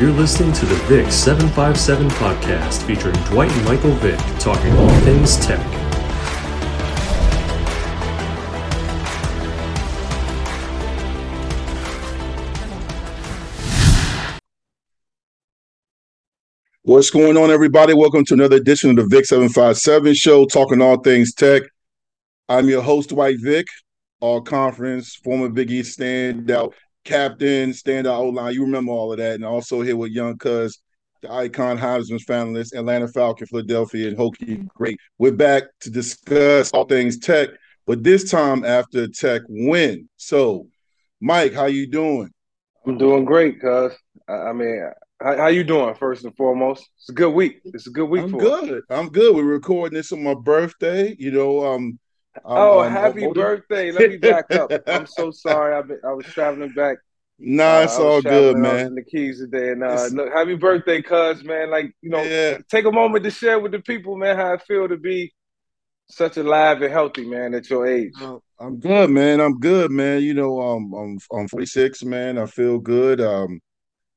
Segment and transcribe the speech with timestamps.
[0.00, 5.36] You're listening to the Vick 757 podcast featuring Dwight and Michael Vick talking all things
[5.36, 5.60] tech.
[16.84, 17.92] What's going on, everybody?
[17.92, 21.64] Welcome to another edition of the Vick 757 show, talking all things tech.
[22.48, 23.66] I'm your host, Dwight Vick,
[24.20, 26.72] all conference, former Big East standout
[27.10, 28.54] captain, standout O line.
[28.54, 29.34] You remember all of that.
[29.34, 30.80] And also here with Young Cuz,
[31.22, 34.98] the icon Heisman finalist, Atlanta Falcon, Philadelphia, and Hokie Great.
[35.18, 37.48] We're back to discuss all things tech,
[37.86, 40.08] but this time after tech win.
[40.16, 40.68] So,
[41.20, 42.30] Mike, how you doing?
[42.86, 43.92] I'm doing great, cuz.
[44.28, 44.88] I mean,
[45.20, 45.94] how, how, you doing?
[45.96, 47.60] First and foremost, it's a good week.
[47.64, 48.22] It's a good week.
[48.22, 48.70] I'm good.
[48.70, 48.82] Us.
[48.88, 49.34] I'm good.
[49.34, 51.14] We're recording this on my birthday.
[51.18, 51.98] You know, um,
[52.44, 53.92] oh, um, happy um, birthday!
[53.92, 54.70] Let me back up.
[54.86, 55.76] I'm so sorry.
[55.76, 56.98] I been, I was traveling back.
[57.38, 58.94] Nah, it's uh, all good, man.
[58.94, 61.70] The keys today, and uh, look, happy birthday, cuz man.
[61.70, 62.58] Like you know, yeah.
[62.70, 65.32] take a moment to share with the people, man, how I feel to be
[66.10, 68.12] such alive and healthy, man, at your age.
[68.58, 69.40] I'm good, man.
[69.40, 70.22] I'm good, man.
[70.22, 72.36] You know, um, I'm I'm 46, man.
[72.36, 73.20] I feel good.
[73.20, 73.60] Um,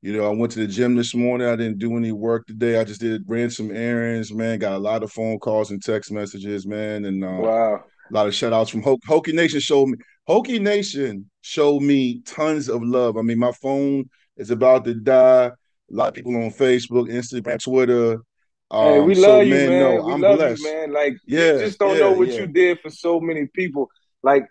[0.02, 1.48] you know, I went to the gym this morning.
[1.48, 2.78] I didn't do any work today.
[2.78, 4.58] I just did ran some errands, man.
[4.58, 7.06] Got a lot of phone calls and text messages, man.
[7.06, 9.98] And uh, wow, a lot of shout outs from Ho- Hokie Nation showed me.
[10.28, 13.16] Hokie Nation showed me tons of love.
[13.16, 15.46] I mean, my phone is about to die.
[15.46, 15.52] A
[15.90, 18.22] lot of people on Facebook, Instagram, Twitter.
[18.70, 19.68] Um, hey, we love so, you, man.
[19.68, 19.80] man.
[19.80, 20.62] No, we I'm love blessed.
[20.62, 20.92] you, man.
[20.92, 22.40] Like, yeah, you just don't yeah, know what yeah.
[22.40, 23.90] you did for so many people.
[24.22, 24.46] Like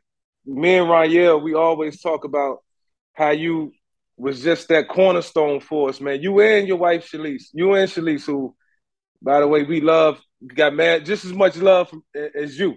[0.46, 2.59] me and Ronyell, we always talk about
[3.14, 3.72] how you
[4.18, 6.22] was just that cornerstone for us, man.
[6.22, 8.56] You and your wife Shalise, you and Shalise, who,
[9.22, 10.22] by the way, we love,
[10.56, 12.04] got mad just as much love from,
[12.36, 12.76] as you.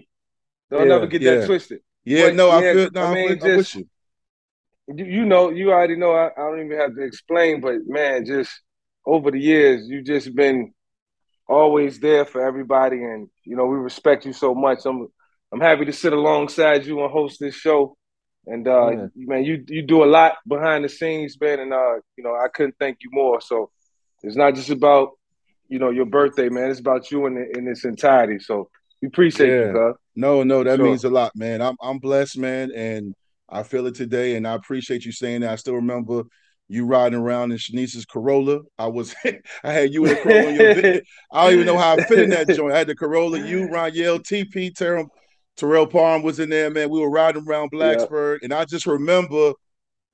[0.71, 1.35] Don't yeah, never get yeah.
[1.37, 1.81] that twisted.
[2.05, 2.91] Yeah, but, no, I feel.
[2.93, 3.89] No, I mean, I'm just, you.
[4.89, 5.05] you.
[5.05, 6.13] You know, you already know.
[6.13, 8.51] I, I don't even have to explain, but man, just
[9.05, 10.73] over the years, you've just been
[11.49, 14.81] always there for everybody, and you know, we respect you so much.
[14.85, 15.09] I'm,
[15.53, 17.97] I'm happy to sit alongside you and host this show
[18.47, 19.07] and uh, yeah.
[19.15, 22.47] man, you you do a lot behind the scenes, man, and uh, you know I
[22.49, 23.41] couldn't thank you more.
[23.41, 23.71] So
[24.23, 25.11] it's not just about
[25.69, 26.71] you know your birthday, man.
[26.71, 28.39] It's about you in in its entirety.
[28.39, 28.71] So
[29.03, 29.67] we appreciate yeah.
[29.67, 29.97] you, cuz.
[30.15, 30.87] No, no, that sure.
[30.87, 31.61] means a lot, man.
[31.61, 33.15] I'm I'm blessed, man, and
[33.49, 35.51] I feel it today, and I appreciate you saying that.
[35.51, 36.25] I still remember
[36.69, 38.61] you riding around in Shanice's Corolla.
[38.79, 39.15] I was
[39.65, 40.53] I had you in the Corolla.
[40.53, 41.01] Your,
[41.33, 42.73] I don't even know how I fit in that joint.
[42.73, 45.09] I had the Corolla, you, Ronyell, TP, Terrell,
[45.57, 46.91] Terrell Palm was in there, man.
[46.91, 48.45] We were riding around Blacksburg, yeah.
[48.45, 49.53] and I just remember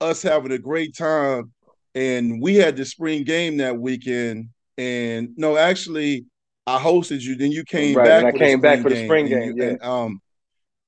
[0.01, 1.53] us having a great time.
[1.95, 4.49] And we had the spring game that weekend.
[4.79, 6.25] And no, actually,
[6.67, 7.37] I hosted you.
[7.37, 8.35] Then you came right, back.
[8.35, 9.43] I came back for the spring game.
[9.43, 9.71] And you, yeah.
[9.71, 10.21] And, um,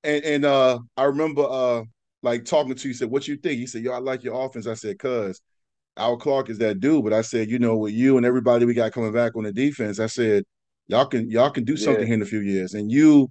[0.02, 1.84] and and uh, I remember uh,
[2.22, 2.94] like talking to you.
[2.94, 5.40] Said, "What you think?" He said, "Yo, I like your offense." I said, "Cuz."
[5.96, 8.74] Al Clark is that dude, but I said, you know, with you and everybody we
[8.74, 10.42] got coming back on the defense, I said,
[10.88, 12.06] y'all can y'all can do something yeah.
[12.06, 12.74] here in a few years.
[12.74, 13.30] And you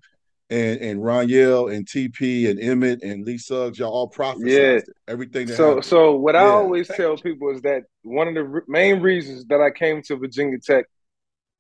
[0.49, 4.79] and and Ronyell and TP and Emmett and Lee Suggs, y'all all prophesied yeah.
[5.07, 5.47] everything.
[5.47, 5.85] so happened.
[5.85, 6.43] so what yeah.
[6.43, 10.01] I always tell people is that one of the re- main reasons that I came
[10.03, 10.85] to Virginia Tech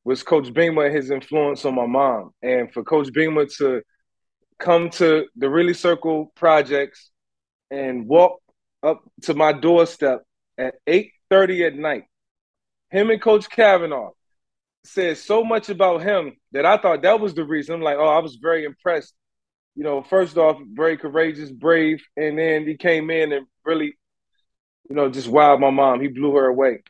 [0.03, 3.81] was Coach Beamer and his influence on my mom, and for Coach Beamer to
[4.59, 7.09] come to the Ridley Circle projects
[7.71, 8.39] and walk
[8.81, 10.23] up to my doorstep
[10.57, 12.03] at eight thirty at night.
[12.91, 14.11] Him and Coach Cavanaugh
[14.83, 17.75] said so much about him that I thought that was the reason.
[17.75, 19.13] I'm like, oh, I was very impressed.
[19.75, 23.97] You know, first off, very courageous, brave, and then he came in and really,
[24.89, 26.01] you know, just wowed my mom.
[26.01, 26.83] He blew her away,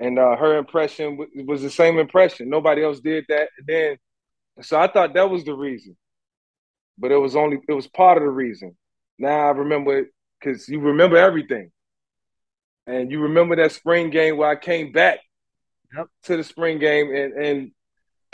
[0.00, 2.48] and uh, her impression w- was the same impression.
[2.48, 3.50] Nobody else did that.
[3.58, 3.96] And then,
[4.62, 5.96] so I thought that was the reason,
[6.98, 8.76] but it was only it was part of the reason.
[9.18, 10.08] Now I remember it,
[10.40, 11.70] because you remember everything,
[12.86, 15.20] and you remember that spring game where I came back
[15.94, 16.06] yep.
[16.24, 17.72] to the spring game, and and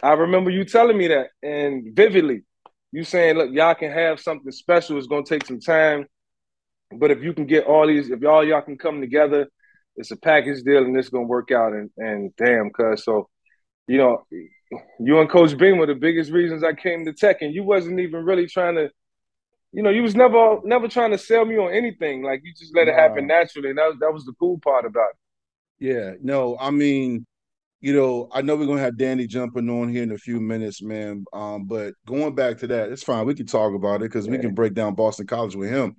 [0.02, 2.44] I remember you telling me that, and vividly,
[2.92, 4.98] you saying, "Look, y'all can have something special.
[4.98, 6.06] It's gonna take some time,
[6.96, 9.48] but if you can get all these, if y'all y'all can come together,
[9.96, 13.28] it's a package deal, and it's gonna work out." And and damn, cuz so,
[13.86, 14.26] you know,
[15.00, 18.00] you and Coach Beam were the biggest reasons I came to Tech, and you wasn't
[18.00, 18.90] even really trying to
[19.72, 22.22] you know, you was never never trying to sell me on anything.
[22.22, 23.70] Like you just let it happen naturally.
[23.70, 25.16] And that was that was the cool part about it.
[25.86, 27.26] Yeah, no, I mean,
[27.80, 30.82] you know, I know we're gonna have Danny jumping on here in a few minutes,
[30.82, 31.26] man.
[31.34, 33.26] Um, but going back to that, it's fine.
[33.26, 34.32] We can talk about it because yeah.
[34.32, 35.96] we can break down Boston College with him.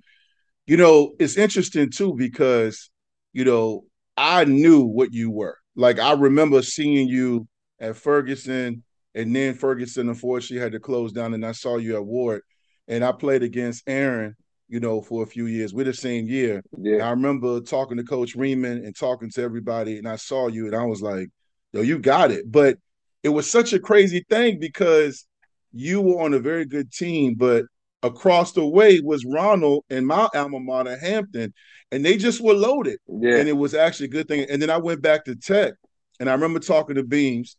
[0.66, 2.90] You know, it's interesting too because
[3.32, 3.84] you know
[4.16, 5.56] I knew what you were.
[5.76, 7.46] Like I remember seeing you
[7.80, 8.82] at Ferguson,
[9.14, 12.42] and then Ferguson unfortunately had to close down, and I saw you at Ward,
[12.88, 14.36] and I played against Aaron
[14.68, 15.72] you know, for a few years.
[15.72, 16.62] We're the same year.
[16.76, 17.06] Yeah.
[17.06, 20.76] I remember talking to Coach Reamon and talking to everybody, and I saw you, and
[20.76, 21.30] I was like,
[21.72, 22.78] "Yo, you got it." But
[23.22, 25.26] it was such a crazy thing because
[25.72, 27.64] you were on a very good team, but
[28.02, 31.52] across the way was Ronald and my alma mater, Hampton,
[31.90, 32.98] and they just were loaded.
[33.08, 33.36] Yeah.
[33.36, 34.46] And it was actually a good thing.
[34.48, 35.74] And then I went back to Tech,
[36.20, 37.56] and I remember talking to Beams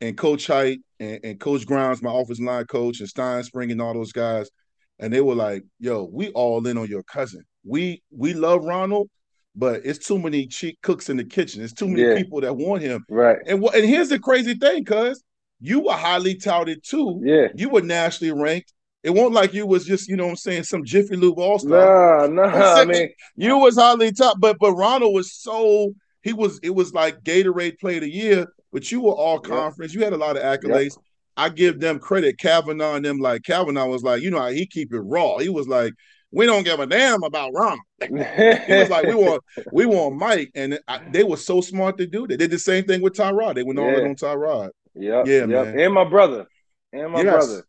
[0.00, 3.94] and Coach Hite and, and Coach Grimes, my offensive line coach, and Stinespring and all
[3.94, 4.50] those guys.
[4.98, 7.42] And they were like, yo, we all in on your cousin.
[7.64, 9.08] We we love Ronald,
[9.56, 11.62] but it's too many cheap cooks in the kitchen.
[11.62, 12.16] It's too many Yeah.
[12.16, 13.04] people that want him.
[13.08, 13.38] Right.
[13.46, 15.22] And what and here's the crazy thing, cuz
[15.60, 17.20] you were highly touted too.
[17.24, 17.48] Yeah.
[17.54, 18.72] You were nationally ranked.
[19.02, 22.26] It wasn't like you was just, you know what I'm saying, some Jiffy Lube all-star.
[22.26, 22.74] Nah, nah.
[22.74, 26.92] I mean, You was highly top, but but Ronald was so he was it was
[26.94, 29.44] like Gatorade Player of the Year, but you were all Yep.
[29.44, 29.94] conference.
[29.94, 30.96] You had a lot of accolades.
[31.36, 32.38] I give them credit.
[32.38, 35.38] Cavanaugh and them like Cavanaugh was like, you know how he keep it raw.
[35.38, 35.94] He was like,
[36.30, 37.80] we don't give a damn about Ronald.
[38.66, 42.06] He was like, we want we want Mike, and I, they were so smart to
[42.06, 42.28] do that.
[42.28, 43.54] They did the same thing with Tyrod.
[43.54, 44.70] They went all in on Tyrod.
[44.94, 45.74] Yep, Yeah, yep.
[45.76, 46.46] And my brother.
[46.92, 47.46] And my Yes.
[47.46, 47.64] brother.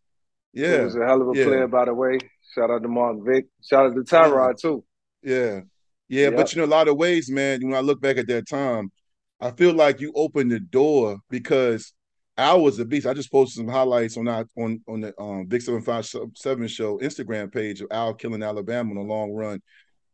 [0.53, 1.45] He Yeah, was a hell of a Yeah.
[1.45, 2.17] player, by the way.
[2.53, 3.47] Shout out to Mark Vick.
[3.63, 4.83] Shout out to Tyrod, too.
[5.23, 5.61] yeah,
[6.07, 6.27] yeah.
[6.29, 6.35] Yep.
[6.35, 7.61] But you know, a lot of ways, man.
[7.63, 8.91] When I look back at that time,
[9.39, 11.93] I feel like you opened the door because
[12.37, 13.07] Al was a beast.
[13.07, 16.05] I just posted some highlights on our on on the um Big Seven Five
[16.35, 19.61] Seven Show Instagram page of Al killing Alabama on a long run.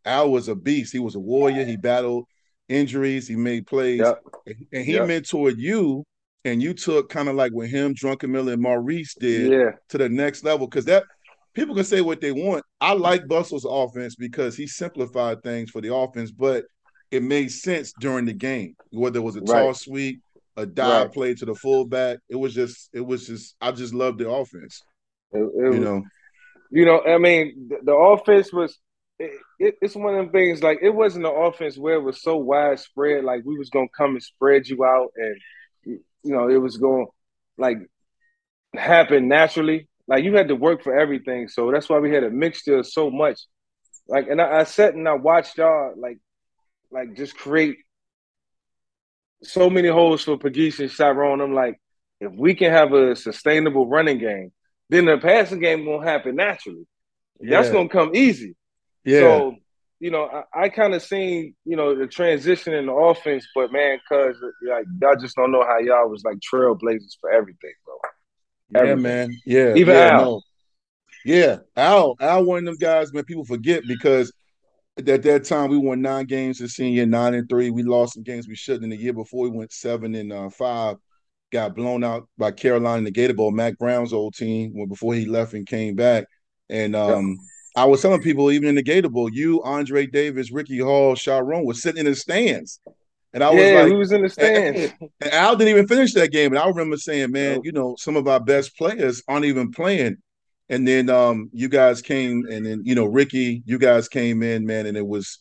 [0.06, 0.94] Al was a beast.
[0.94, 1.66] He was a warrior.
[1.66, 2.26] He battled
[2.70, 3.28] injuries.
[3.28, 4.22] He made plays, Yep.
[4.72, 5.08] and he Yep.
[5.08, 6.06] mentored you.
[6.46, 9.72] And you took kind of like what him, Druckenmiller, and Maurice did Yeah.
[9.90, 11.04] to the next level because that
[11.54, 12.64] people can say what they want.
[12.80, 16.66] I like Bustle's offense because he simplified things for the offense, but
[17.12, 18.76] it made sense during the game.
[18.92, 20.22] Whether it was a tall sweep,
[20.56, 21.14] a dive Right.
[21.14, 24.82] play to the fullback, it was just, it was just, I just loved the offense.
[25.34, 26.04] It- it You was- know,
[26.72, 28.78] you know, I mean, the, the offense was.
[29.60, 30.64] It, it's one of them things.
[30.64, 33.26] Like it wasn't an offense where it was so widespread.
[33.26, 35.36] Like we was gonna come and spread you out, and
[36.24, 37.08] you know, it was going
[37.58, 37.78] like
[38.76, 39.88] happen naturally.
[40.08, 41.48] Like you had to work for everything.
[41.48, 43.42] So that's why we had a mixture of so much.
[44.08, 46.18] Like, and I, I sat and I watched y'all like,
[46.92, 47.78] like just create
[49.44, 51.44] so many holes for Pagis and Shyrone.
[51.44, 51.80] I'm like,
[52.20, 54.52] if we can have a sustainable running game,
[54.90, 56.86] then the passing game won't happen naturally.
[57.40, 58.56] That's gonna come easy.
[59.06, 59.56] yeah, So,
[60.00, 63.72] you know, I, I kind of seen, you know, the transition in the offense, but
[63.72, 64.36] man, cause
[64.68, 68.86] like y'all just don't know how y'all was like trailblazers for everything, bro.
[68.86, 70.22] yeah, man, yeah, Even yeah, Al.
[70.22, 70.42] no.
[71.26, 73.26] yeah, Al, Al, one of them guys, man.
[73.26, 74.32] People forget because
[74.98, 77.70] at that time we won nine games this senior, nine and three.
[77.70, 78.86] We lost some games we shouldn't.
[78.86, 80.96] In the year before, we went seven and uh, five.
[81.52, 85.16] Got blown out by Carolina in the Gator Bowl, Mack Brown's old team, when before
[85.16, 86.26] he left and came back.
[86.70, 87.38] And um,
[87.80, 91.82] I was telling people, even in the Gator you, Andre Davis, Ricky Hall, Sharon was
[91.82, 92.82] sitting in the stands.
[93.32, 94.92] And I was yeah, like, we was in the stands.
[95.22, 96.52] and Al didn't even finish that game.
[96.52, 100.18] And I remember saying, man, you know, some of our best players aren't even playing.
[100.68, 104.66] And then um you guys came and then, you know, Ricky, you guys came in,
[104.66, 105.40] man, and it was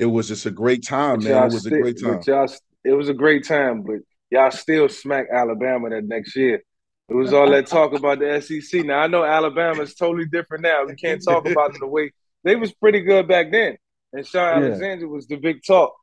[0.00, 1.44] it was just a great time, man.
[1.44, 2.20] It was a great time.
[2.26, 2.48] y'all,
[2.84, 4.00] it was a great time, but
[4.30, 6.64] y'all still smacked Alabama that next year.
[7.08, 8.84] It was all that talk about the SEC.
[8.84, 10.84] Now I know Alabama is totally different now.
[10.84, 12.12] We can't talk about it the way
[12.44, 13.76] they was pretty good back then.
[14.12, 14.68] And Shaun Yeah.
[14.68, 15.94] Alexander was the big talk.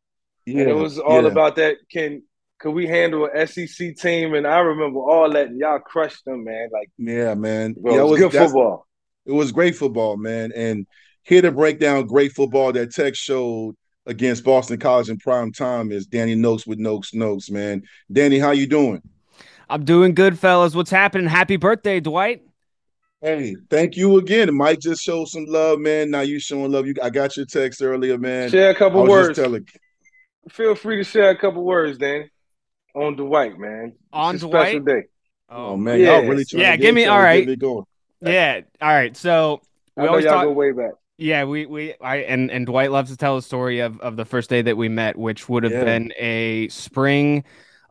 [0.46, 1.30] Yeah, and it was all yeah.
[1.30, 1.77] about that.
[1.92, 2.24] Can
[2.60, 4.34] could we handle an SEC team?
[4.34, 6.70] And I remember all that, and y'all crushed them, man.
[6.72, 7.74] Like, Yeah, man.
[7.74, 8.88] bro, yeah, it was, good football.
[9.25, 10.54] It was great football, man.
[10.56, 10.88] And
[11.24, 13.75] here to break down great football that Tech showed
[14.06, 17.84] against Boston College in prime time is Danny Nokes with Nokes Notes, man.
[18.12, 19.01] Danny, how you doing?
[19.70, 20.75] I'm doing good, fellas.
[20.75, 21.27] What's happening?
[21.27, 22.43] Happy birthday, Dwight.
[23.22, 24.53] Hey, thank you again.
[24.53, 26.12] Mike just showed some love, man.
[26.12, 26.86] Now you showing love.
[26.88, 28.50] You, I got your text earlier, man.
[28.50, 29.27] Share a I couple was words.
[29.29, 29.65] just telling.
[30.50, 32.29] Feel free to share a couple words, Dan,
[32.93, 33.93] on Dwight, man.
[34.12, 34.86] On it's a special Dwight?
[35.03, 35.08] day.
[35.50, 36.20] Oh, oh man, Yeah.
[36.20, 37.86] y'all really trying Yeah, to give me- trying all get me going.
[38.22, 38.62] Yeah.
[38.82, 39.15] All right.
[39.15, 39.62] So
[39.96, 40.43] I we know always y'all talk.
[40.46, 40.91] go way back.
[41.17, 44.25] Yeah, we we I and and Dwight loves to tell the story of of the
[44.25, 45.84] first day that we met, which would have Yeah.
[45.84, 47.43] been a spring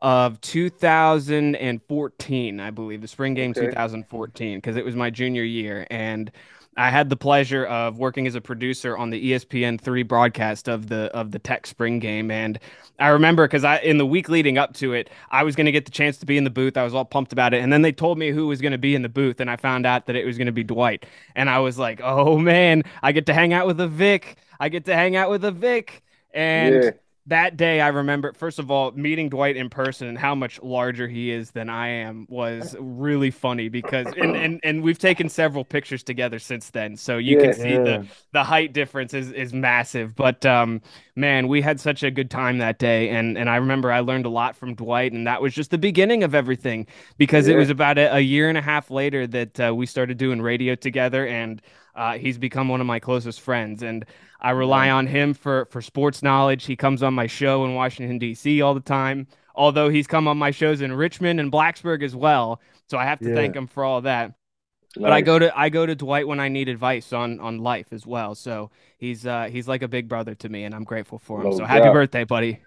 [0.02, 3.54] of 2014, I believe, the spring game Okay.
[3.54, 6.30] 2014, because it was my junior year, and
[6.76, 10.88] I had the pleasure of working as a producer on the ESPN three broadcast of
[10.88, 12.58] the of the Tech spring game, and
[12.98, 15.72] I remember because I in the week leading up to it, I was going to
[15.72, 16.76] get the chance to be in the booth.
[16.76, 18.78] I was all pumped about it, and then they told me who was going to
[18.78, 21.06] be in the booth, and I found out that it was going to be Dwight,
[21.36, 24.38] and I was like, oh man, I get to hang out with a Vick.
[24.58, 26.90] I get to hang out with a Vick, and yeah.
[27.26, 31.06] That day I remember first of all meeting Dwight in person and how much larger
[31.06, 35.64] he is than I am was really funny because and and, and we've taken several
[35.64, 37.82] pictures together since then so you yeah, can see yeah.
[37.84, 40.80] the the height difference is is massive but um
[41.14, 44.26] man we had such a good time that day and and I remember I learned
[44.26, 46.88] a lot from Dwight and that was just the beginning of everything
[47.18, 47.54] because yeah.
[47.54, 50.42] it was about a, a, year and a half later that uh, we started doing
[50.42, 51.62] radio together and
[51.94, 54.06] uh, he's become one of my closest friends, and
[54.42, 56.64] I rely on him for for sports knowledge.
[56.64, 58.60] He comes on my show in Washington D.C.
[58.60, 59.28] all the time.
[59.54, 63.20] Although he's come on my shows in Richmond and Blacksburg as well, so I have
[63.20, 63.34] to yeah.
[63.34, 64.34] thank him for all that.
[64.96, 65.02] Nice.
[65.02, 67.86] But I go to I go to Dwight when I need advice on on life
[67.92, 68.34] as well.
[68.34, 71.44] So he's uh he's like a big brother to me, and I'm grateful for him.
[71.44, 71.68] No so doubt.
[71.68, 72.60] happy birthday, buddy!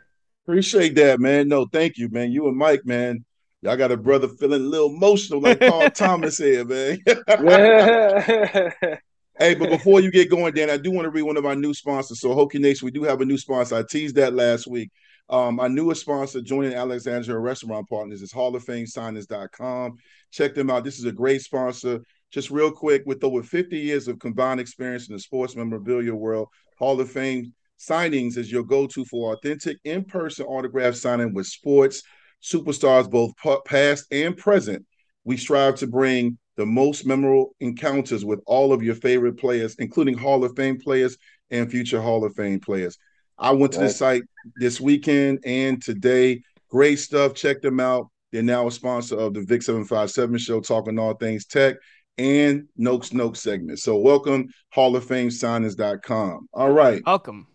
[0.46, 1.50] Appreciate that, man.
[1.50, 2.32] No, thank you, man.
[2.32, 3.26] You and Mike, man.
[3.62, 7.00] Y'all got a brother feeling a little emotional, like Carl Thomas here, man.
[9.38, 11.58] Hey, but before you get going, Dan, I do want to read one of our
[11.58, 12.22] new sponsors.
[12.22, 13.76] So, Hokie Nation, we do have a new sponsor.
[13.76, 14.92] I teased that last week.
[15.28, 19.98] Um, our newest sponsor, joining Alexandria Restaurant Partners, is Hall of Fame Signings.com.
[20.32, 20.86] Check them out.
[20.86, 22.02] This is a great sponsor.
[22.32, 26.48] Just real quick, with over 50 years of combined experience in the sports memorabilia world,
[26.80, 31.48] Hall of Fame Signings is your go to for authentic in person autograph signing with
[31.48, 32.04] sports
[32.42, 33.34] superstars, both
[33.66, 34.86] past and present.
[35.26, 40.18] We strive to bring the most memorable encounters with all of your favorite players, including
[40.18, 41.18] Hall of Fame players
[41.52, 42.98] and future Hall of Fame players.
[43.38, 44.24] I went to the site
[44.56, 46.42] this weekend and today.
[46.70, 47.34] Great stuff.
[47.34, 48.10] Check them out.
[48.32, 51.76] They're now a sponsor of the Vick 757 show, talking all things tech
[52.18, 53.80] and Nokes Notes segment.
[53.80, 56.50] So welcome, Hall of Fame signings.com.
[56.54, 57.02] All right.
[57.06, 57.48] Welcome.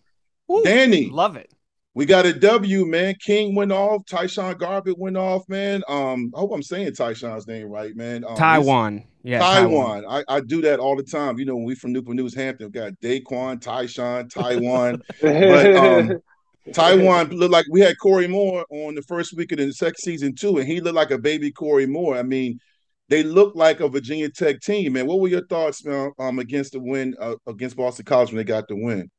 [0.63, 1.09] Danny.
[1.09, 1.51] Love it.
[1.93, 3.15] We got a W, man.
[3.15, 4.05] King went off.
[4.05, 5.83] Tyshawn Garbutt went off, man.
[5.89, 8.23] Um, I hope I'm saying Tyshawn's name right, man.
[8.23, 9.03] Um, TyJuan.
[9.23, 9.41] Yeah.
[9.41, 10.03] TyJuan.
[10.03, 10.23] TyJuan.
[10.29, 11.37] I, I do that all the time.
[11.37, 15.01] You know, when we from Newport News, Hampton, we got Daquan, Tyshawn, Taiwan.
[15.21, 16.21] but um,
[16.69, 20.33] TyJuan looked like we had Corey Moore on the first week of the second season
[20.33, 22.17] too, and he looked like a baby Corey Moore.
[22.17, 22.57] I mean,
[23.09, 25.07] they look like a Virginia Tech team, man.
[25.07, 28.45] What were your thoughts, man, um, against the win uh, against Boston College when they
[28.45, 29.11] got the win?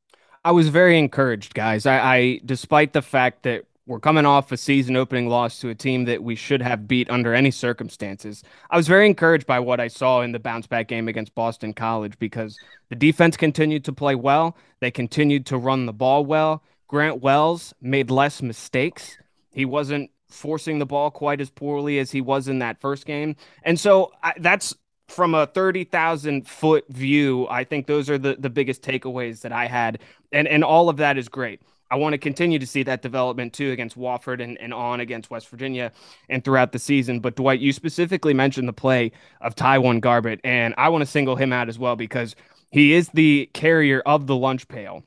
[0.45, 1.87] I was very encouraged, guys.
[1.87, 5.75] I, I, despite the fact that we're coming off a season opening loss to a
[5.75, 8.45] team that we should have beat under any circumstances.
[8.71, 11.75] I was very encouraged by what I saw in the bounce back game against Boston
[11.75, 12.59] College because
[12.91, 14.57] the defense continued to play well.
[14.81, 16.63] They continued to run the ball well.
[16.87, 19.17] Grant Wells made less mistakes.
[19.53, 23.37] He wasn't forcing the ball quite as poorly as he was in that first game.
[23.65, 24.75] And so I, that's
[25.09, 29.67] from a 30,000 foot view, I think those are the, the biggest takeaways that I
[29.67, 29.99] had.
[30.33, 31.61] And, and all of that is great.
[31.91, 35.31] I want to continue to see that development too against Wofford and, and on against
[35.31, 35.93] West Virginia
[36.31, 37.21] and throughout the season.
[37.21, 39.13] But Dwight, you specifically mentioned the play
[39.43, 42.35] of TyJuan Garbutt, and I want to single him out as well because
[42.71, 45.05] he is the carrier of the lunch pail.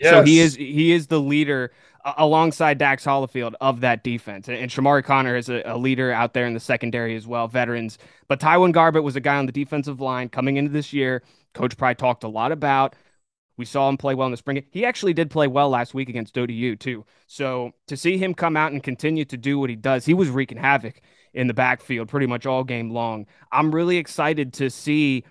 [0.00, 0.10] Yes.
[0.10, 1.70] So he is he is the leader
[2.16, 4.48] alongside Dax Hollifield of that defense.
[4.48, 7.46] And, and Chamarri Conner is a, a, leader out there in the secondary as well,
[7.46, 7.98] veterans.
[8.26, 11.22] But TyJuan Garbutt was a guy on the defensive line coming into this year.
[11.54, 12.96] Coach Pry talked a lot about.
[13.62, 14.64] We saw him play well in the spring.
[14.72, 17.04] He actually did play well last week against ODU, too.
[17.28, 20.28] So to see him come out and continue to do what he does, he was
[20.28, 21.00] wreaking havoc
[21.32, 23.24] in the backfield pretty much all game long.
[23.52, 25.22] I'm really excited to see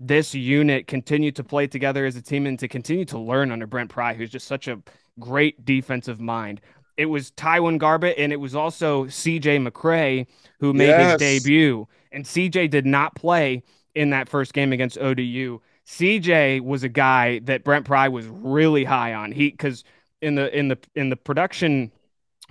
[0.00, 3.68] this unit continue to play together as a team and to continue to learn under
[3.68, 4.82] Brent Pry, who's just such a
[5.20, 6.60] great defensive mind.
[6.96, 10.26] It was TyJuan Garbutt and it was also CJ McCray
[10.58, 11.20] who made yes.
[11.20, 11.86] his debut.
[12.10, 13.62] And CJ did not play
[13.94, 15.60] in that first game against ODU.
[15.86, 19.32] CJ was a guy that Brent Pry was really high on.
[19.32, 19.84] He because
[20.20, 21.92] in the in the in the production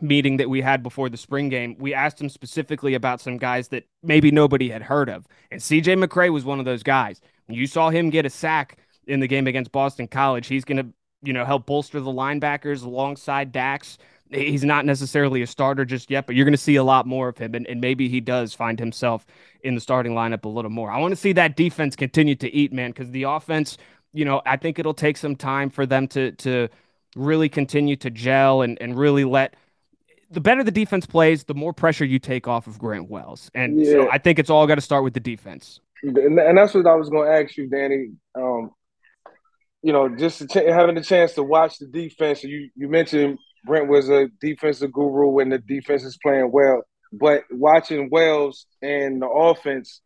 [0.01, 3.69] meeting that we had before the spring game, we asked him specifically about some guys
[3.69, 5.25] that maybe nobody had heard of.
[5.51, 7.21] And CJ McCray was one of those guys.
[7.47, 8.77] You saw him get a sack
[9.07, 10.47] in the game against Boston College.
[10.47, 10.93] He's going to
[11.25, 13.97] you know, help bolster the linebackers alongside Dax.
[14.31, 17.27] He's not necessarily a starter just yet, but you're going to see a lot more
[17.27, 19.25] of him, and, and maybe he does find himself
[19.61, 20.91] in the starting lineup a little more.
[20.91, 23.77] I want to see that defense continue to eat, man, because the offense,
[24.13, 26.69] you know, I think it'll take some time for them to to
[27.15, 29.55] really continue to gel and, and really let
[30.31, 33.49] the better the defense plays, the more pressure you take off of Grant Wells.
[33.53, 33.91] And yeah.
[33.91, 35.79] so I think it's all got to start with the defense.
[36.03, 38.11] And that's what I was going to ask you, Danny.
[38.35, 38.71] Um,
[39.81, 42.43] you know, just ch- having the chance to watch the defense.
[42.43, 47.43] You you mentioned Brent was a defensive guru when the defense is playing well, but
[47.51, 50.01] watching Wells and the offense,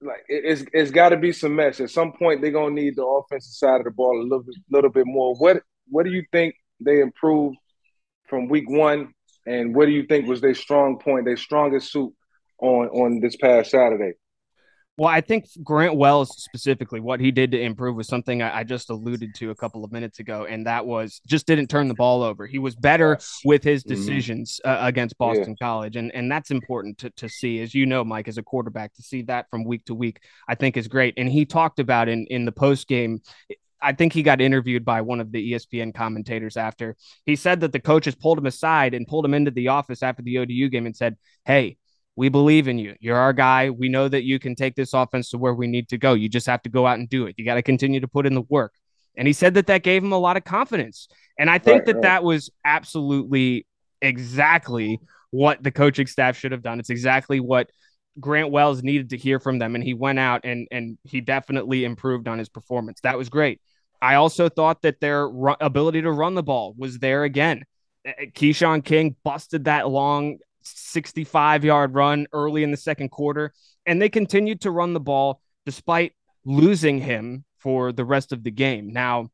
[0.00, 1.80] like it, it's it's got to be some mesh.
[1.80, 4.54] At some point, they're gonna need the offensive side of the ball a little bit,
[4.70, 5.34] little bit more.
[5.36, 7.56] What what do you think they improved
[8.28, 9.12] from week one,
[9.46, 12.12] and what do you think was their strong point, their strongest suit
[12.60, 14.12] on on this past Saturday?
[14.98, 18.64] Well, I think Grant Wells specifically, what he did to improve was something I, I,
[18.64, 21.94] just alluded to a couple of minutes ago, and that was just didn't turn the
[21.94, 22.46] ball over.
[22.46, 23.94] He was better with his mm-hmm.
[23.94, 25.66] decisions uh, against Boston yeah.
[25.66, 28.92] College, and and that's important to to see, as you know, Mike, as a quarterback,
[28.94, 31.14] to see that from week to week, I think is great.
[31.16, 33.22] And he talked about in in the post game.
[33.80, 36.96] I think he got interviewed by one of the ESPN commentators after.
[37.24, 40.22] He said that the coaches pulled him aside and pulled him into the office after
[40.22, 41.78] the ODU game and said, "Hey,
[42.16, 42.94] we believe in you.
[43.00, 43.70] You're our guy.
[43.70, 46.12] We know that you can take this offense to where we need to go.
[46.12, 47.34] You just have to go out and do it.
[47.38, 48.74] You got to continue to put in the work.
[49.16, 51.08] And he said that that gave him a lot of confidence.
[51.38, 52.02] And I think right, that right.
[52.02, 53.66] that was absolutely
[54.00, 55.00] exactly
[55.30, 56.80] what the coaching staff should have done.
[56.80, 57.70] It's exactly what
[58.20, 59.74] Grant Wells needed to hear from them.
[59.74, 63.00] And he went out and, and he definitely improved on his performance.
[63.00, 63.60] That was great.
[64.02, 67.62] I also thought that their ability to run the ball was there again.
[68.04, 73.52] Eh, eh, Keshawn King busted that long 65 yard run early in the second quarter.
[73.86, 76.12] And they continued to run the ball despite
[76.44, 78.92] losing him for the rest of the game.
[78.92, 79.30] Now,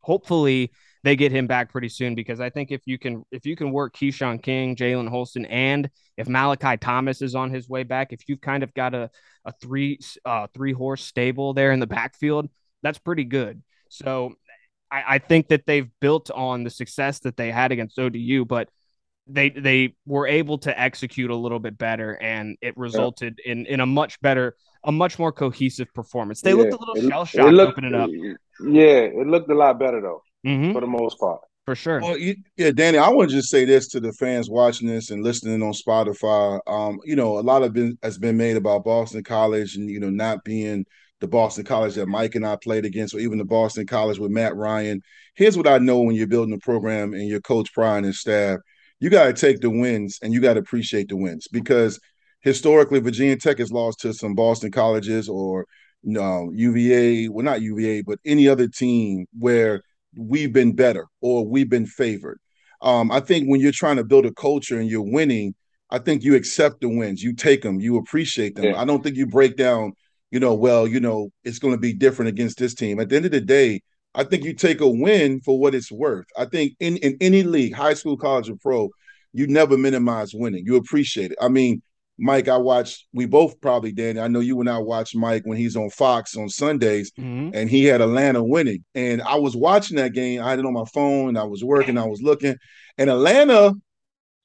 [0.00, 0.72] hopefully,
[1.06, 3.70] they get him back pretty soon because I think if you can if you can
[3.70, 8.28] work Keshawn King, Jalen Holston, and if Malachi Thomas is on his way back, if
[8.28, 9.08] you've kind of got a
[9.44, 12.48] a three uh, three horse stable there in the backfield,
[12.82, 13.62] that's pretty good.
[13.88, 14.34] So
[14.90, 18.68] I, I think that they've built on the success that they had against ODU, but
[19.26, 23.52] they they were able to execute a little bit better and it resulted yeah.
[23.52, 26.56] in in a much better a much more cohesive performance they yeah.
[26.56, 28.08] looked a little shell shocked opening up
[28.60, 30.72] yeah it looked a lot better though mm-hmm.
[30.72, 32.16] for the most part for sure well,
[32.56, 35.60] yeah danny i want to just say this to the fans watching this and listening
[35.62, 39.74] on spotify um you know a lot of been has been made about boston college
[39.76, 40.84] and you know not being
[41.20, 44.30] the Boston College that Mike and I played against, or even the Boston College with
[44.30, 45.00] Matt Ryan.
[45.34, 48.20] Here's what I know when you're building a program and your coach Brian and his
[48.20, 48.58] staff
[49.00, 52.00] you got to take the wins and you got to appreciate the wins because
[52.40, 55.66] historically Virginia Tech has lost to some Boston colleges or
[56.02, 59.82] no UVA, well not UVA, but any other team where
[60.16, 62.38] we've been better or we've been favored.
[62.80, 65.54] Um, I think when you're trying to build a culture and you're winning,
[65.90, 68.66] I think you accept the wins, you take them, you appreciate them.
[68.66, 68.80] Yeah.
[68.80, 69.92] I don't think you break down,
[70.30, 73.00] you know, well, you know, it's going to be different against this team.
[73.00, 73.82] At the end of the day,
[74.16, 76.26] I think you take a win for what it's worth.
[76.36, 78.88] I think in, in any league, high school, college, or pro,
[79.34, 80.64] you never minimize winning.
[80.64, 81.38] You appreciate it.
[81.40, 81.82] I mean,
[82.18, 85.58] Mike, I watched, we both probably, Danny, I know you and I watched Mike when
[85.58, 87.50] he's on Fox on Sundays mm-hmm.
[87.52, 88.82] and he had Atlanta winning.
[88.94, 90.42] And I was watching that game.
[90.42, 91.36] I had it on my phone.
[91.36, 92.56] I was working, I was looking.
[92.96, 93.74] And Atlanta,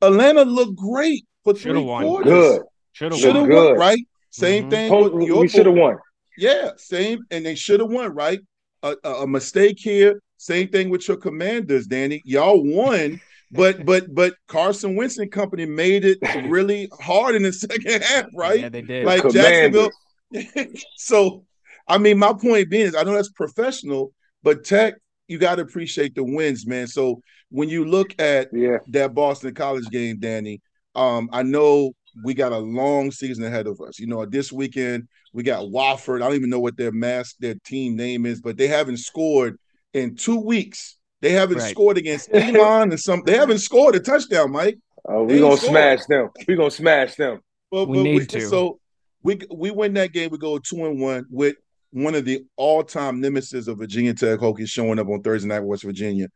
[0.01, 2.03] Atlanta looked great for Should've three won.
[2.03, 2.33] quarters.
[2.33, 2.61] Good.
[2.91, 3.77] Should have won, good.
[3.77, 4.05] right?
[4.31, 5.17] Same mm-hmm.
[5.17, 5.37] thing.
[5.39, 5.95] we should have won.
[6.37, 7.19] Yeah, same.
[7.31, 8.41] And they should have won, right?
[8.83, 10.21] A, a mistake here.
[10.37, 12.21] Same thing with your commanders, Danny.
[12.25, 16.17] Y'all won, but but but Carson Wentz and company made it
[16.47, 18.59] really hard in the second half, right?
[18.59, 19.05] Yeah, they did.
[19.05, 19.91] Like Jacksonville.
[20.95, 21.45] so,
[21.87, 24.13] I mean, my point being is, I know that's professional,
[24.43, 24.95] but Tech,
[25.27, 26.87] you got to appreciate the wins, man.
[26.87, 28.77] So when you look at yeah.
[28.87, 30.61] that Boston College game, Danny,
[30.95, 33.99] um, I know we got a long season ahead of us.
[33.99, 36.17] You know, this weekend we got Wofford.
[36.17, 39.57] I don't even know what their mask, their team name is, but they haven't scored
[39.93, 40.97] in two weeks.
[41.21, 41.71] They haven't right.
[41.71, 43.23] scored against Elon and some.
[43.25, 44.79] They haven't scored a touchdown, Mike.
[45.07, 46.29] Uh, we gonna smash them.
[46.47, 47.39] We gonna smash them.
[47.69, 48.41] But, we need we, to.
[48.47, 48.79] So
[49.23, 50.29] we we win that game.
[50.31, 51.55] We go two and one with
[51.91, 55.59] one of the all time nemesis of Virginia Tech Hokies showing up on Thursday night,
[55.59, 56.27] West Virginia.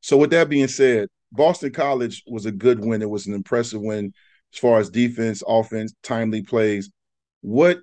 [0.00, 3.02] So with that being said, Boston College was a good win.
[3.02, 4.12] It was an impressive win
[4.54, 6.90] as far as defense, offense, timely plays.
[7.40, 7.80] What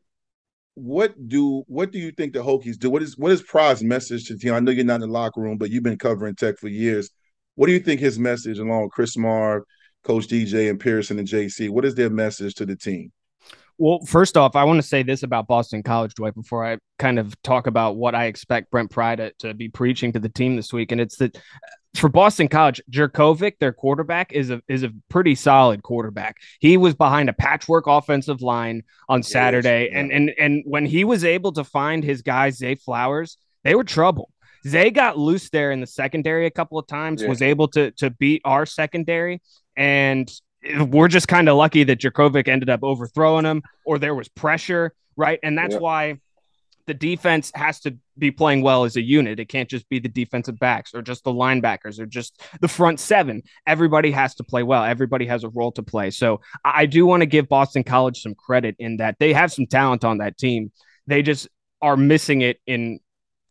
[0.75, 2.89] what do what do you think the Hokies do?
[2.89, 4.53] What is what is Pryor's message to the team?
[4.53, 7.09] I know you're not in the locker room, but you've been covering Tech for years.
[7.55, 9.63] What do you think his message, along with Chris Marve,
[10.03, 13.11] Coach DJ, and Pearson and JC, what is their message to the team?
[13.77, 17.19] Well, first off, I want to say this about Boston College, Dwight, before I kind
[17.19, 20.55] of talk about what I expect Brent Pry to, to be preaching to the team
[20.55, 20.91] this week.
[20.91, 21.37] And it's that
[21.95, 26.37] for Boston College, Jurkovec, their quarterback, is a is a pretty solid quarterback.
[26.59, 29.99] He was behind a patchwork offensive line on Saturday, yeah.
[29.99, 33.83] and and and when he was able to find his guy Zay Flowers, they were
[33.83, 34.29] trouble.
[34.65, 37.27] Zay got loose there in the secondary a couple of times, yeah.
[37.27, 39.41] was able to to beat our secondary,
[39.75, 40.31] and
[40.87, 44.93] we're just kind of lucky that Jurkovec ended up overthrowing him or there was pressure,
[45.17, 45.39] right?
[45.43, 46.19] And that's why
[46.87, 49.39] the defense has to be playing well as a unit.
[49.39, 52.99] It can't just be the defensive backs or just the linebackers or just the front
[52.99, 53.43] seven.
[53.65, 54.83] Everybody has to play well.
[54.83, 56.11] Everybody has a role to play.
[56.11, 59.65] So I do want to give Boston College some credit in that they have some
[59.65, 60.71] talent on that team.
[61.07, 61.47] They just
[61.81, 62.99] are missing it in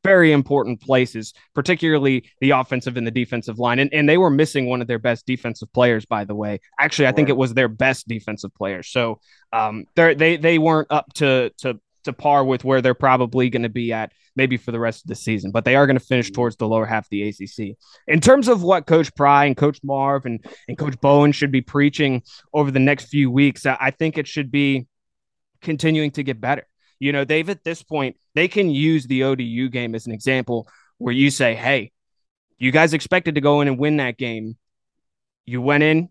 [0.02, 3.78] very important places, particularly the offensive and the defensive line.
[3.78, 6.60] And, and they were missing one of their best defensive players, by the way.
[6.78, 8.82] Actually, I think it was their best defensive player.
[8.82, 9.20] So
[9.52, 13.62] um, they they they weren't up to to to par with where they're probably going
[13.62, 16.04] to be at maybe for the rest of the season, but they are going to
[16.04, 16.34] finish mm-hmm.
[16.34, 17.76] towards the lower half of the ACC.
[18.06, 21.60] In terms of what Coach Pry and Coach Marve and, and Coach Bowen should be
[21.60, 24.86] preaching over the next few weeks, I think it should be
[25.60, 26.66] continuing to get better.
[26.98, 30.68] You know, they've at this point, they can use the ODU game as an example
[30.98, 31.92] where you say, hey,
[32.58, 34.56] you guys expected to go in and win that game.
[35.46, 36.10] You went in,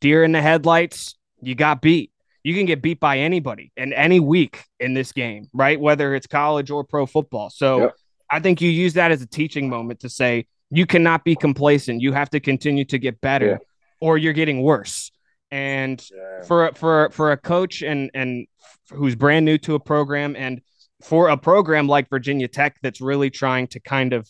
[0.00, 2.12] deer in the headlights, you got beat.
[2.48, 5.78] You can get beat by anybody in any week in this game, right?
[5.78, 7.50] Whether it's college or pro football.
[7.50, 7.94] So yep.
[8.30, 12.00] I think you use that as a teaching moment to say you cannot be complacent.
[12.00, 13.56] You have to continue to get better yeah.
[14.00, 15.10] or you're getting worse.
[15.50, 16.42] And yeah.
[16.46, 18.46] for for for a coach and and
[18.92, 20.62] who's brand new to a program and
[21.02, 24.26] for a program like Virginia Tech that's really trying to kind of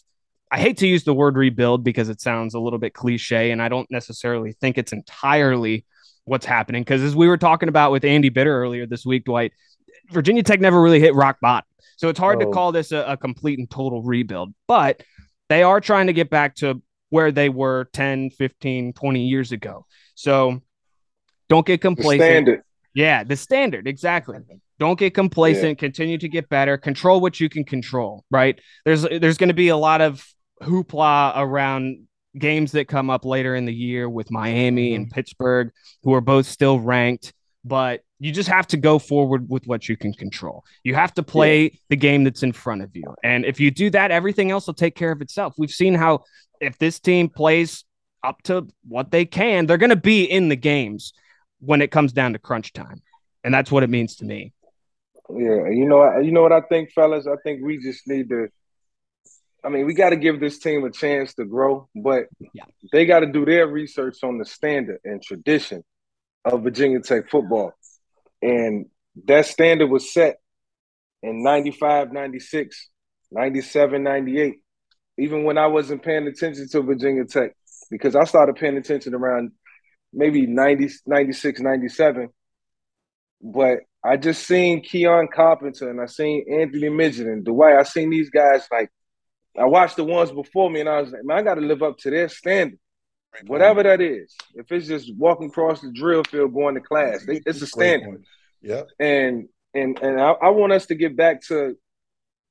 [0.50, 3.62] I hate to use the word rebuild because it sounds a little bit cliche and
[3.62, 5.84] I don't necessarily think it's entirely
[6.28, 9.52] what's happening because as we were talking about with Andy Bitter earlier this week Dwight
[10.10, 11.66] Virginia Tech never really hit rock bottom.
[11.96, 12.46] So it's hard oh.
[12.46, 15.02] to call this a, a complete and total rebuild, but
[15.48, 19.86] they are trying to get back to where they were 10, 15, 20 years ago.
[20.14, 20.62] So
[21.48, 22.20] don't get complacent.
[22.20, 22.62] The standard.
[22.94, 23.86] Yeah, the standard.
[23.86, 24.38] Exactly.
[24.78, 25.78] Don't get complacent.
[25.78, 25.86] Yeah.
[25.86, 26.76] Continue to get better.
[26.76, 28.24] Control what you can control.
[28.30, 28.60] Right.
[28.84, 30.24] There's there's going to be a lot of
[30.62, 32.07] hoopla around
[32.38, 35.02] games that come up later in the year with Miami mm-hmm.
[35.02, 35.70] and Pittsburgh,
[36.02, 37.32] who are both still ranked.
[37.64, 40.64] But you just have to go forward with what you can control.
[40.84, 41.78] You have to play yeah.
[41.90, 43.14] the game that's in front of you.
[43.22, 45.54] And if you do that, everything else will take care of itself.
[45.58, 46.24] We've seen how
[46.60, 47.84] if this team plays
[48.24, 51.12] up to what they can, they're going to be in the games
[51.60, 53.02] when it comes down to crunch time.
[53.44, 54.52] And that's what it means to me.
[55.30, 57.26] Yeah, you know, you know what I think, fellas.
[57.26, 58.48] I think we just need to.
[59.64, 62.64] I mean, we got to give this team a chance to grow, but yeah.
[62.92, 65.82] they got to do their research on the standard and tradition
[66.44, 67.72] of Virginia Tech football.
[68.40, 68.86] And
[69.26, 70.36] that standard was set
[71.22, 72.88] in 95, 96,
[73.32, 74.54] 97, 98.
[75.18, 77.52] Even when I wasn't paying attention to Virginia Tech,
[77.90, 79.50] because I started paying attention around
[80.12, 82.28] maybe 90, 96, 97.
[83.42, 87.76] But I just seen Keion Carpenter and I seen Anthony Midget and Dwight.
[87.76, 88.90] I seen these guys like
[89.56, 91.82] I watched the ones before me and I was like, man, I got to live
[91.82, 92.78] up to their standard.
[93.46, 94.34] Whatever that is.
[94.54, 98.24] If it's just walking across the drill field going to class, they, it's a standard.
[98.60, 98.82] Yeah.
[98.98, 101.76] And and and I, I, want us to get back to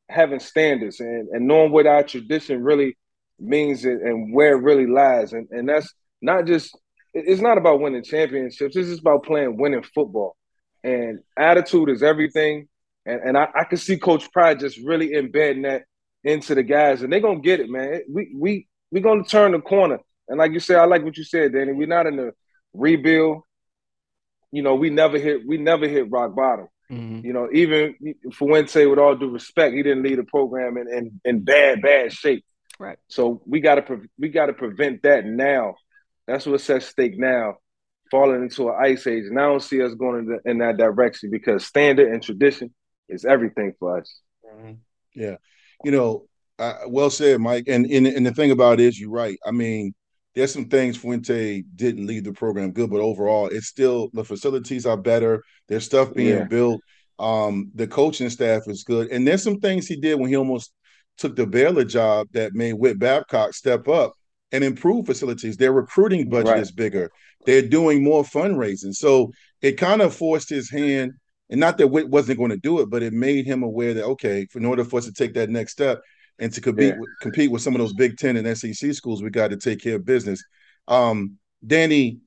[0.07, 2.95] having standards and, and knowing what our tradition really
[3.39, 5.33] means and where it really lies.
[5.33, 6.77] And and that's not just
[7.13, 8.75] it's not about winning championships.
[8.75, 10.37] It's just about playing winning football.
[10.83, 12.69] And attitude is everything.
[13.05, 15.83] And, and I, I can see Coach Pry just really embedding that
[16.27, 18.01] into the guys, and they're gonna get it, man.
[18.09, 19.99] We we we're gonna turn the corner.
[20.27, 21.73] And like you said, I like what you said, Danny.
[21.73, 22.31] We're not in a
[22.73, 23.43] rebuild.
[24.51, 26.67] You know, we never hit we never hit rock bottom.
[26.91, 27.25] Mm-hmm.
[27.25, 27.95] You know, even
[28.33, 32.13] Fuente, with all due respect, he didn't lead a program in, in, in bad, bad
[32.13, 32.45] shape.
[32.79, 32.97] Right.
[33.09, 35.75] So we gotta pre- we gotta prevent that now
[36.27, 37.55] that's what's at stake now,
[38.11, 39.25] falling into an ice age.
[39.25, 42.73] And I don't see us going in, the, in that direction because standard and tradition
[43.07, 44.19] is everything for us.
[44.45, 44.73] Mm-hmm.
[45.15, 45.37] Yeah.
[45.83, 46.25] You know,
[46.59, 47.65] uh, well said, Mike.
[47.67, 49.37] And, and and the thing about it is, you're right.
[49.45, 49.93] I mean,
[50.35, 54.85] there's some things Fuente didn't leave the program good, but overall, it's still the facilities
[54.85, 55.43] are better.
[55.67, 56.43] There's stuff being yeah.
[56.43, 56.81] built.
[57.19, 60.71] Um, the coaching staff is good, and there's some things he did when he almost
[61.17, 64.13] took the Baylor job that made Whit Babcock step up
[64.51, 65.57] and improve facilities.
[65.57, 66.59] Their recruiting budget right.
[66.59, 67.09] is bigger.
[67.45, 68.93] They're doing more fundraising.
[68.93, 71.13] So it kind of forced his hand,
[71.49, 74.05] and not that Whit wasn't going to do it, but it made him aware that
[74.05, 76.01] okay, in order for us to take that next step
[76.39, 76.99] and to compete yeah.
[76.99, 79.81] with, compete with some of those Big Ten and SEC schools, we got to take
[79.81, 80.43] care of business.
[80.87, 82.19] Um, Danny,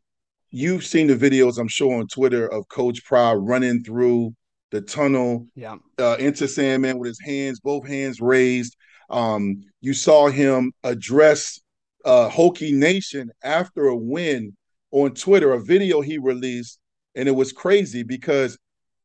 [0.50, 4.34] you've seen the videos, I'm sure, on Twitter of Coach Pry running through
[4.70, 5.76] the tunnel yeah.
[5.98, 8.76] uh, Enter Sandman with his hands, both hands raised.
[9.08, 11.60] Um, you saw him address
[12.04, 14.56] uh, Hokie Nation after a win
[14.92, 16.78] on Twitter, a video he released,
[17.14, 18.56] and it was crazy because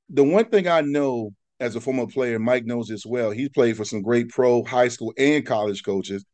[0.10, 3.32] the one thing I know as a former player, Mike knows as well.
[3.32, 6.26] He's played for some great pro, high school, and college coaches.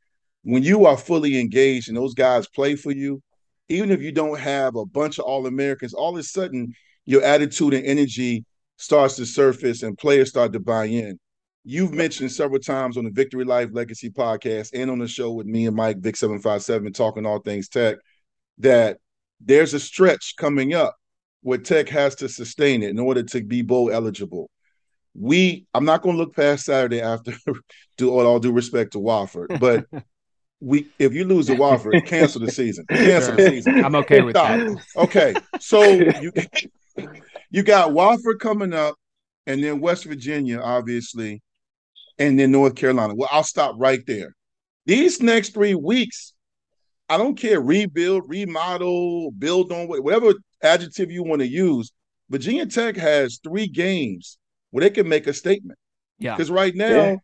[0.44, 3.22] When you are fully engaged and those guys play for you,
[3.70, 6.74] even if you don't have a bunch of All Americans, all of a sudden
[7.06, 8.46] your attitude and energy
[8.78, 11.20] starts to surface and players start to buy in
[11.64, 15.46] you've mentioned several times on the Victory Life Legacy podcast and on the show with
[15.46, 17.98] me and Mike Vick seven five seven talking all things tech
[18.58, 18.98] that
[19.40, 20.96] there's a stretch coming up
[21.42, 24.50] where tech has to sustain it in order to be bowl eligible.
[25.14, 27.34] We, I'm not going to look past Saturday after,
[27.98, 29.86] do all, all due respect to Wofford, but
[30.60, 32.86] we, if you lose to Wofford, cancel the season.
[32.90, 33.84] Cancel the season.
[33.84, 34.60] I'm okay with Stop.
[34.60, 34.86] that.
[34.96, 36.32] Okay, so you,
[37.50, 38.96] you got Wofford coming up
[39.48, 41.42] and then West Virginia, obviously,
[42.20, 43.16] and then North Carolina.
[43.16, 44.36] Well, I'll stop right there.
[44.86, 46.34] These next three weeks,
[47.12, 51.92] I don't care, rebuild, remodel, build on whatever adjective you want to use.
[52.30, 54.38] Virginia Tech has three games
[54.70, 55.78] where they can make a statement.
[56.20, 56.38] Yeah.
[56.38, 57.16] Because right now, yeah.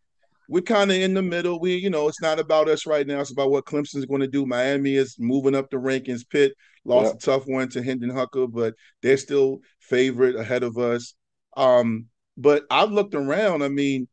[0.46, 1.58] we're kind of in the middle.
[1.58, 3.20] We, you know, it's not about us right now.
[3.20, 4.44] It's about what Clemson's going to do.
[4.44, 6.28] Miami is moving up the rankings.
[6.28, 6.52] Pitt
[6.84, 7.12] lost yeah.
[7.12, 11.14] a tough one to Hendon Hooker, but they're still favorite ahead of us.
[11.56, 13.62] Um, but I've looked around.
[13.62, 14.06] I mean,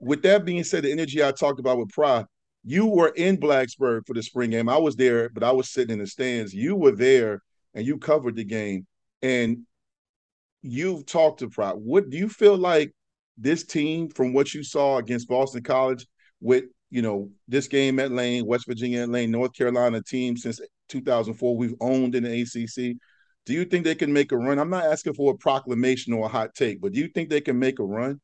[0.00, 2.26] with that being said, the energy I talked about with Pry,
[2.64, 4.68] you were in Blacksburg for the spring game.
[4.68, 6.54] I was there, but I was sitting in the stands.
[6.54, 7.42] You were there
[7.74, 8.86] and you covered the game.
[9.22, 9.66] And
[10.62, 11.70] you've talked to Pry.
[11.70, 12.92] What do you feel like
[13.36, 16.06] this team, from what you saw against Boston College,
[16.40, 20.60] with you know this game at Lane, West Virginia at Lane, North Carolina team since
[20.88, 22.96] 2004, we've owned in the ACC.
[23.46, 24.58] Do you think they can make a run?
[24.58, 27.40] I'm not asking for a proclamation or a hot take, but do you think they
[27.40, 28.20] can make a run?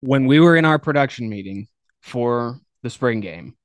[0.00, 1.66] When we were in our production meeting
[2.00, 3.56] for the spring game,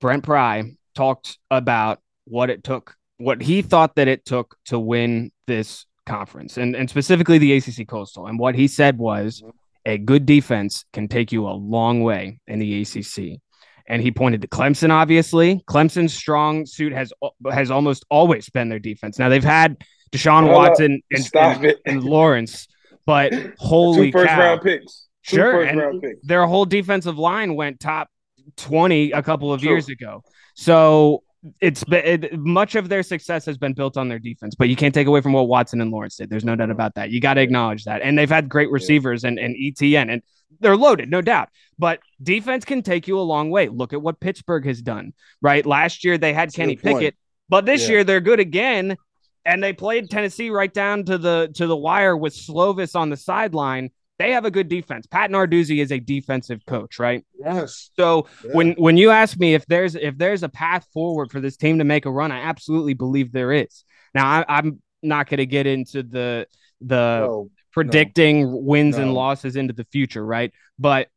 [0.00, 5.30] Brent Pry talked about what it took, what he thought that it took to win
[5.46, 8.26] this conference and, and specifically the ACC Coastal.
[8.26, 9.42] And what he said was
[9.86, 13.40] a good defense can take you a long way in the ACC.
[13.88, 15.62] And he pointed to Clemson, obviously.
[15.68, 17.12] Clemson's strong suit has
[17.50, 19.18] has almost always been their defense.
[19.18, 19.76] Now they've had
[20.12, 22.68] Deshaun Watson and, and, and, Lawrence,
[23.06, 24.38] but holy Two first cow.
[24.38, 25.08] round picks.
[25.26, 28.08] Two sure, and their whole defensive line went top
[28.56, 29.70] 20 a couple of True.
[29.70, 30.22] years ago.
[30.54, 31.22] So
[31.60, 34.94] it's it, much of their success has been built on their defense, but you can't
[34.94, 36.30] take away from what Watson and Lawrence did.
[36.30, 37.10] There's no doubt about that.
[37.10, 38.02] You got to acknowledge that.
[38.02, 40.22] And they've had great receivers and, and ETN, and
[40.60, 41.48] they're loaded, no doubt.
[41.78, 43.68] But defense can take you a long way.
[43.68, 45.66] Look at what Pittsburgh has done, right?
[45.66, 47.16] Last year they had That's Kenny Pickett,
[47.48, 47.88] but this yeah.
[47.88, 48.96] year they're good again.
[49.44, 53.16] And they played Tennessee right down to the to the wire with Slovis on the
[53.16, 55.06] sideline they have a good defense.
[55.06, 57.24] Pat Narduzzi is a defensive coach, right?
[57.38, 57.90] Yes.
[57.98, 61.56] So when when you ask me if there's if there's a path forward for this
[61.56, 63.84] team to make a run, I absolutely believe there is.
[64.14, 66.46] Now I, am not going to get into the
[66.80, 69.02] the no, predicting no, wins no.
[69.02, 70.52] and losses into the future, right?
[70.78, 71.08] But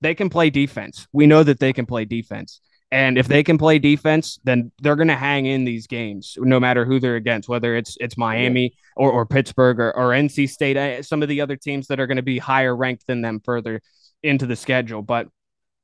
[0.00, 1.06] they can play defense.
[1.12, 2.60] We know that they can play defense.
[2.92, 6.58] And if they can play defense, then they're going to hang in these games, no
[6.58, 10.76] matter who they're against, whether it's it's Miami or, or Pittsburgh or, or NC State,
[10.76, 13.40] uh, some of the other teams that are going to be higher ranked than them
[13.44, 13.80] further
[14.24, 15.02] into the schedule.
[15.02, 15.28] But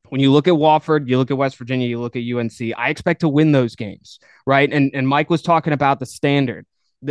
[0.09, 2.91] when you look at Wofford, you look at West Virginia, you look at UNC, I
[2.91, 4.73] expect to win those games, right?
[4.73, 6.67] And and Mike was talking about the standard.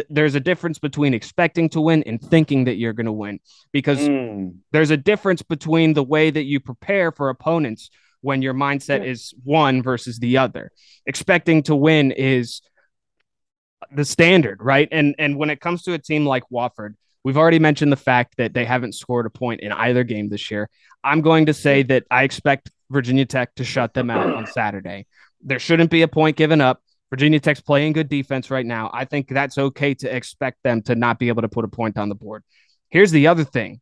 [0.10, 3.40] There's a difference between expecting to win and thinking that you're going to win
[3.72, 4.58] because mm.
[4.72, 7.92] there's a difference between the way that you prepare for opponents
[8.26, 9.12] when your mindset yeah.
[9.12, 10.72] is one versus the other.
[11.06, 12.62] Expecting to win is
[13.92, 14.90] the standard, right?
[14.92, 18.38] And and when it comes to a team like Wofford, we've already mentioned the fact
[18.38, 20.70] that they haven't scored a point in either game this year.
[21.04, 25.06] I'm going to say that I expect Virginia Tech to shut them out on Saturday.
[25.42, 26.82] There shouldn't be a point given up.
[27.12, 28.90] Virginia Tech's playing good defense right now.
[28.92, 32.00] I think that's okay to expect them to not be able to put a point
[32.00, 32.44] on the board.
[32.90, 33.82] Here's the other thing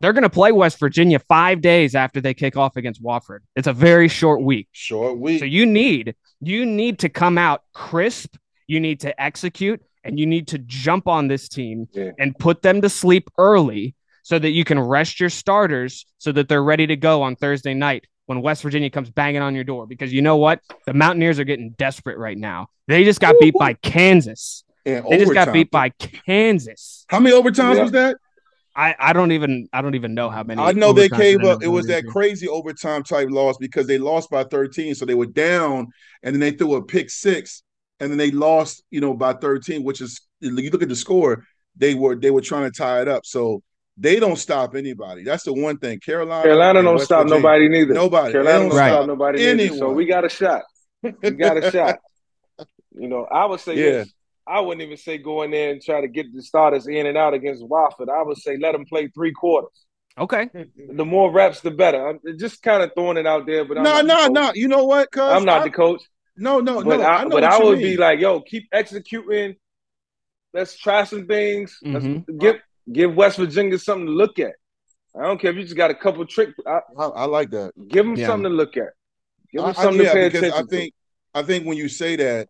[0.00, 3.40] they're going to play West Virginia five days after they kick off against Wofford.
[3.54, 4.68] It's a very short week.
[4.72, 5.40] Short week.
[5.40, 8.36] So you need you need to come out crisp.
[8.66, 12.12] You need to execute, and you need to jump on this team yeah.
[12.18, 16.48] and put them to sleep early so that you can rest your starters so that
[16.48, 19.86] they're ready to go on Thursday night when West Virginia comes banging on your door.
[19.86, 20.60] Because you know what?
[20.86, 22.68] The Mountaineers are getting desperate right now.
[22.86, 24.64] They just got beat by Kansas.
[24.86, 25.20] And they overtime.
[25.20, 27.04] just got beat by Kansas.
[27.08, 27.82] How many overtimes yeah.
[27.82, 28.16] was that?
[28.74, 30.62] I, I don't even I don't even know how many.
[30.62, 31.62] I know they came up.
[31.62, 35.26] It was that crazy overtime type loss because they lost by 13, so they were
[35.26, 35.88] down,
[36.22, 37.62] and then they threw a pick six,
[37.98, 41.44] and then they lost, you know, by 13, which is you look at the score,
[41.76, 43.26] they were they were trying to tie it up.
[43.26, 43.62] So
[43.96, 45.24] they don't stop anybody.
[45.24, 45.98] That's the one thing.
[46.00, 47.94] Carolina, Carolina don't West stop Virginia, nobody neither.
[47.94, 48.32] Nobody.
[48.32, 48.88] Carolina don't right.
[48.88, 49.78] stop nobody Anyone.
[49.78, 50.62] So we got a shot.
[51.02, 51.98] We got a shot.
[52.92, 53.90] You know, I would say yeah.
[53.90, 54.12] this.
[54.50, 57.16] I wouldn't even say go in there and try to get the starters in and
[57.16, 58.08] out against Wofford.
[58.08, 59.86] I would say let them play three quarters.
[60.18, 60.50] Okay.
[60.92, 62.08] The more reps, the better.
[62.08, 64.50] I'm just kind of throwing it out there, but no, no, no.
[64.54, 65.10] You know what?
[65.10, 66.02] Cause I'm not I, the coach.
[66.36, 67.04] No, no, but no.
[67.04, 69.56] I, I but I would be like, yo, keep executing.
[70.52, 71.78] Let's try some things.
[71.84, 72.12] Mm-hmm.
[72.12, 72.56] Let's give
[72.92, 74.54] give West Virginia something to look at.
[75.18, 76.50] I don't care if you just got a couple trick.
[76.66, 77.72] I, I like that.
[77.88, 78.26] Give them yeah.
[78.26, 78.90] something to look at.
[79.52, 80.52] Give them something yeah, to pay attention.
[80.52, 81.40] I think to.
[81.40, 82.48] I think when you say that,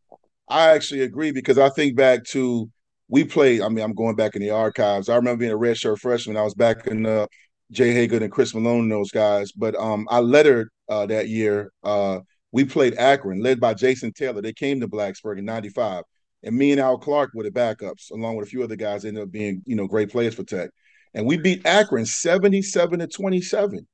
[0.50, 2.68] I actually agree because I think back to
[3.08, 3.62] we played.
[3.62, 5.08] I mean, I'm going back in the archives.
[5.08, 6.36] I remember being a redshirt freshman.
[6.36, 7.26] I was back in uh,
[7.70, 9.52] Jay Hagan and Chris Malone and those guys.
[9.52, 11.72] But um, I lettered uh, that year.
[11.82, 12.20] Uh,
[12.52, 14.42] we played Akron, led by Jason Taylor.
[14.42, 16.02] They came to Blacksburg in '95,
[16.42, 19.04] and me and Al Clark were the backups, along with a few other guys.
[19.04, 20.70] Ended up being you know great players for Tech.
[21.14, 23.86] and we beat Akron 77 to 27.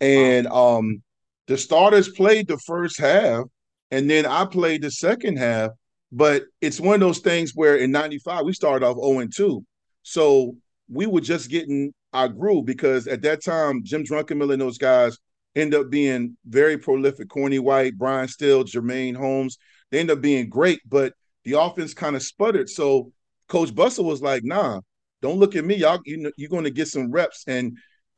[0.00, 1.02] And um,
[1.46, 3.44] the starters played the first half,
[3.92, 5.70] and then I played the second half.
[6.12, 9.64] But it's one of those things where in 95, we started off 0 and 2.
[10.02, 10.54] So
[10.88, 15.18] we were just getting our groove because at that time, Jim Druckenmiller and those guys
[15.56, 17.28] end up being very prolific.
[17.28, 19.56] Corny White, Bryan Still, Jermaine Holmes,
[19.90, 22.68] they end up being great, but the offense kind of sputtered.
[22.68, 23.12] So
[23.48, 24.80] Coach Bustle was like, nah,
[25.20, 25.76] don't look at me.
[25.76, 27.44] Y'all, you know, you're going to get some reps.
[27.46, 27.76] And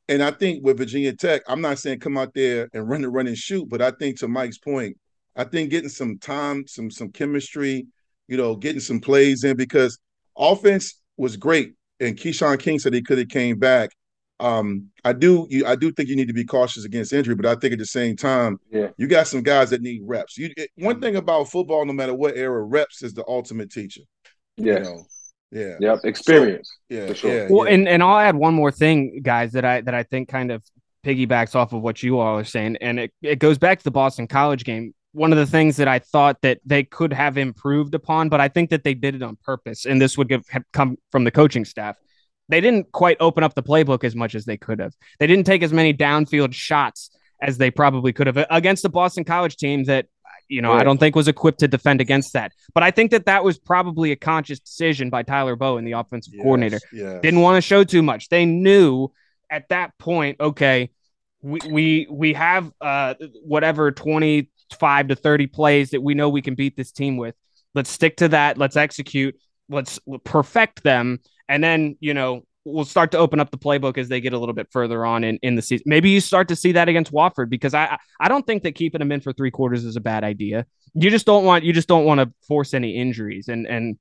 [0.09, 3.13] and I think with Virginia Tech, I'm not saying come out there and run and
[3.13, 4.99] run and shoot, but I think to Mike's point,
[5.37, 7.87] I think getting some time, some some chemistry,
[8.29, 9.99] you know, getting some plays in because
[10.37, 11.75] offense was great.
[12.01, 13.91] And Keshawn King said he could have came back.
[14.41, 17.47] Um, I do you, I do think you need to be cautious against injury, but
[17.47, 18.89] I think at the same time, Yeah.
[18.97, 20.37] you got some guys that need reps.
[20.37, 24.01] You it- one thing about football, no matter what era, reps is the ultimate teacher.
[24.57, 24.75] Yeah.
[24.79, 25.05] You know?
[25.53, 25.77] Yeah.
[25.79, 26.01] Yep.
[26.05, 26.69] Experience.
[26.89, 27.07] Yeah.
[27.07, 27.33] For sure.
[27.33, 27.47] Yeah.
[27.49, 27.75] Well, yeah.
[27.75, 30.63] and and I'll add one more thing, guys, that I that I think kind of
[31.07, 33.91] piggybacks off of what you all are saying, and it, it goes back to the
[33.93, 34.95] Boston College game.
[35.15, 38.49] One of the things that I thought that they could have improved upon, but I
[38.49, 41.65] think that they did it on purpose, and this would have come from the coaching
[41.65, 41.97] staff.
[42.49, 44.93] They didn't quite open up the playbook as much as they could have.
[45.19, 49.25] They didn't take as many downfield shots as they probably could have against the Boston
[49.25, 50.07] College team that
[50.49, 52.53] you know I don't think was equipped to defend against that.
[52.75, 56.35] But I think that that was probably a conscious decision by Tyler Bowen, the offensive
[56.43, 57.21] coordinator Yeah.
[57.21, 58.29] didn't want to show too much.
[58.29, 59.11] They knew
[59.51, 60.91] at that point, okay,
[61.41, 63.91] we we we have uh whatever
[64.71, 67.35] 25 to 30 plays that we know we can beat this team with.
[67.75, 68.59] Let's stick to that.
[68.59, 69.37] Let's execute.
[69.69, 71.21] Let's perfect them.
[71.49, 74.39] And then, you know, we'll start to open up the playbook as they get a
[74.39, 75.85] little bit further on in, in the season.
[75.87, 79.01] Maybe you start to see that against Wofford because I I don't think that keeping
[79.01, 80.67] them in for three quarters is a bad idea.
[80.95, 83.49] You just don't want you just don't want to force any injuries.
[83.49, 83.99] And and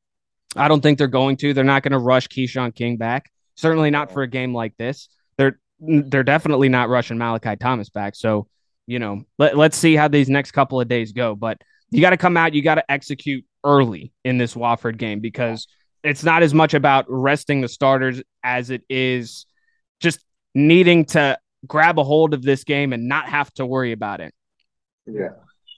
[0.55, 1.53] I don't think they're going to.
[1.53, 3.31] They're not going to rush Keshawn King back.
[3.55, 5.09] Certainly not for a game like this.
[5.37, 8.15] They're they're definitely not rushing Malachi Thomas back.
[8.15, 8.47] So,
[8.87, 11.35] you know, let, let's see how these next couple of days go.
[11.35, 15.19] But you got to come out, you got to execute early in this Wofford game
[15.19, 15.67] because
[16.03, 19.45] it's not as much about resting the starters as it is
[19.99, 24.19] just needing to grab a hold of this game and not have to worry about
[24.19, 24.33] it.
[25.05, 25.29] Yeah.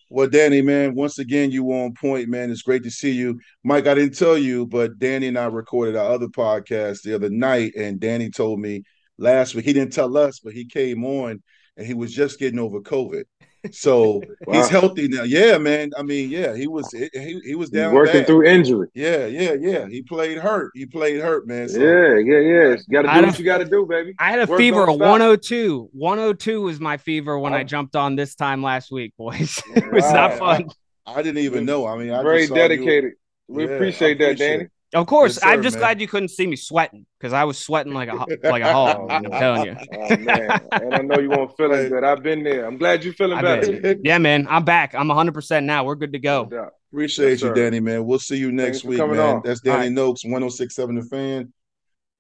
[0.10, 2.52] Well, Danny, man, once again, you on point, man.
[2.52, 3.40] It's great to see you.
[3.64, 7.30] Mike, I didn't tell you, but Danny and I recorded our other podcast the other
[7.30, 8.84] night, and Danny told me
[9.18, 11.42] last week, he didn't tell us, but he came on
[11.78, 13.24] and he was just getting over COVID.
[13.72, 14.54] So Wow.
[14.54, 15.24] he's healthy now.
[15.24, 15.90] Yeah, man.
[15.98, 17.10] I mean, yeah, he was he,
[17.44, 18.28] he was He's down working bad.
[18.28, 18.90] through injury.
[18.94, 19.88] Yeah, yeah, yeah.
[19.88, 20.70] He played hurt.
[20.76, 21.68] He played hurt, man.
[21.70, 22.76] So yeah, yeah, yeah.
[22.76, 24.14] You got to do don't- what you got to do, baby.
[24.20, 25.90] I had a Work fever don't of 102.
[25.94, 29.60] 102 was my fever when I jumped on this time last week, boys.
[29.76, 30.70] it was not fun.
[31.08, 31.88] I didn't even know.
[31.88, 33.14] I mean, I Very just saw you- dedicated.
[33.48, 34.64] We Yeah, I appreciate that, appreciate Danny.
[34.66, 34.72] it.
[34.96, 35.82] Of course, Yes, sir, I'm just man.
[35.82, 39.02] glad you couldn't see me sweating because I was sweating like a like a hog.
[39.02, 39.78] Oh, I'm telling you.
[39.92, 41.86] Oh man, and I know you won't feel Right.
[41.86, 42.66] it, but I've been there.
[42.66, 43.82] I'm glad you're feeling I better.
[43.82, 43.98] bet.
[44.04, 44.96] Yeah, man, I'm back.
[44.96, 45.84] I'm 100 percent now.
[45.84, 46.46] We're good to go.
[46.46, 46.74] doubt.
[46.92, 47.54] Appreciate Yes, you, sir.
[47.54, 48.06] Danny, man.
[48.06, 49.20] We'll see you next Thanks week, man.
[49.20, 49.42] on.
[49.44, 49.92] That's Danny right.
[49.92, 51.54] Nokes, 1067 The Fan,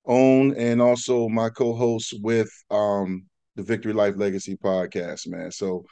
[0.05, 5.51] own, and also my co-host with um the Vicktory Life Legacy podcast, man.
[5.51, 5.85] So,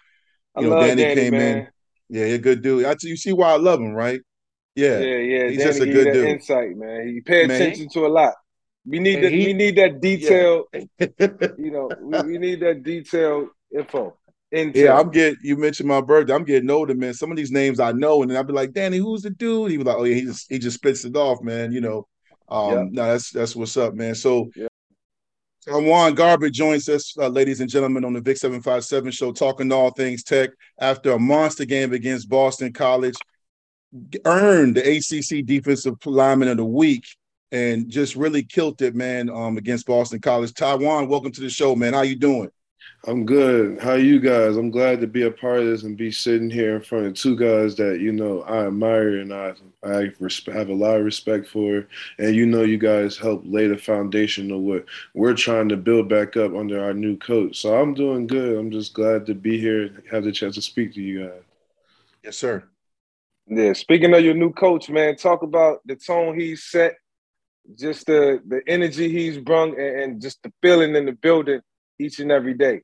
[0.56, 1.58] I you know, love Danny Danny, came man.
[1.60, 1.68] in.
[2.10, 2.86] Yeah, he's a good dude.
[2.86, 4.20] I, you see why I love him, right?
[4.76, 5.18] Yeah, Yeah.
[5.18, 5.48] yeah.
[5.50, 6.26] he's Danny just a good dude.
[6.28, 7.08] insight, man.
[7.08, 8.34] He pay Man, attention to a lot.
[8.86, 9.32] We need And that.
[9.32, 10.66] he- we need that detail.
[11.58, 14.18] You know, we, we need that detailed info.
[14.54, 14.76] Intel.
[14.76, 15.40] Yeah, I'm getting.
[15.42, 16.34] You mentioned my birthday.
[16.36, 17.16] I'm getting older, man.
[17.16, 19.72] Some of these names I know, and then I'll be like, "Danny, who's the dude?"
[19.72, 22.08] He was like, "Oh yeah, he just he just splits it off, man." You know,
[22.50, 22.84] um, Yeah.
[22.92, 24.14] no, that's that's what's up, man.
[24.14, 24.68] So, Yeah.
[25.74, 29.10] uh, Juan Garbutt joins us, uh, ladies and gentlemen, on the Vick Seven Five Seven
[29.12, 33.16] show, talking all things tech after a monster game against Boston College,
[34.26, 37.06] earned the ACC Defensive Lineman of the Week,
[37.52, 40.52] and just really killed it, man, um, against Boston College.
[40.54, 41.94] TyJuan, welcome to the show, man.
[41.94, 42.50] How you doing?
[43.06, 43.82] I'm good.
[43.82, 44.56] How are you guys?
[44.56, 47.14] I'm glad to be a part of this and be sitting here in front of
[47.16, 49.54] two guys that you know I admire and I
[49.84, 50.12] I
[50.54, 51.86] have a lot of respect for.
[52.18, 56.08] And you know, you guys helped lay the foundation of what we're trying to build
[56.08, 57.58] back up under our new coach.
[57.58, 58.58] So I'm doing good.
[58.58, 61.42] I'm just glad to be here and have the chance to speak to you guys.
[62.24, 62.64] Yes, sir.
[63.48, 66.96] Yeah, speaking of your new coach, man, talk about the tone he's set,
[67.78, 71.62] just the the energy he's brung, and, and just the feeling in the building
[72.00, 72.82] each and every day.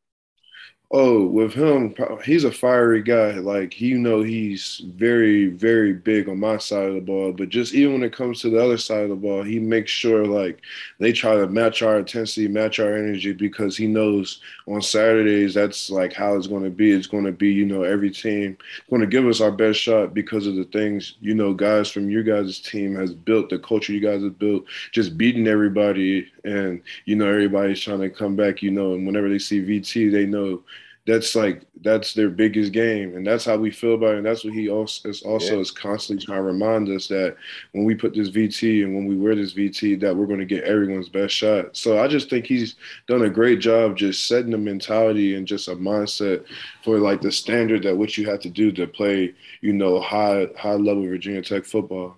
[0.91, 1.93] Oh, with him,
[2.25, 3.33] he's a fiery guy.
[3.33, 7.31] Like you know, he's very, very big on my side of the ball.
[7.31, 9.91] But just even when it comes to the other side of the ball, he makes
[9.91, 10.61] sure like
[10.97, 15.91] they try to match our intensity, match our energy, because he knows on Saturdays that's
[15.91, 16.91] like how it's going to be.
[16.91, 18.57] It's going to be, you know, every team
[18.89, 22.09] going to give us our best shot because of the things you know, guys from
[22.09, 26.81] your guys' team has built, the culture you guys have built, just beating everybody, and
[27.05, 28.63] you know, everybody's trying to come back.
[28.63, 30.63] You know, and whenever they see VT, they know
[31.09, 34.17] that's like that's their biggest game, and that's how we feel about it.
[34.17, 35.61] And that's what he also is also yeah.
[35.61, 37.35] is constantly trying to remind us that
[37.71, 40.45] when we put this VT and when we wear this VT, that we're going to
[40.45, 41.75] get everyone's best shot.
[41.75, 42.75] So I just think he's
[43.07, 46.45] done a great job just setting the mentality and just a mindset
[46.83, 50.47] for like the standard that what you have to do to play, you know, high
[50.57, 52.17] high level Virginia Tech football.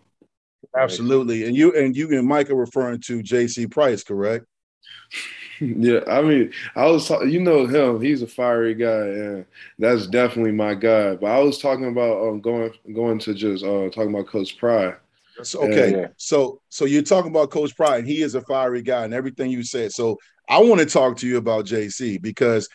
[0.78, 3.68] Absolutely, and you and you and Mike are referring to J.C.
[3.68, 4.46] Price, correct?
[5.78, 8.01] yeah, I mean, I was you know him.
[8.01, 9.45] He's a fiery guy, and
[9.78, 11.16] that's definitely my guy.
[11.16, 14.95] But I was talking about um, going going to just uh, talking about Coach Pry.
[15.43, 16.07] So, okay, yeah.
[16.18, 19.51] so so you're talking about Coach Pry, and he is a fiery guy, and everything
[19.51, 19.91] you said.
[19.91, 20.18] So
[20.49, 22.68] I want to talk to you about JC because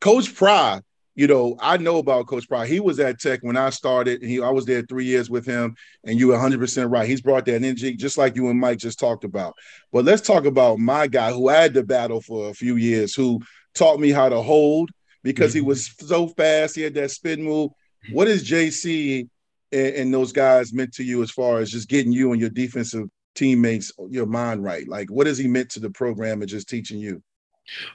[0.00, 0.80] Coach Pry
[1.18, 2.64] you know, I know about Coach Pry.
[2.64, 5.44] He was at Tech when I started, and he I was there three years with
[5.44, 5.74] him.
[6.04, 7.08] And you 100 percent right.
[7.08, 9.54] He's brought that energy, just like you and Mike just talked about.
[9.92, 13.16] But let's talk about my guy who I had to battle for a few years,
[13.16, 13.40] who
[13.74, 14.90] taught me how to hold
[15.24, 15.64] because mm-hmm.
[15.64, 16.76] he was so fast.
[16.76, 17.72] He had that spin move.
[18.12, 19.28] What is JC
[19.72, 22.50] and, and those guys meant to you as far as just getting you and your
[22.50, 24.86] defensive teammates your mind right?
[24.86, 27.24] Like, what has he meant to the program and just teaching you?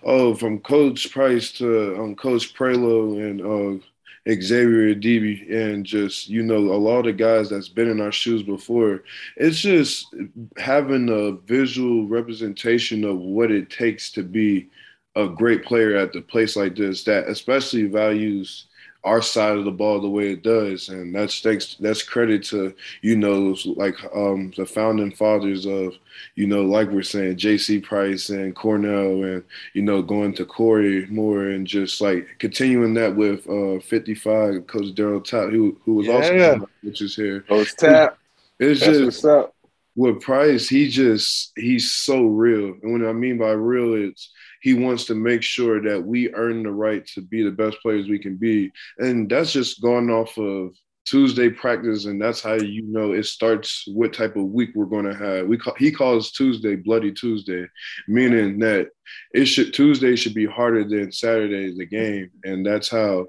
[0.03, 3.85] Oh, from Coach Price to um, Coach Prioleau and uh,
[4.31, 8.43] Xavier Adibi, and just you know a lot of guys that's been in our shoes
[8.43, 9.03] before.
[9.35, 10.13] It's just
[10.57, 14.69] having a visual representation of what it takes to be
[15.15, 18.65] a great player at the place like this that especially values
[19.03, 22.73] our side of the ball the way it does, and that's thanks that's credit to
[23.01, 25.93] you know like um, the founding fathers of
[26.35, 27.79] you know like we're saying J.C.
[27.79, 29.43] Price and Cornell, and
[29.73, 34.95] you know going to Corey Moore and just like continuing that with uh, 55 Coach
[34.95, 36.13] Darryl Tapp, who who was yeah.
[36.13, 37.41] also which is here.
[37.41, 38.17] Coach Tapp.
[38.59, 39.25] It's that's just
[39.95, 44.29] with Price, he just he's so real, and what I mean by real, it's
[44.63, 48.07] he wants to make sure that we earn the right to be the best players
[48.07, 48.71] we can be.
[48.97, 50.71] And that's just going off of
[51.05, 55.03] Tuesday practice, and that's how you know it starts what type of week we're going
[55.03, 55.47] to have.
[55.47, 57.67] We call, he calls Tuesday Bloody Tuesday,
[58.07, 58.87] meaning that
[59.33, 63.25] it should Tuesday should be harder than Saturday the game, and that's how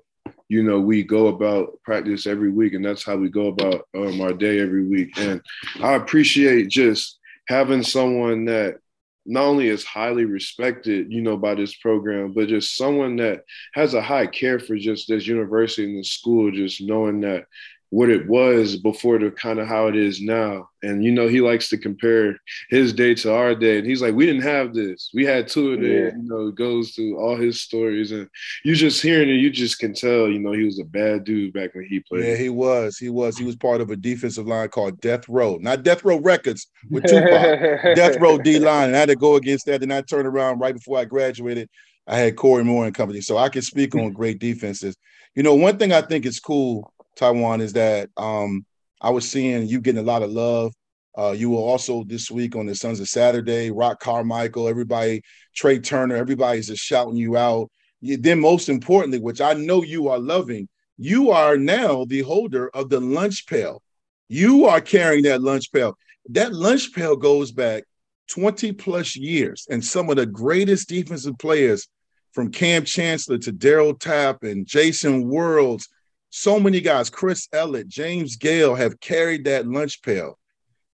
[0.48, 4.20] you know we go about practice every week, and that's how we go about um,
[4.20, 5.18] our day every week.
[5.18, 5.42] And
[5.82, 7.18] I appreciate just
[7.48, 8.78] having someone that
[9.26, 13.94] not only is highly respected, you know, by this program, but just someone that has
[13.94, 17.46] a high care for just this university and the school, just knowing that
[17.90, 20.68] what it was before to kind of how it is now.
[20.82, 22.36] And you know, he likes to compare
[22.68, 23.78] his day to our day.
[23.78, 25.10] And he's like, we didn't have this.
[25.14, 25.90] We had two of them.
[25.90, 26.10] Yeah.
[26.16, 28.10] You know, goes through all his stories.
[28.10, 28.28] And
[28.64, 31.52] you just hearing it, you just can tell, you know, he was a bad dude
[31.52, 32.24] back when he played.
[32.24, 32.98] Yeah, he was.
[32.98, 33.38] He was.
[33.38, 35.58] He was part of a defensive line called Death Row.
[35.60, 37.60] Not Death Row Records with Tupac.
[37.94, 38.88] Death Row D line.
[38.88, 39.80] And I had to go against that.
[39.80, 41.68] Then I turned around right before I graduated.
[42.06, 43.20] I had Corey Moore and company.
[43.20, 44.96] So I can speak on great defenses.
[45.34, 48.64] You know, one thing I think is cool TyJuan, is that um,
[49.00, 50.72] I was seeing you getting a lot of love.
[51.16, 55.22] Uh, you were also this week on the Sons of Saturday, Rock Carmichael, everybody,
[55.54, 57.70] Trey Turner, everybody's just shouting you out.
[58.02, 62.88] Then, most importantly, which I know you are loving, you are now the holder of
[62.88, 63.82] the lunch pail.
[64.28, 65.96] You are carrying that lunch pail.
[66.30, 67.84] That lunch pail goes back
[68.28, 71.88] 20 plus years, and some of the greatest defensive players
[72.32, 75.86] from Kam Chancellor to Darryl Tapp and Jason Worilds
[76.34, 80.36] so many guys, Chris Ellett, James Gayle, have carried that lunch pail.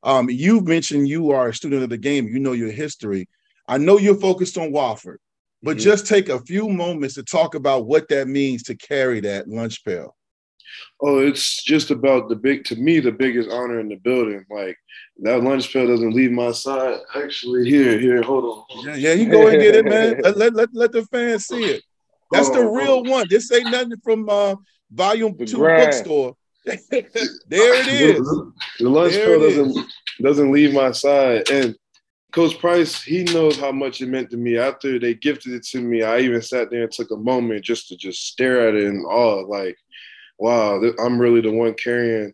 [0.04, 3.26] Um, you mentioned you are a student of the game, you know your history.
[3.66, 5.16] I know you're focused on Wofford,
[5.64, 5.84] but mm-hmm.
[5.84, 9.86] just take a few moments to talk about what that means to carry that lunch
[9.86, 10.14] pail.
[11.02, 14.44] Oh, it's just about the big to me the biggest honor in the building.
[14.52, 14.78] Like
[15.20, 17.00] that lunch pail doesn't leave my side.
[17.16, 18.86] Actually, here, here, hold on.
[18.86, 20.20] Yeah, yeah, you go and get it, man.
[20.22, 21.84] let, let, let, let the fans see it.
[22.30, 23.28] That's the real one.
[23.30, 24.56] This ain't nothing from uh,
[24.92, 26.36] volume the two bookstore.
[26.66, 26.82] there
[27.52, 28.20] it is.
[28.80, 31.50] The lunch pail doesn't doesn't leave my side.
[31.50, 31.76] And
[32.32, 34.58] Coach Price, he knows how much it meant to me.
[34.58, 37.88] After they gifted it to me, I even sat there and took a moment just
[37.88, 39.78] to just stare at it in awe, like,
[40.38, 42.34] wow, I'm really the one carrying.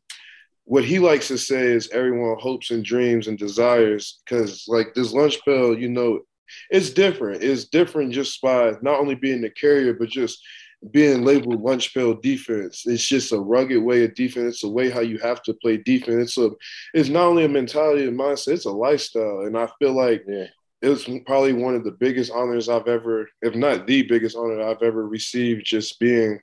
[0.65, 5.13] What he likes to say is everyone hopes and dreams and desires, because like this
[5.13, 6.21] lunch pail, you know,
[6.69, 7.43] it's different.
[7.43, 10.43] It's different just by not only being the carrier, but just
[10.91, 12.83] being labeled lunch pail defense.
[12.85, 14.55] It's just a rugged way of defense.
[14.55, 16.33] It's a way how you have to play defense.
[16.33, 16.55] So
[16.93, 19.41] it's not only a mentality and mindset, it's a lifestyle.
[19.41, 20.47] And I feel like yeah.
[20.81, 24.83] was probably one of the biggest honors I've ever, if not the biggest honor I've
[24.83, 26.39] ever received, just being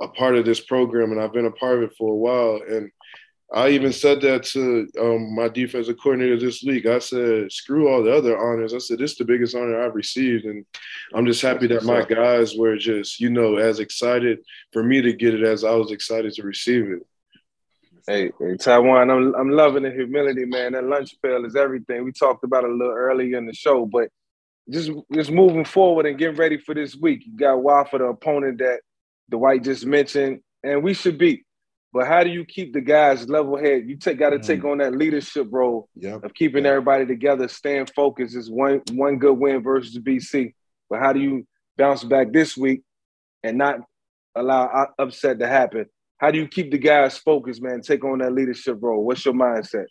[0.00, 1.12] a part of this program.
[1.12, 2.60] And I've been a part of it for a while.
[2.68, 2.90] And
[3.52, 6.84] I even said that to um, my defensive coordinator this week.
[6.84, 8.74] I said, screw all the other honors.
[8.74, 10.44] I said, this is the biggest honor I've received.
[10.44, 10.66] And
[11.14, 14.40] I'm just happy that my guys were just, you know, as excited
[14.72, 17.06] for me to get it as I was excited to receive it.
[18.06, 20.72] Hey, hey TyJuan, I'm, I'm loving the humility, man.
[20.72, 22.04] That lunch pail is everything.
[22.04, 24.10] We talked about it a little earlier in the show, but
[24.70, 27.24] just just moving forward and getting ready for this week.
[27.26, 28.80] You got Wofford, the opponent that
[29.30, 31.44] Dwight just mentioned, and we should beat.
[31.92, 33.88] But how do you keep the guys level head?
[33.88, 34.46] You take got to mm.
[34.46, 36.22] take on that leadership role yep.
[36.22, 36.72] of keeping yep.
[36.72, 38.36] everybody together, staying focused.
[38.36, 40.54] Is one one good win versus BC,
[40.90, 42.82] but how do you bounce back this week
[43.42, 43.80] and not
[44.34, 45.86] allow upset to happen?
[46.18, 47.80] How do you keep the guys focused, man?
[47.80, 49.04] Take on that leadership role.
[49.04, 49.86] What's your mindset?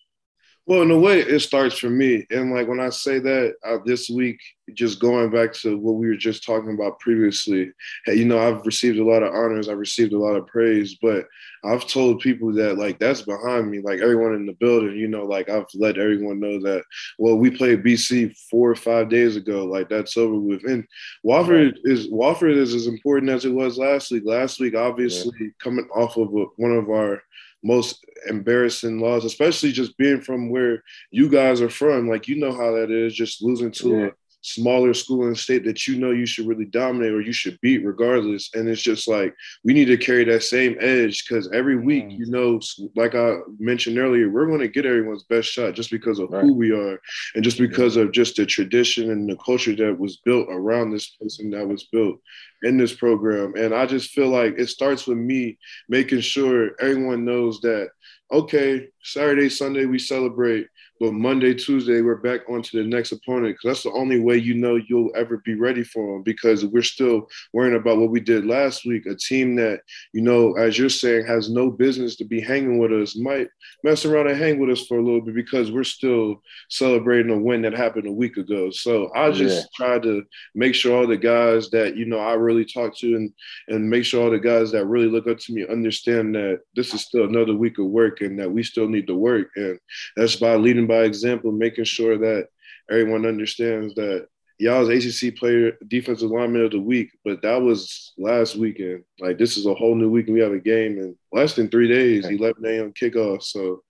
[0.67, 2.27] Well, in a way, it starts for me.
[2.29, 4.37] And like when I say that uh, this week,
[4.73, 7.71] just going back to what we were just talking about previously,
[8.05, 10.97] hey, you know, I've received a lot of honors, I've received a lot of praise,
[11.01, 11.25] but
[11.63, 15.23] I've told people that like that's behind me, like everyone in the building, you know,
[15.23, 16.83] like I've let everyone know that,
[17.17, 20.65] well, we played BC four or five days ago, like that's over with.
[20.65, 20.85] And
[21.25, 24.23] Wofford is Wofford is as important as it was last week.
[24.25, 25.47] Last week, obviously, yeah.
[25.63, 27.21] coming off of a, one of our
[27.63, 32.07] most embarrassing laws, especially just being from where you guys are from.
[32.07, 34.09] Like, you know how that is, just losing to yeah.
[34.41, 37.59] Smaller school in the state that you know you should really dominate or you should
[37.61, 38.49] beat regardless.
[38.53, 42.27] And it's just like we need to carry that same edge because every week, you
[42.27, 42.59] know,
[42.95, 46.43] like I mentioned earlier, we're going to get everyone's best shot just because of right.
[46.43, 46.99] who we are
[47.35, 51.07] and just because of just the tradition and the culture that was built around this
[51.07, 52.19] place and that was built
[52.63, 53.53] in this program.
[53.55, 55.57] And I just feel like it starts with me
[55.89, 57.89] making sure everyone knows that,
[58.31, 60.67] okay, Saturday, Sunday, we celebrate
[60.99, 64.55] but Monday, Tuesday, we're back onto the next opponent because that's the only way you
[64.55, 68.45] know you'll ever be ready for them because we're still worrying about what we did
[68.45, 69.05] last week.
[69.05, 69.81] A team that,
[70.13, 73.47] you know, as you're saying, has no business to be hanging with us might
[73.83, 77.37] mess around and hang with us for a little bit because we're still celebrating a
[77.37, 78.71] win that happened a week ago.
[78.71, 79.85] So I just yeah.
[79.85, 80.23] try to
[80.55, 83.31] make sure all the guys that, you know, I really talk to and,
[83.67, 86.93] and make sure all the guys that really look up to me understand that this
[86.93, 89.49] is still another week of work and that we still need to work.
[89.55, 89.79] And
[90.15, 92.47] that's by leading by example, making sure that
[92.89, 94.27] everyone understands that
[94.59, 99.03] y'all's ACC player defensive lineman of the week, but that was last weekend.
[99.19, 101.69] Like this is a whole new week, and we have a game in less than
[101.69, 102.25] three days.
[102.25, 102.93] 11 a.m.
[102.93, 103.43] kickoff.
[103.43, 103.83] So,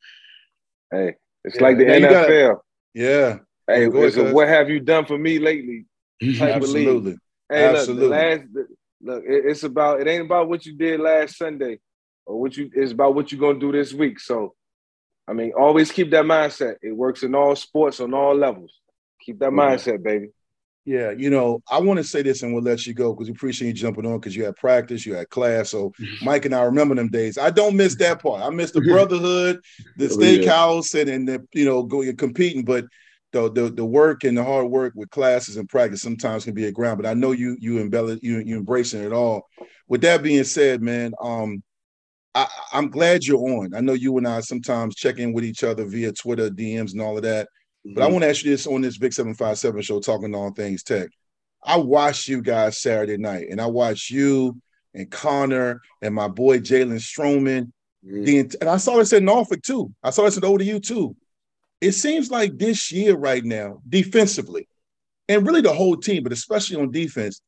[0.92, 2.50] hey, it's yeah, like the NFL.
[2.50, 2.62] Got,
[2.94, 3.38] yeah.
[3.68, 5.86] Hey, so what have you done for me lately?
[6.40, 7.18] Absolutely.
[7.50, 8.08] Hey, Absolutely.
[8.08, 8.42] Look, last,
[9.02, 11.80] look, it's about it ain't about what you did last Sunday
[12.26, 14.20] or what you it's about what you're gonna do this week.
[14.20, 14.54] So
[15.28, 16.76] I mean, always keep that mindset.
[16.82, 18.72] It works in all sports on all levels.
[19.22, 20.30] Keep that mindset, baby.
[20.86, 23.34] Yeah, you know, I want to say this and we'll let you go because we
[23.34, 25.72] appreciate you jumping on because you had practice, you had class.
[25.72, 27.38] So Mike and I remember them days.
[27.38, 28.42] I don't miss that part.
[28.42, 29.60] I miss the brotherhood,
[29.98, 31.02] the oh, steakhouse, yeah.
[31.02, 32.86] and, and the, you know, going competing, but
[33.34, 36.66] the, the the work and the hard work with classes and practice sometimes can be
[36.66, 37.02] a ground.
[37.02, 39.50] But I know you you embellish you you embracing it all.
[39.90, 41.62] With that being said, man, um,
[42.38, 43.74] I, am glad you're on.
[43.74, 47.02] I know you and I sometimes check in with each other via Twitter, DMs, and
[47.02, 47.48] all of that.
[47.48, 47.96] Mm-hmm.
[47.96, 48.14] But I mm-hmm.
[48.14, 51.10] want to ask you this on this Vick 757 show, talking all things tech.
[51.64, 54.62] I watched you guys Saturday night, and I watched you
[54.94, 57.72] and Conner and my boy Jalen Stroman.
[58.06, 58.24] Mm-hmm.
[58.24, 59.94] The, and I saw this in Norfolk too.
[60.04, 61.16] I saw this at ODU too.
[61.82, 64.68] It seems like this year, right now, defensively,
[65.28, 67.42] and really the whole team, but especially on defense,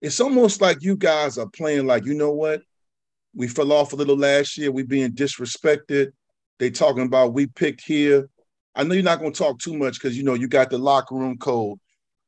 [0.00, 2.62] it's almost like you guys are playing like, you know what?
[3.34, 4.72] We fell off a little last year.
[4.72, 6.12] We being disrespected.
[6.58, 8.28] They talking about we picked here.
[8.74, 10.78] I know you're not going to talk too much because you know you got the
[10.78, 11.78] locker room code.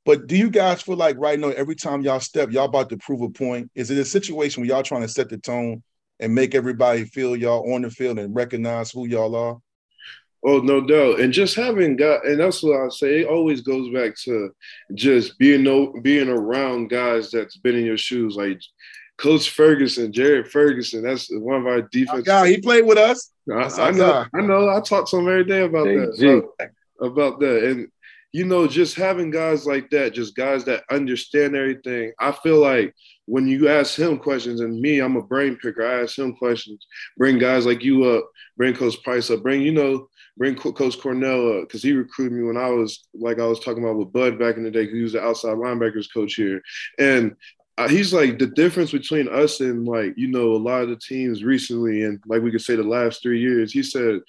[0.04, 2.96] But do you guys feel like right now, every time y'all step, y'all about to
[2.96, 3.70] prove a point?
[3.74, 5.82] Is it a situation where y'all trying to set the tone
[6.18, 9.58] and make everybody feel y'all on the field and recognize who y'all are?
[10.44, 11.20] Oh, no doubt.
[11.20, 14.50] And just having got, and that's what I say, it always goes back to
[14.94, 18.34] just being no being around guys that's been in your shoes.
[18.34, 18.60] Like
[19.18, 22.26] Coach Ferguson, Jared Ferguson, that's one of our defense.
[22.26, 23.30] guy, he played with us.
[23.50, 24.70] I, I know, I know.
[24.70, 26.44] I talk to him every day about that.
[26.98, 27.88] About, about that, and
[28.32, 32.12] you know, just having guys like that, just guys that understand everything.
[32.18, 32.94] I feel like
[33.26, 35.86] when you ask him questions, and me, I'm a brain picker.
[35.86, 36.86] I ask him questions.
[37.18, 38.28] Bring guys like you up.
[38.56, 39.42] Bring Coach Price up.
[39.42, 40.08] Bring you know,
[40.38, 43.84] bring Coach Cornell up because he recruited me when I was like I was talking
[43.84, 44.86] about with Bud back in the day.
[44.86, 46.62] He was the outside linebackers coach here,
[46.98, 47.36] and
[47.90, 51.44] he's like the difference between us and like you know a lot of the teams
[51.44, 53.72] recently and like we could say the last three years.
[53.72, 54.20] He said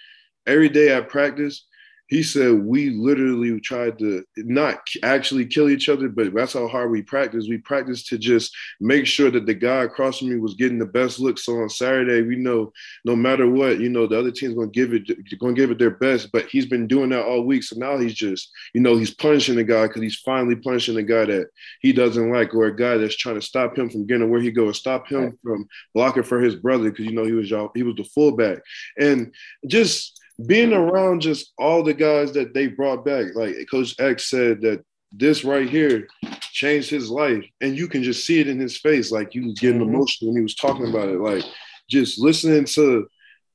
[0.47, 1.65] every day at practice
[2.13, 6.91] he said we literally tried to not actually kill each other, but that's how hard
[6.91, 7.47] we practice.
[7.49, 10.85] We practiced to just make sure that the guy across from me was getting the
[10.85, 11.39] best look.
[11.39, 12.71] So on Saturday, we know
[13.03, 15.09] no matter what, you know, the other team's gonna give it
[15.39, 16.31] gonna give it their best.
[16.31, 17.63] But he's been doing that all week.
[17.63, 21.01] So now he's just, you know, he's punishing the guy because he's finally punishing the
[21.01, 21.47] guy that
[21.81, 24.51] he doesn't like or a guy that's trying to stop him from getting where he
[24.51, 27.81] goes, stop him from blocking for his brother because you know he was y'all, he
[27.81, 28.59] was the fullback.
[28.99, 29.33] And
[29.65, 34.61] just being around just all the guys that they brought back, like Coach X said
[34.61, 36.07] that this right here
[36.51, 39.59] changed his life, and you can just see it in his face, like he was
[39.59, 39.93] getting mm-hmm.
[39.93, 41.43] emotional when he was talking about it, like
[41.89, 43.07] just listening to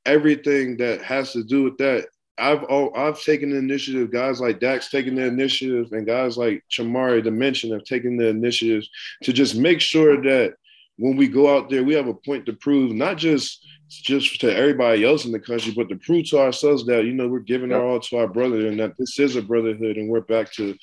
[0.05, 2.07] everything that has to do with that.
[2.37, 4.11] I've oh, I've taken the initiative.
[4.11, 8.27] Guys like Dax taking the initiative, and guys like Chamarri, the mention, have taken the
[8.27, 8.83] initiative
[9.23, 10.53] to just make sure that
[10.97, 14.55] when we go out there, we have a point to prove, not just just to
[14.55, 17.71] everybody else in the country, but to prove to ourselves that you know we're giving
[17.71, 20.75] our all to our brother, and that this is a brotherhood, and we're back to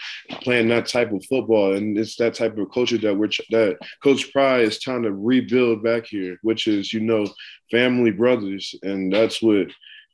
[0.42, 4.32] playing that type of football, and it's that type of culture that we're that Coach
[4.32, 7.26] Pry is trying to rebuild back here, which is you know
[7.70, 9.68] family brothers, and that's what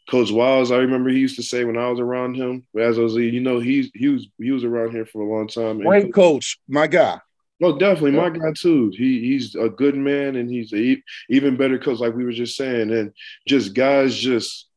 [0.08, 0.70] Coach Wiles.
[0.70, 3.40] I remember he used to say when I was around him, as I was, you
[3.40, 5.80] know, he's he was he was around here for a long time.
[5.80, 7.20] Great coach, my guy.
[7.62, 8.92] Oh, definitely, my guy too.
[8.96, 11.00] He he's a good man, and he's a,
[11.30, 12.90] even better coach, like we were just saying.
[12.90, 13.12] And
[13.46, 14.68] just guys, just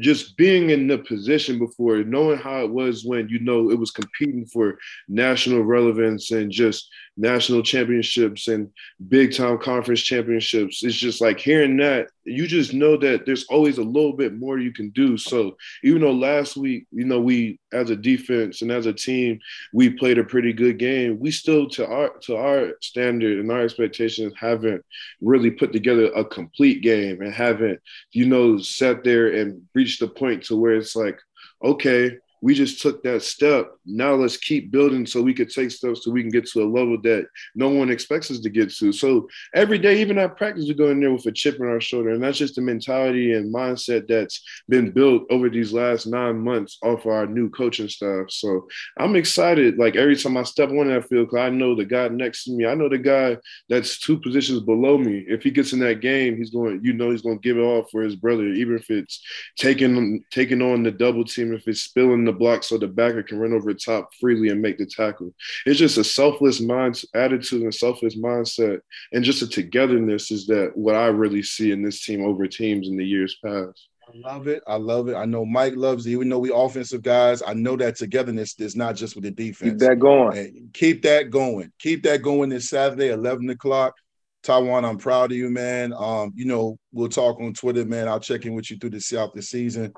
[0.00, 3.90] just being in the position before, knowing how it was when you know it was
[3.90, 6.88] competing for national relevance and just
[7.20, 8.70] national championships and
[9.08, 10.82] big time conference championships.
[10.82, 14.58] It's just like hearing that, you just know that there's always a little bit more
[14.58, 15.18] you can do.
[15.18, 19.38] So even though last week, you know, we as a defense and as a team,
[19.74, 23.60] we played a pretty good game, we still to our to our standard and our
[23.60, 24.82] expectations haven't
[25.20, 27.80] really put together a complete game and haven't,
[28.12, 31.18] you know, sat there and reached the point to where it's like,
[31.62, 33.70] okay, we just took that step.
[33.84, 36.64] Now let's keep building so we could take steps so we can get to a
[36.64, 38.92] level that no one expects us to get to.
[38.92, 41.80] So every day, even at practice, we go in there with a chip on our
[41.80, 42.10] shoulder.
[42.10, 46.78] And that's just the mentality and mindset that's been built over these last nine months
[46.82, 48.30] off our new coaching staff.
[48.30, 48.66] So
[48.98, 49.78] I'm excited.
[49.78, 52.52] Like every time I step on that field, because I know the guy next to
[52.52, 53.36] me, I know the guy
[53.68, 55.24] that's two positions below me.
[55.28, 57.62] If he gets in that game, he's going, you know, he's going to give it
[57.62, 59.22] all for his brother, even if it's
[59.58, 63.38] taking taking on the double team, if it's spilling the block so the backer can
[63.38, 65.34] run over top freely and make the tackle.
[65.66, 68.80] It's just a selfless mind attitude and selfless mindset,
[69.12, 72.88] and just a togetherness is that what I really see in this team over teams
[72.88, 73.88] in the years past.
[74.08, 74.62] I love it.
[74.66, 75.14] I love it.
[75.14, 76.10] I know Mike loves it.
[76.10, 79.72] Even though we offensive guys, I know that togetherness is not just with the defense.
[79.72, 80.36] Keep that going.
[80.36, 81.72] And keep that going.
[81.78, 83.94] Keep that going this Saturday, 11 o'clock.
[84.42, 85.92] TyJuan, I'm proud of you, man.
[85.92, 88.08] Um, you know, we'll talk on Twitter, man.
[88.08, 89.92] I'll check in with you through the South the season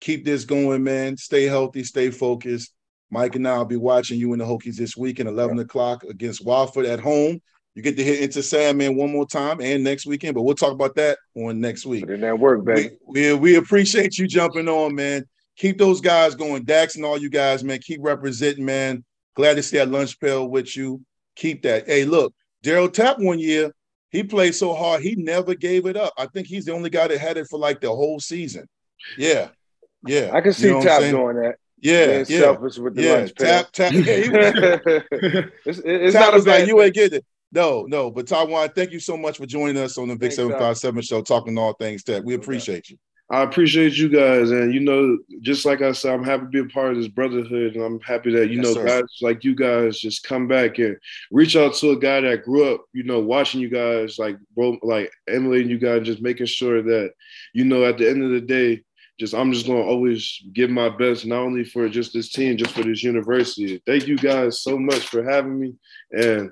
[0.00, 1.16] keep this going, man.
[1.16, 2.72] Stay healthy, stay focused.
[3.10, 5.62] Mike and I will be watching you in the Hokies this weekend, 11 yeah.
[5.64, 7.40] o'clock against Wofford at home.
[7.74, 10.72] You get to hit Enter Sandman one more time and next weekend, but we'll talk
[10.72, 12.04] about that on next week.
[12.04, 12.96] Put in that work, baby.
[13.06, 15.24] We, we, we appreciate you jumping on, man.
[15.56, 16.64] Keep those guys going.
[16.64, 17.78] Dax and all you guys, man.
[17.80, 19.04] Keep representing, man.
[19.34, 21.00] Glad to see that lunch pail with you.
[21.36, 21.86] Keep that.
[21.86, 22.34] Hey, look,
[22.64, 23.72] Darryl Tapp one year,
[24.10, 26.12] he played so hard, he never gave it up.
[26.18, 28.66] I think he's the only guy that had it for like the whole season.
[29.16, 29.48] Yeah.
[30.06, 31.56] Yeah, I can see you know Tapp doing that.
[31.82, 33.12] Yeah, yeah, selfish with the yeah.
[33.14, 33.92] lunch Tapp, Tapp.
[33.92, 34.00] Yeah,
[35.64, 37.24] it's, it's Tapp not was like you ain't getting it.
[37.52, 40.56] No, no, but TyJuan, thank you so much for joining us on the Vick Seven
[40.56, 42.22] Five Seven show, talking all things tech.
[42.24, 42.98] We appreciate you.
[43.32, 46.58] I appreciate you guys, and you know, just like I said, I'm happy to be
[46.58, 48.84] a part of this brotherhood, and I'm happy that you yes, know sir.
[48.84, 50.96] guys like you guys just come back and
[51.30, 54.78] reach out to a guy that grew up, you know, watching you guys, like bro,
[54.82, 57.12] like emulating you guys, just making sure that
[57.54, 58.82] you know, at the end of the day,
[59.20, 62.72] just I'm just gonna always give my best, not only for just this team, just
[62.72, 63.80] for this university.
[63.84, 65.74] Thank you guys so much for having me.
[66.10, 66.50] And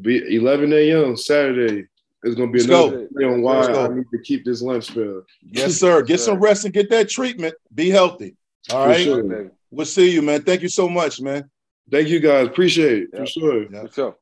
[0.00, 1.16] be 11 a.m.
[1.16, 1.86] Saturday
[2.22, 3.32] is gonna be Let's another go.
[3.32, 5.24] on why I need to keep this lunch bill.
[5.42, 6.02] Yes, sir.
[6.02, 7.56] Get some rest and get that treatment.
[7.74, 8.36] Be healthy.
[8.70, 9.02] All for right.
[9.02, 9.50] Sure.
[9.72, 10.42] We'll see you, man.
[10.42, 11.50] Thank you so much, man.
[11.90, 12.46] Thank you guys.
[12.46, 13.16] Appreciate it.
[13.16, 13.68] For sure.
[13.68, 14.16] For sure.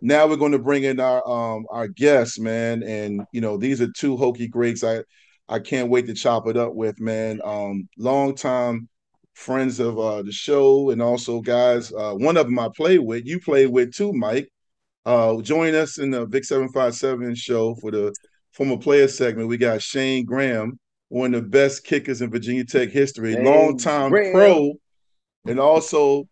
[0.00, 3.82] Now we're going to bring in our um our guests, man, and you know these
[3.82, 4.82] are two Hokie greats.
[4.82, 5.02] I
[5.48, 7.40] I can't wait to chop it up with, man.
[7.44, 8.88] Um, long time
[9.34, 11.92] friends of uh, the show, and also guys.
[11.92, 13.26] Uh, one of them I played with.
[13.26, 14.48] You played with too, Mike.
[15.04, 18.14] Uh, join us in the Vick Seven Five Seven show for the
[18.52, 19.48] former player segment.
[19.48, 20.78] We got Shayne Graham,
[21.08, 24.72] one of the best kickers in Virginia Tech history, long time pro,
[25.46, 26.26] and also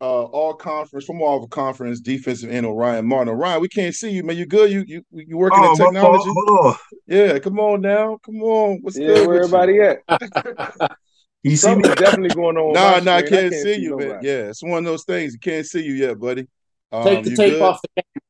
[0.00, 3.32] uh, all conference from all of conference defensive end Orion Martin.
[3.32, 4.36] Orion, we can't see you, man.
[4.36, 4.70] You good?
[4.70, 6.78] You you you working oh, in technology?
[7.06, 8.78] Yeah, come on now, come on.
[8.82, 9.28] What's yeah, good?
[9.28, 9.96] Where everybody you?
[10.08, 10.96] at?
[11.42, 11.82] you see me?
[11.82, 12.74] definitely going on.
[12.74, 14.20] Nah, nah, I can't, I can't see, see you, man.
[14.22, 15.32] Yeah, it's one of those things.
[15.32, 16.46] You can't see you yet, buddy.
[16.92, 17.62] Um, Take the tape good?
[17.62, 18.22] off the game.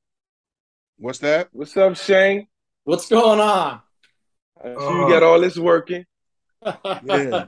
[0.98, 1.48] What's that?
[1.52, 2.46] What's up, Shayne?
[2.84, 3.80] What's going on?
[4.64, 6.04] Uh, you got all this working.
[7.04, 7.46] yeah.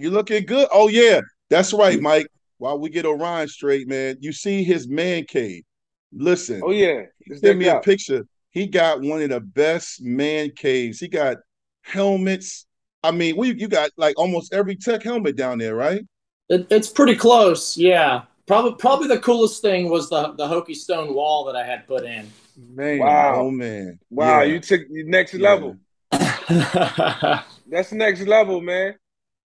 [0.00, 0.66] You looking good?
[0.72, 2.26] Oh yeah, that's right, Mike.
[2.58, 5.64] While we get Orion straight, man, you see his man cave.
[6.12, 6.60] Listen.
[6.64, 7.02] Oh yeah.
[7.36, 8.26] Send me a picture.
[8.50, 11.00] He got one of the best man caves.
[11.00, 11.38] He got
[11.82, 12.66] helmets.
[13.02, 16.06] I mean, we you got like almost every tech helmet down there, right?
[16.48, 17.76] It, it's pretty close.
[17.76, 18.22] Yeah.
[18.46, 22.04] Probably probably the coolest thing was the the Hokie Stone wall that I had put
[22.04, 22.30] in.
[22.56, 23.34] Man, wow.
[23.36, 23.98] oh man.
[24.10, 24.52] Wow, yeah.
[24.52, 25.50] you took next yeah.
[25.50, 25.76] level.
[27.66, 28.94] That's next level, man.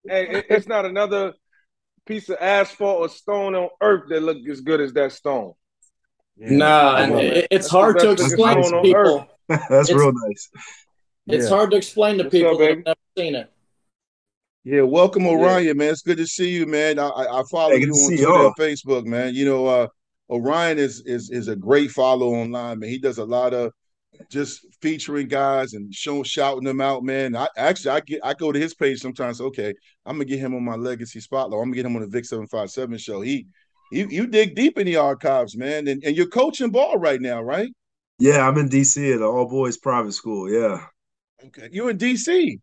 [0.07, 1.33] Hey, it's not another
[2.09, 5.53] piece of asphalt or stone on earth that look as good as that stone.
[6.35, 6.49] Yeah.
[6.49, 9.27] Nah, and it, it's hard to explain to people.
[9.47, 10.49] That's it's, real nice.
[11.27, 11.55] It's yeah.
[11.55, 13.53] hard to explain to What's people up, that have never seen it.
[14.63, 15.73] Yeah, welcome Orion, yeah.
[15.73, 15.91] man.
[15.91, 16.97] It's good to see you, man.
[16.97, 19.35] I, I follow hey, you on Twitter and Facebook, man.
[19.35, 19.87] You know, uh,
[20.31, 22.89] Orion is is is a great follow online, man.
[22.89, 23.71] He does a lot of
[24.29, 27.35] just featuring guys and showing shouting them out, man.
[27.35, 29.41] I actually I get I go to his page sometimes.
[29.41, 29.73] Okay,
[30.05, 31.59] I'm gonna get him on my legacy spotlight.
[31.59, 33.21] I'm gonna get him on the Vick 757 show.
[33.21, 33.47] He
[33.91, 35.87] you you dig deep in the archives, man.
[35.87, 37.69] And and you're coaching ball right now, right?
[38.19, 40.51] Yeah, I'm in DC at an all boys private school.
[40.51, 40.85] Yeah.
[41.45, 41.69] Okay.
[41.71, 42.59] You're in DC.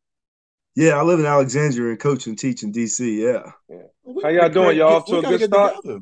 [0.75, 3.17] Yeah, I live in Alexandria and coach and teach in DC.
[3.17, 3.51] Yeah.
[3.71, 4.23] yeah.
[4.23, 4.77] How y'all doing?
[4.77, 5.77] Y'all off to a good start?
[5.77, 6.01] Together.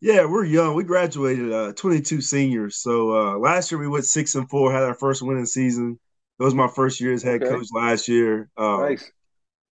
[0.00, 0.74] Yeah, we're young.
[0.74, 2.76] We graduated uh, 22 seniors.
[2.76, 5.98] So uh, last year we went six and four, had our first winning season.
[6.38, 7.52] It was my first year as head okay.
[7.52, 8.48] coach last year.
[8.56, 9.10] Uh, nice.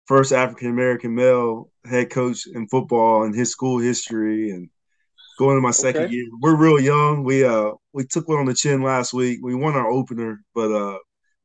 [0.07, 4.69] First African American male head coach in football in his school history, and
[5.39, 6.15] going to my second okay.
[6.15, 6.27] year.
[6.41, 7.25] We're real young.
[7.25, 9.41] We uh we took one on the chin last week.
[9.43, 10.99] We won our opener, but uh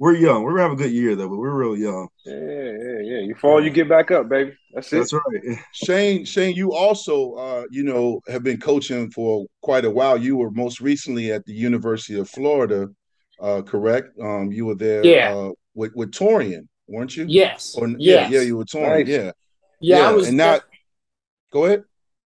[0.03, 0.43] we're young.
[0.43, 2.09] We're gonna have a good year though, but we're real young.
[2.25, 3.19] Yeah, yeah, yeah.
[3.19, 4.53] You fall, you get back up, baby.
[4.73, 4.97] That's it.
[4.97, 5.57] That's right.
[5.73, 10.17] Shayne, Shayne, you also uh, you know, have been coaching for quite a while.
[10.17, 12.89] You were most recently at the University of Florida,
[13.39, 14.09] uh, correct?
[14.21, 15.33] Um, you were there yeah.
[15.33, 17.23] uh, with, with Torrian, weren't you?
[17.25, 17.73] Yes.
[17.77, 17.97] Or, yes.
[18.29, 19.05] Yeah, yeah, you were Torrian.
[19.05, 19.07] Nice.
[19.07, 19.31] Yeah.
[19.79, 19.99] yeah.
[19.99, 20.63] Yeah, I was and not
[21.49, 21.85] go ahead.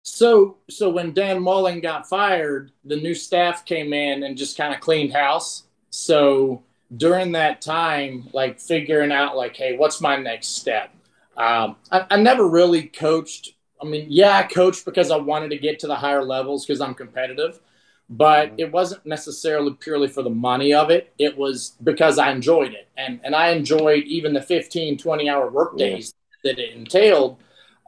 [0.03, 4.75] So so when Dan Mullen got fired, the new staff came in and just kind
[4.75, 5.69] of cleaned house.
[5.91, 6.65] So
[6.97, 10.93] during that time, like figuring out like, hey, what's my next step?
[11.37, 13.55] Um, I, I never really coached.
[13.81, 16.81] I mean, yeah, I coached because I wanted to get to the higher levels because
[16.81, 17.61] I'm competitive,
[18.09, 18.59] but mm-hmm.
[18.59, 21.13] it wasn't necessarily purely for the money of it.
[21.19, 22.89] It was because I enjoyed it.
[22.97, 26.13] And, and I enjoyed even the 15, 20 hour work days
[26.45, 26.53] yeah.
[26.53, 27.39] that it entailed.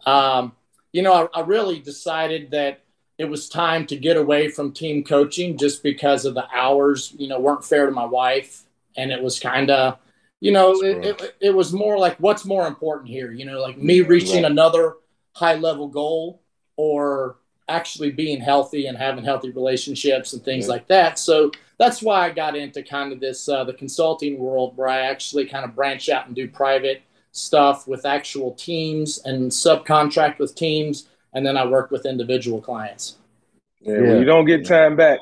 [0.06, 0.52] Um,
[0.92, 2.80] you know, I, I really decided that
[3.18, 7.28] it was time to get away from team coaching just because of the hours, you
[7.28, 8.64] know, weren't fair to my wife
[8.96, 9.98] and it was kind of
[10.40, 13.32] you know it, it, it, was more like what's more important here?
[13.32, 14.94] You know like me reaching another
[15.34, 16.42] high level goal
[16.76, 17.36] or
[17.68, 20.72] actually being healthy and having healthy relationships and things yeah.
[20.72, 21.18] like that.
[21.18, 25.00] So that's why i got into kind of this uh, the consulting world where i
[25.00, 30.54] actually kind of branch out and do private stuff with actual teams and subcontract with
[30.54, 31.08] teams.
[31.34, 33.16] And then i work with individual clients.
[33.80, 34.00] Yeah, yeah.
[34.02, 35.18] Well, you don't get time back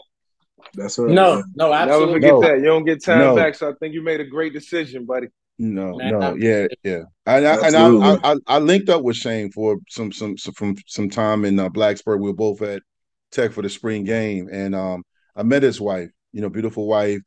[0.75, 1.11] that's right.
[1.11, 2.07] No, no, absolutely.
[2.07, 2.41] Never forget no.
[2.43, 2.59] that.
[2.59, 3.37] You don't get time no.
[3.37, 3.55] back.
[3.55, 5.29] So I think you made a great decision, buddy.
[5.63, 7.03] No, Man, no, yeah, yeah.
[7.27, 10.75] I, I and I, I, I, linked up with Shayne for some, some, some from
[10.87, 12.19] some time in uh, Blacksburg.
[12.19, 12.83] We were both at
[13.31, 15.05] Tech for the spring game, and um,
[15.37, 16.09] I met his wife.
[16.33, 17.21] You know, beautiful wife,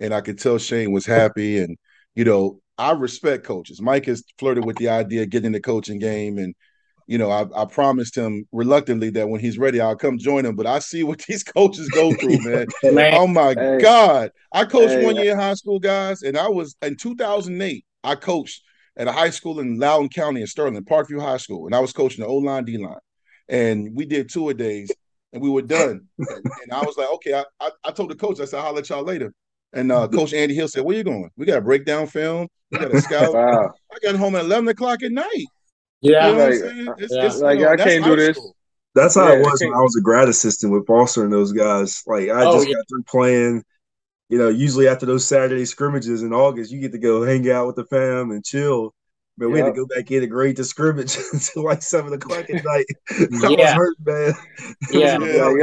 [0.00, 1.60] and I could tell Shane was happy.
[1.60, 1.78] And
[2.14, 3.80] you know, I respect coaches.
[3.80, 6.54] Mike has flirted with the idea of getting the coaching game, and
[7.08, 10.54] you know, I, I, promised him reluctantly that when he's ready, I'll come join him.
[10.54, 12.66] But I see what these coaches go through, man.
[12.84, 13.14] man.
[13.14, 13.78] Oh my hey.
[13.80, 14.30] God.
[14.52, 15.04] I coached hey.
[15.04, 18.62] one year high school, guys, and I was in 2008, I coached
[18.98, 21.66] at a high school in Loudoun County in Sterling, Parkview High School.
[21.66, 22.98] And I was coaching the O line, D line.
[23.48, 24.92] And we did two a days
[25.32, 26.06] and we were done.
[26.18, 28.74] and, and, I was like, okay, I, I, I, told the coach, I said, I'll
[28.74, 29.32] let y'all later.
[29.72, 31.30] And uh, Coach Andy Hill said, Where you going?
[31.36, 32.48] We got a breakdown film.
[32.70, 33.34] We got to scout.
[33.34, 33.72] wow.
[33.92, 35.46] I got home at 11 o'clock at night.
[36.00, 37.26] Yeah, you know like, it's, yeah.
[37.26, 38.36] It's, like know, I can't do this.
[38.36, 38.54] School.
[38.94, 41.52] That's how yeah, it was when I was a grad assistant with Foster and those
[41.52, 42.02] guys.
[42.06, 42.74] Like I oh, just yeah.
[42.74, 43.64] got through playing.
[44.28, 47.66] You know, usually after those Saturday scrimmages in August, you get to go hang out
[47.66, 48.94] with the fam and chill.
[49.38, 52.50] But we had to go back in and grade the scrimmage until like seven o'clock
[52.50, 52.86] at night.
[53.10, 53.56] I yeah.
[53.56, 54.34] was hurt, man.
[54.90, 55.54] Yeah, yeah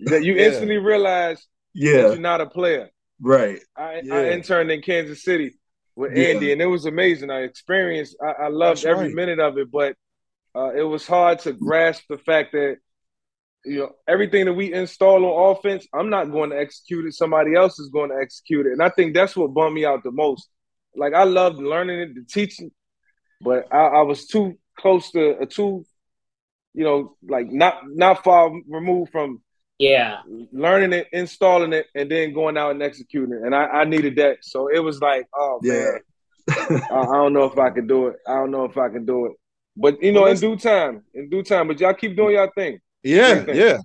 [0.00, 1.92] yo, you instantly realize yeah.
[1.92, 2.90] you're not a player.
[3.20, 3.60] Right.
[3.76, 5.54] I, I interned in Kansas City
[5.96, 6.28] with yeah.
[6.28, 7.30] Andy, and it was amazing.
[7.30, 9.14] I experienced, I, I loved That's every right.
[9.14, 9.96] minute of it, but
[10.54, 12.76] uh, it was hard to grasp the fact that
[13.64, 17.14] you know, everything that we install on offense, I'm not going to execute it.
[17.14, 18.72] Somebody else is going to execute it.
[18.72, 20.48] And I think that's what bummed me out the most.
[20.96, 22.70] Like I loved learning it, the teaching,
[23.40, 25.86] but I, I was too close to a too,
[26.74, 29.40] you know, like not not far removed from
[29.78, 30.20] yeah
[30.52, 33.42] learning it, installing it, and then going out and executing it.
[33.42, 34.38] And I, I needed that.
[34.42, 35.72] So it was like, oh yeah.
[36.48, 38.16] man, I, I, don't know if I can do it.
[38.26, 39.32] I don't know if I can do it.
[39.76, 41.68] But you know, well, in due time, in due time.
[41.68, 42.78] But y'all keep doing y'all thing.
[43.02, 43.78] Yeah, yeah.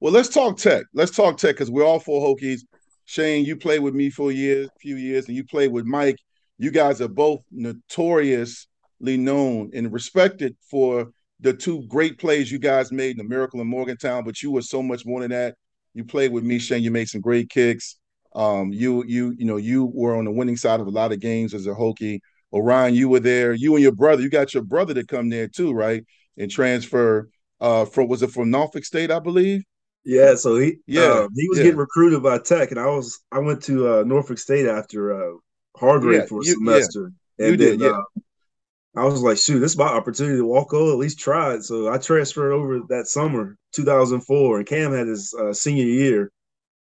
[0.00, 0.84] Well, let's talk tech.
[0.94, 2.60] Let's talk tech because we're all four Hokies.
[3.04, 6.18] Shayne, you played with me for a year, few years, and you played with Mike.
[6.58, 8.66] You guys are both notoriously
[9.00, 11.10] known and respected for
[11.40, 14.24] the two great plays you guys made in the Miracle in Morgantown.
[14.24, 15.56] But you were so much more than that.
[15.94, 16.82] You played with me, Shayne.
[16.82, 17.96] You made some great kicks.
[18.34, 21.20] Um, you, you, you know, you were on the winning side of a lot of
[21.20, 22.20] games as a Hokie.
[22.52, 23.52] Orion, you were there.
[23.52, 24.22] You and your brother.
[24.22, 26.04] You got your brother to come there too, right?
[26.36, 27.28] And transfer
[27.60, 29.62] uh from was it from Norfolk State, I believe?
[30.04, 31.64] Yeah, so he yeah uh, he was yeah.
[31.64, 35.36] getting recruited by Tech, and I was I went to uh, Norfolk State after uh,
[35.76, 37.46] Hargrave yeah, for a you, semester, yeah.
[37.46, 37.98] and you then did, yeah.
[37.98, 38.20] Uh,
[38.96, 41.62] I was like, shoot, this is my opportunity to walk over, at least try it.
[41.62, 46.32] So I transferred over that summer, 2004, and Cam had his uh, senior year.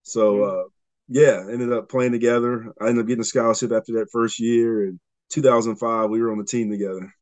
[0.04, 0.60] So mm-hmm.
[0.60, 0.64] uh,
[1.08, 2.74] yeah, ended up playing together.
[2.82, 5.00] I ended up getting a scholarship after that first year, and
[5.30, 7.14] 2005 we were on the team together.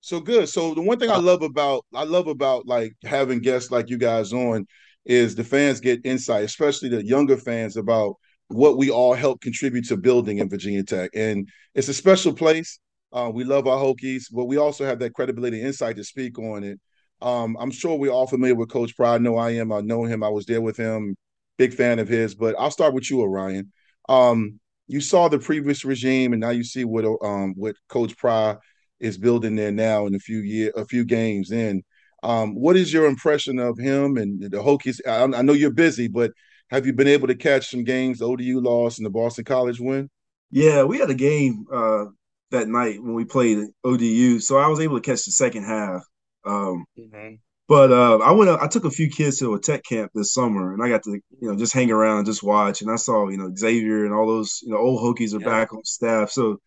[0.00, 0.48] So good.
[0.48, 3.88] So the one thing I uh, love about I love about like having guests like
[3.88, 4.66] you guys on
[5.04, 8.16] is the fans get insight, especially the younger fans about
[8.48, 11.10] what we all help contribute to building in Virginia Tech.
[11.14, 12.78] And it's a special place.
[13.12, 16.64] Uh, we love our Hokies, but we also have that credibility insight to speak on
[16.64, 16.78] it.
[17.20, 19.14] Um, I'm sure we're all familiar with Coach Pry.
[19.14, 19.72] I know I am.
[19.72, 20.22] I know him.
[20.22, 21.16] I was there with him.
[21.56, 22.34] Big fan of his.
[22.34, 23.72] But I'll start with you, Orion.
[24.08, 28.56] Um, you saw the previous regime, and now you see what um, what Coach Pry
[29.00, 31.82] is building there now in a few year a few games in.
[32.22, 35.00] Um, what is your impression of him and the Hokies?
[35.06, 36.32] I, I, know you're busy, but
[36.70, 38.20] have you been able to catch some games?
[38.20, 40.10] ODU loss and the Boston College win.
[40.50, 42.06] Yeah, we had a game uh,
[42.50, 46.02] that night when we played ODU, so I was able to catch the second half.
[46.44, 47.34] Um, mm-hmm.
[47.68, 48.50] But uh, I went.
[48.50, 51.10] I took a few kids to a tech camp this summer, and I got to
[51.10, 52.80] you know just hang around and just watch.
[52.80, 55.46] And I saw you know Xavier and all those you know old Hokies are yeah.
[55.46, 56.30] back on staff.
[56.30, 56.58] So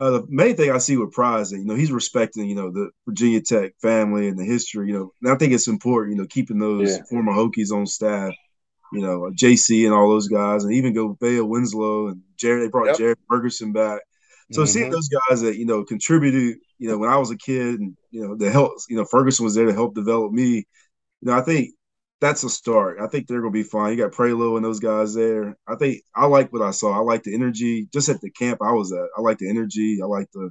[0.00, 2.90] uh, the main thing I see with Prize, you know, he's respecting, you know, the
[3.06, 6.26] Virginia Tech family and the history, you know, and I think it's important, you know,
[6.28, 7.02] keeping those yeah.
[7.10, 8.32] former Hokies on staff,
[8.94, 12.64] you know, JC and all those guys, and even go Vale Winslow and Jared.
[12.64, 12.96] They brought yep.
[12.96, 14.00] Jared Ferguson back.
[14.52, 14.68] So mm-hmm.
[14.68, 17.96] seeing those guys that you know contributed, you know, when I was a kid, and
[18.10, 20.66] you know, the help, you know, Ferguson was there to help develop me.
[21.20, 21.74] You know, I think
[22.20, 22.98] that's a start.
[23.00, 23.92] I think they're gonna be fine.
[23.92, 25.56] You got Prioleau and those guys there.
[25.66, 26.92] I think I like what I saw.
[26.92, 27.88] I like the energy.
[27.92, 30.00] Just at the camp I was at, I like the energy.
[30.02, 30.50] I like the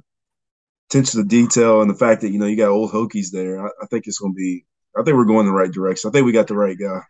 [0.88, 3.64] attention to detail and the fact that you know you got old Hokies there.
[3.64, 4.64] I, I think it's gonna be.
[4.98, 6.08] I think we're going the right direction.
[6.08, 7.00] I think we got the right guy.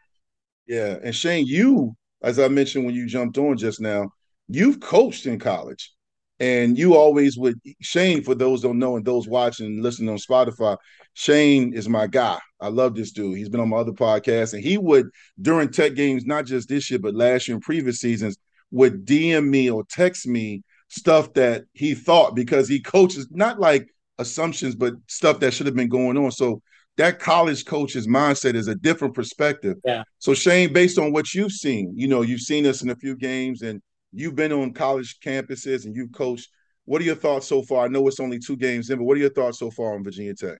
[0.66, 4.12] Yeah, and Shayne, you, as I mentioned when you jumped on just now,
[4.48, 5.92] you've coached in college.
[6.40, 10.16] And you always would Shayne, for those don't know and those watching and listening on
[10.16, 10.78] Spotify,
[11.12, 12.38] Shayne is my guy.
[12.60, 13.36] I love this dude.
[13.36, 15.10] He's been on my other podcasts, and he would
[15.40, 18.38] during tech games, not just this year, but last year and previous seasons,
[18.70, 23.88] would DM me or text me stuff that he thought because he coaches not like
[24.18, 26.30] assumptions, but stuff that should have been going on.
[26.30, 26.62] So
[26.96, 29.76] that college coach's mindset is a different perspective.
[29.84, 30.04] Yeah.
[30.18, 33.16] So Shayne, based on what you've seen, you know, you've seen us in a few
[33.16, 33.80] games and
[34.12, 36.50] you've been on college campuses and you've coached.
[36.84, 37.84] What are your thoughts so far?
[37.84, 40.02] I know it's only two games in, but what are your thoughts so far on
[40.02, 40.58] Virginia Tech?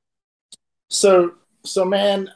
[0.88, 1.34] So,
[1.64, 2.30] so man,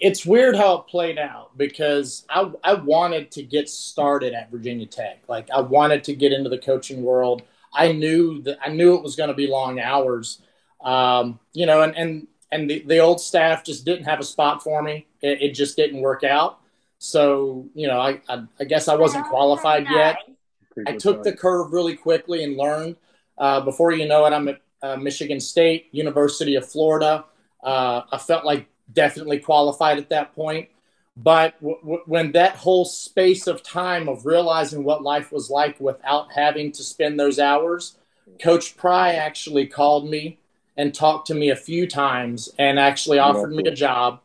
[0.00, 4.86] it's weird how it played out because I, I wanted to get started at Virginia
[4.86, 5.22] Tech.
[5.28, 7.42] Like I wanted to get into the coaching world.
[7.74, 10.40] I knew that I knew it was going to be long hours.
[10.82, 14.62] Um, you know, and and and the, the old staff just didn't have a spot
[14.62, 15.06] for me.
[15.20, 16.60] It, it just didn't work out.
[16.98, 20.16] So, you know, I, I, I guess I wasn't qualified yet.
[20.86, 22.96] I took the curve really quickly and learned.
[23.36, 27.24] Uh, before you know it, I'm at uh, Michigan State, University of Florida.
[27.62, 30.68] Uh, I felt like definitely qualified at that point.
[31.16, 35.80] But w- w- when that whole space of time of realizing what life was like
[35.80, 37.96] without having to spend those hours,
[38.40, 40.38] Coach Pry actually called me
[40.76, 44.20] and talked to me a few times and actually offered me a job.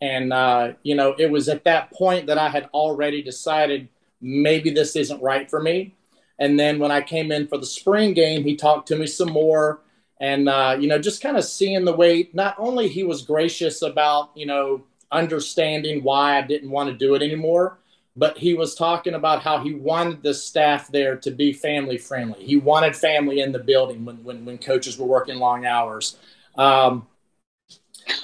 [0.00, 3.88] And, uh, you know, it was at that point that I had already decided
[4.20, 5.95] maybe this isn't right for me.
[6.38, 9.30] And then when I came in for the spring game, he talked to me some
[9.30, 9.80] more
[10.20, 13.82] and uh, you know just kind of seeing the way not only he was gracious
[13.82, 14.82] about you know
[15.12, 17.78] understanding why i didn't want to do it anymore
[18.16, 22.42] but he was talking about how he wanted the staff there to be family friendly.
[22.42, 26.16] He wanted family in the building when, when, when coaches were working long hours.
[26.56, 27.06] Um,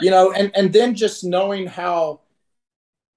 [0.00, 2.20] you know and, and then just knowing how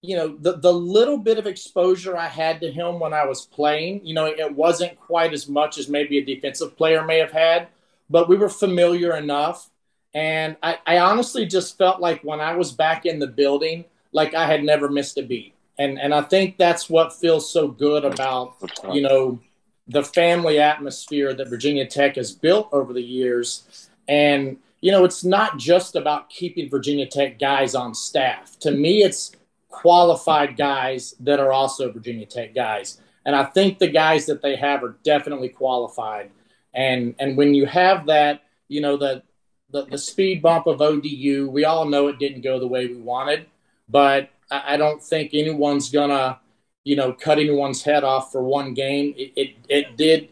[0.06, 3.46] you know, the, the little bit of exposure I had to him when I was
[3.46, 7.32] playing, you know, it wasn't quite as much as maybe a defensive player may have
[7.32, 7.68] had,
[8.10, 9.70] but we were familiar enough.
[10.14, 14.34] And I, I honestly just felt like when I was back in the building, like
[14.34, 15.54] I had never missed a beat.
[15.78, 18.56] And and I think that's what feels so good about,
[18.94, 19.42] you know,
[19.88, 23.90] the family atmosphere that Virginia Tech has built over the years.
[24.08, 28.58] And, you know, it's not just about keeping Virginia Tech guys on staff.
[28.60, 29.36] To me, it's
[29.76, 33.02] qualified guys that are also Virginia Tech guys.
[33.26, 36.32] And I think the guys that they have are definitely qualified.
[36.74, 39.24] And and when you have that, you know, the
[39.72, 42.96] the, the speed bump of ODU, we all know it didn't go the way we
[42.96, 43.48] wanted,
[43.90, 46.40] but I, I don't think anyone's gonna,
[46.86, 49.14] you know, cut anyone's head off for one game.
[49.18, 50.30] It, it it did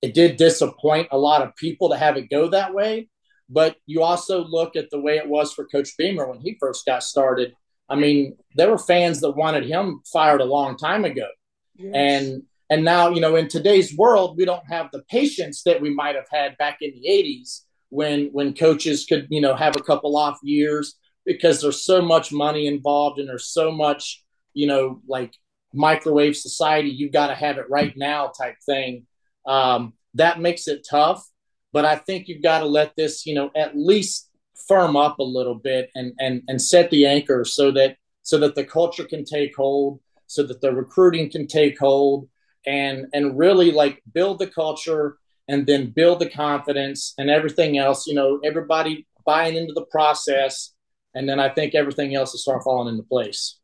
[0.00, 3.08] it did disappoint a lot of people to have it go that way.
[3.48, 6.86] But you also look at the way it was for Coach Beamer when he first
[6.86, 7.54] got started
[7.88, 11.28] I mean, there were fans that wanted him fired a long time ago.
[11.76, 11.92] Yes.
[11.94, 15.90] And and now, you know, in today's world, we don't have the patience that we
[15.94, 17.60] might have had back in the 80s
[17.90, 22.32] when when coaches could, you know, have a couple off years because there's so much
[22.32, 24.24] money involved and there's so much,
[24.54, 25.34] you know, like
[25.72, 29.06] microwave society, you've got to have it right now type thing.
[29.46, 31.24] Um, that makes it tough.
[31.72, 34.30] But I think you've got to let this, you know, at least
[34.68, 38.54] firm up a little bit and and and set the anchor so that so that
[38.54, 42.28] the culture can take hold, so that the recruiting can take hold,
[42.66, 48.06] and and really like build the culture and then build the confidence and everything else.
[48.06, 50.74] You know, everybody buying into the process,
[51.14, 53.58] and then I think everything else will start falling into place.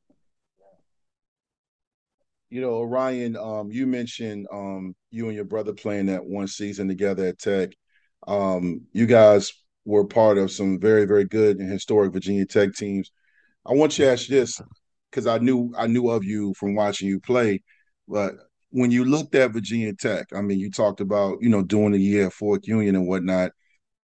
[2.50, 6.86] You know, Orion, um, you mentioned um, you and your brother playing that one season
[6.86, 7.70] together at Tech.
[8.28, 9.52] Um, you guys
[9.84, 13.10] were part of some very, very good and historic Virginia Tech teams.
[13.66, 14.60] I want you to ask this
[15.10, 17.62] because I knew I knew of you from watching you play,
[18.08, 18.34] but
[18.70, 21.98] when you looked at Virginia Tech, I mean, you talked about you know doing a
[21.98, 23.52] year at Fork Union and whatnot.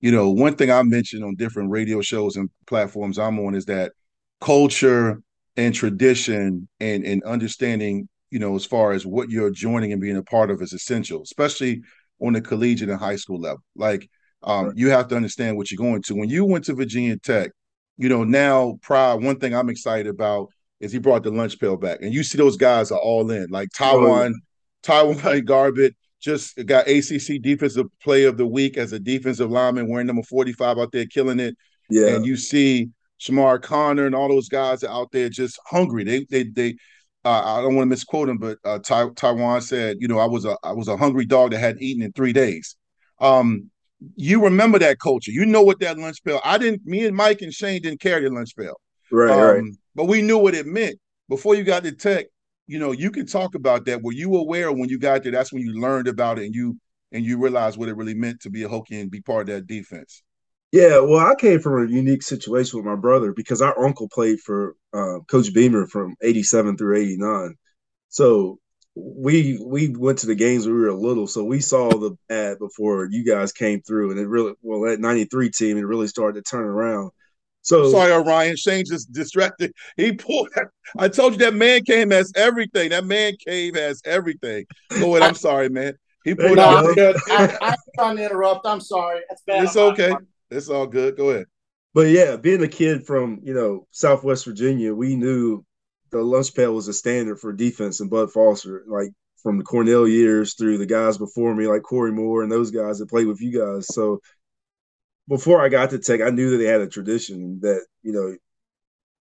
[0.00, 3.66] You know, one thing I mentioned on different radio shows and platforms I'm on is
[3.66, 3.92] that
[4.40, 5.20] culture
[5.56, 10.16] and tradition and and understanding, you know, as far as what you're joining and being
[10.16, 11.82] a part of is essential, especially
[12.20, 13.62] on the collegiate and high school level.
[13.76, 14.08] Like
[14.42, 14.76] um, right.
[14.76, 16.14] You have to understand what you're going to.
[16.14, 17.50] When you went to Virginia Tech,
[17.96, 20.48] you know, now Pride, one thing I'm excited about
[20.80, 21.98] is he brought the lunch pail back.
[22.02, 26.88] And you see those guys are all in, like TyJuan, oh, TyJuan Garbutt just got
[26.88, 31.06] ACC Defensive Play of the Week as a defensive lineman wearing number 45 out there
[31.06, 31.56] killing it.
[31.90, 32.08] Yeah.
[32.08, 36.04] And you see Chamarri Conner and all those guys are out there just hungry.
[36.04, 36.76] They they they
[37.24, 40.44] uh, I don't want to misquote him, but uh, TyJuan said, you know, I was
[40.44, 42.76] a I was a hungry dog that hadn't eaten in three days.
[43.20, 43.70] Um,
[44.16, 45.30] you remember that culture.
[45.30, 46.40] You know what that lunch pail.
[46.44, 46.86] I didn't.
[46.86, 48.80] Me and Mike and Shayne didn't carry the lunch pail.
[49.10, 49.64] Right, um, right.
[49.94, 52.26] But we knew what it meant before you got to tech.
[52.66, 54.02] You know, you can talk about that.
[54.02, 55.32] Were you aware when you got there?
[55.32, 56.78] That's when you learned about it and you
[57.12, 59.54] and you realized what it really meant to be a Hokie and be part of
[59.54, 60.22] that defense.
[60.70, 64.38] Yeah, well, I came from a unique situation with my brother because our uncle played
[64.40, 67.54] for uh, Coach Beamer from '87 through '89.
[68.10, 68.58] So
[68.98, 72.58] we we went to the games when we were little, so we saw the ad
[72.58, 76.44] before you guys came through, and it really well that '93 team it really started
[76.44, 77.10] to turn around.
[77.62, 79.72] So sorry, Orion Shayne just distracted.
[79.96, 80.48] He pulled.
[80.98, 82.90] I told you that man cave has everything.
[82.90, 84.64] That man cave has everything.
[84.98, 85.28] Go ahead.
[85.28, 85.94] I'm sorry, man.
[86.24, 86.98] He pulled no, out.
[86.98, 88.66] I, I'm trying to interrupt.
[88.66, 89.20] I'm sorry.
[89.28, 89.64] That's bad.
[89.64, 90.12] It's okay.
[90.50, 91.16] It's all good.
[91.16, 91.46] Go ahead.
[91.94, 95.64] But yeah, being a kid from you know Southwest Virginia, we knew
[96.10, 99.10] the lunch pail was a standard for defense and Bud Foster, like
[99.42, 102.98] from the Cornell years through the guys before me, like Corey Moore and those guys
[102.98, 103.86] that played with you guys.
[103.86, 104.20] So
[105.28, 108.36] before I got to Tech, I knew that they had a tradition that you know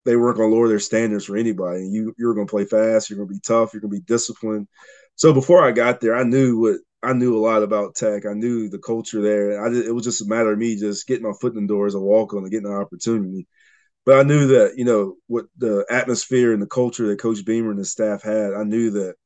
[0.04, 1.88] they weren't going to lower their standards for anybody.
[1.88, 4.00] You you were going to play fast, you're going to be tough, you're going to
[4.00, 4.68] be disciplined.
[5.16, 8.24] So before I got there, I knew what I knew a lot about Tech.
[8.26, 9.64] I knew the culture there.
[9.64, 11.86] I it was just a matter of me just getting my foot in the door
[11.86, 13.46] as a walk on and getting an opportunity
[14.06, 17.70] but I knew that you know what the atmosphere and the culture that Coach Beamer
[17.70, 18.54] and his staff had.
[18.54, 19.16] I knew that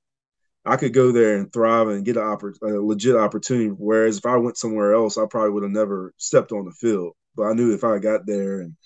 [0.64, 3.68] I could go there and thrive and get a, oppor- a legit opportunity.
[3.68, 7.14] Whereas if I went somewhere else, I probably would have never stepped on the field.
[7.36, 8.76] But I knew if I got there and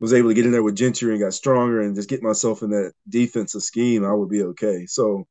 [0.00, 2.62] was able to get in there with Gentry and got stronger and just get myself
[2.62, 4.86] in that defensive scheme, I would be okay.
[4.86, 5.26] So,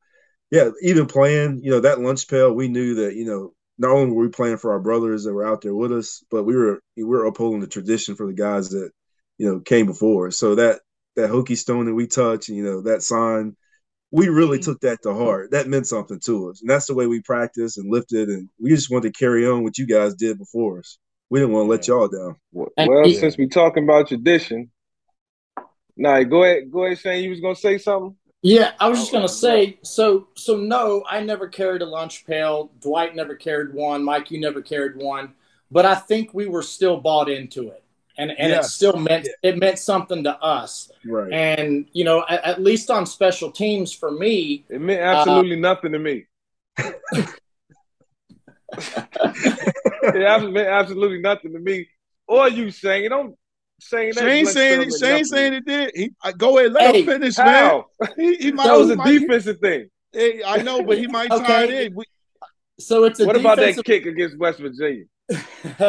[0.51, 4.11] yeah, even playing, you know, that lunch pail, we knew that, you know, not only
[4.11, 6.82] were we playing for our brothers that were out there with us, but we were
[6.95, 8.91] we were upholding the tradition for the guys that
[9.38, 10.31] you know came before.
[10.31, 10.81] So that
[11.15, 13.55] that Hokie Stone that we touched, you know, that sign,
[14.11, 14.71] we really mm-hmm.
[14.71, 15.51] took that to heart.
[15.51, 18.69] That meant something to us, and that's the way we practiced and lifted, and we
[18.69, 20.97] just wanted to carry on what you guys did before us.
[21.29, 22.38] We didn't want to let y'all down.
[22.51, 22.69] Well,
[23.11, 24.71] since we're talking about tradition,
[25.97, 27.23] Nah, go ahead, go ahead, Shayne.
[27.23, 28.15] You was gonna say something.
[28.43, 29.79] Yeah, I was just gonna say.
[29.81, 32.71] So, so no, I never carried a lunch pail.
[32.79, 34.03] Dwight never carried one.
[34.03, 35.33] Mike, you never carried one.
[35.71, 37.83] But I think we were still bought into it,
[38.18, 38.65] and and yes.
[38.65, 40.91] it still meant it meant something to us.
[41.05, 41.32] Right.
[41.32, 45.59] And you know, at, at least on special teams for me, it meant absolutely uh,
[45.59, 46.26] nothing to me.
[48.78, 51.88] it meant absolutely nothing to me
[52.28, 53.36] or you, saying it Don't
[53.80, 54.22] saying that.
[54.22, 54.93] Shayne saying it.
[54.99, 55.91] Shayne saying it did.
[55.95, 57.86] He I, go ahead, let hey, him finish, how?
[57.99, 58.09] man.
[58.15, 59.89] He, he might, that was a might, defensive thing.
[60.11, 61.45] Hey, I know, but he might okay.
[61.45, 61.95] tie it in.
[61.95, 62.05] We,
[62.80, 63.41] so it's what defensive...
[63.41, 65.05] about that kick against West Virginia?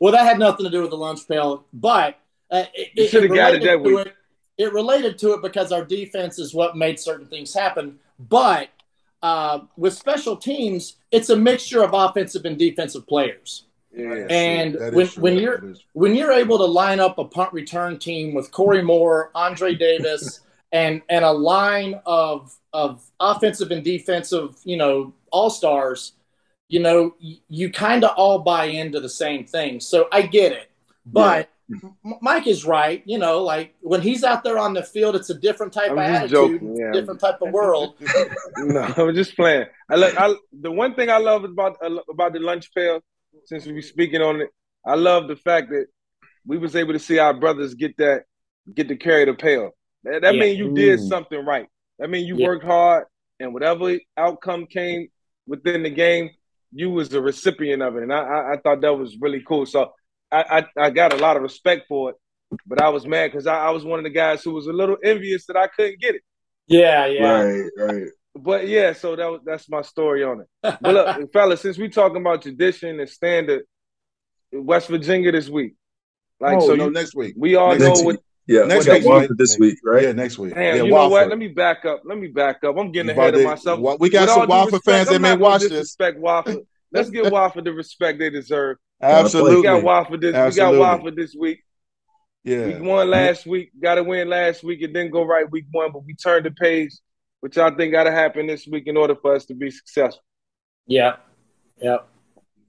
[0.00, 2.18] well, that had nothing to do with the lunch pail, but
[2.50, 4.06] uh, it, should have got it that week.
[4.06, 4.14] It,
[4.58, 7.98] it related to it because our defense is what made certain things happen.
[8.18, 8.68] But
[9.22, 13.64] uh, with special teams, it's a mixture of offensive and defensive players.
[13.94, 18.32] Yeah, and when, when you're when you're able to line up a punt return team
[18.32, 20.40] with Corey Moore, Andre Davis,
[20.72, 26.12] and and a line of of offensive and defensive, you know, all stars,
[26.68, 29.80] you know, you, you kind of all buy into the same thing.
[29.80, 30.70] So I get it,
[31.06, 31.38] but.
[31.38, 31.46] Yeah.
[32.20, 33.02] Mike is right.
[33.06, 35.98] You know, like when he's out there on the field, it's a different type I'm
[35.98, 36.92] of attitude, joking, yeah.
[36.92, 37.94] different type of world.
[38.58, 39.66] no, I'm just playing.
[39.88, 43.00] I like I, the one thing I love about uh, about the lunch pail
[43.44, 44.50] since we are speaking on it,
[44.84, 45.86] I love the fact that
[46.46, 48.24] we was able to see our brothers get that,
[48.74, 49.70] get to carry the pail.
[50.04, 50.40] That, that yeah.
[50.40, 51.08] means you did mm.
[51.08, 51.68] something right.
[51.98, 52.48] That means you yeah.
[52.48, 53.04] worked hard,
[53.38, 55.08] and whatever outcome came
[55.46, 56.30] within the game,
[56.72, 58.02] you was the recipient of it.
[58.02, 59.66] And I, I, I thought that was really cool.
[59.66, 59.92] So
[60.30, 62.16] I, I, I, got a lot of respect for it,
[62.66, 64.72] but I was mad because I, I was one of the guys who was a
[64.72, 66.22] little envious that I couldn't get it.
[66.66, 67.42] Yeah, yeah.
[67.42, 70.46] Right, right but yeah, so that was, that's my story on it.
[70.62, 73.64] But look, fellas, since we talking about tradition and standard,
[74.52, 75.74] West Virginia this week.
[76.40, 77.34] Like oh, so, no, you, next week.
[77.36, 78.20] We all next know what.
[78.46, 80.02] Yeah, next week, this week, right?
[80.02, 80.54] Yeah, next week.
[80.54, 81.28] Damn, yeah, you know what?
[81.28, 82.02] Let me back up.
[82.04, 82.76] Let me back up.
[82.76, 83.78] I'm getting ahead of myself.
[84.00, 85.72] We got With some Wofford fans that may watch this.
[85.72, 86.66] Respect Wofford.
[86.90, 88.78] Let's give Wofford the respect they deserve.
[89.00, 89.56] Absolutely.
[89.56, 90.34] We got Wofford this.
[90.34, 90.78] Absolutely.
[90.78, 91.60] We got Wofford this week.
[92.44, 92.66] Yeah.
[92.66, 93.70] We won last week.
[93.80, 94.82] Got to win last week.
[94.82, 96.92] It didn't go right week one, but we turned the page
[97.42, 100.22] which I think got to happen this week in order for us to be successful.
[100.86, 101.16] Yeah,
[101.76, 101.98] yeah.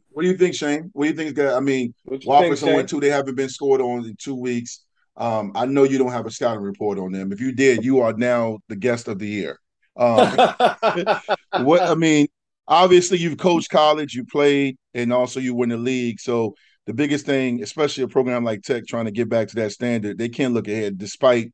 [0.10, 0.90] What do you think, Shayne?
[0.94, 1.40] What do you think?
[1.40, 3.00] I mean, Wofford's on two.
[3.00, 4.84] They haven't been scored on in two weeks.
[5.16, 7.32] Um, I know you don't have a scouting report on them.
[7.32, 9.60] If you did, you are now the guest of the year.
[9.96, 10.36] Um,
[11.66, 12.28] what I mean,
[12.68, 16.20] obviously you've coached college, you played, and also you win the league.
[16.20, 16.56] So
[16.86, 20.18] the biggest thing, especially a program like Tech trying to get back to that standard,
[20.18, 21.54] they can't look ahead despite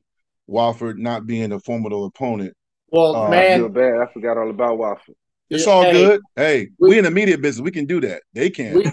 [0.49, 2.53] Wofford not being a formidable opponent.
[2.91, 3.99] Well, uh, man, I feel bad.
[3.99, 5.15] I forgot all about Wofford.
[5.49, 6.21] It's all hey, good.
[6.35, 7.63] Hey, we, we, in the media business.
[7.63, 8.21] We can do that.
[8.33, 8.75] They can.
[8.75, 8.91] We,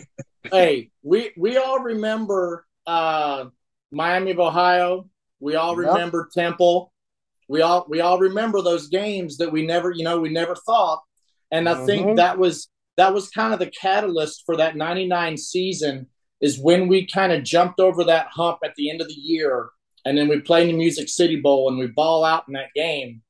[0.51, 3.47] hey, we we all remember uh,
[3.91, 5.09] Miami of Ohio.
[5.41, 5.93] We all yep.
[5.93, 6.93] remember Temple.
[7.49, 11.03] We all we all remember those games that we never, you know, we never thought.
[11.51, 11.87] And I mm-hmm.
[11.87, 16.07] think that was that was kind of the catalyst for that 99 season
[16.41, 19.69] is when we kind of jumped over that hump at the end of the year
[20.05, 22.73] and then we play in the Music City Bowl and we ball out in that
[22.75, 23.23] game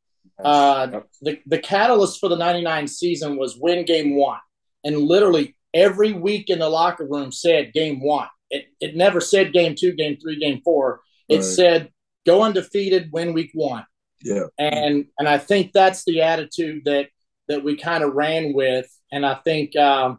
[0.43, 4.39] uh, the, the catalyst for the 99 season was win game one.
[4.85, 8.29] And literally every week in the locker room said game one.
[8.51, 11.01] It, it never said game two, game three, game four.
[11.29, 11.45] It right.
[11.45, 11.91] said
[12.25, 13.87] go undefeated, win week one.
[14.23, 14.45] Yeah.
[14.59, 17.09] And and I think that's the attitude that
[17.49, 18.87] that we kind of ran with.
[19.13, 20.19] And I think um,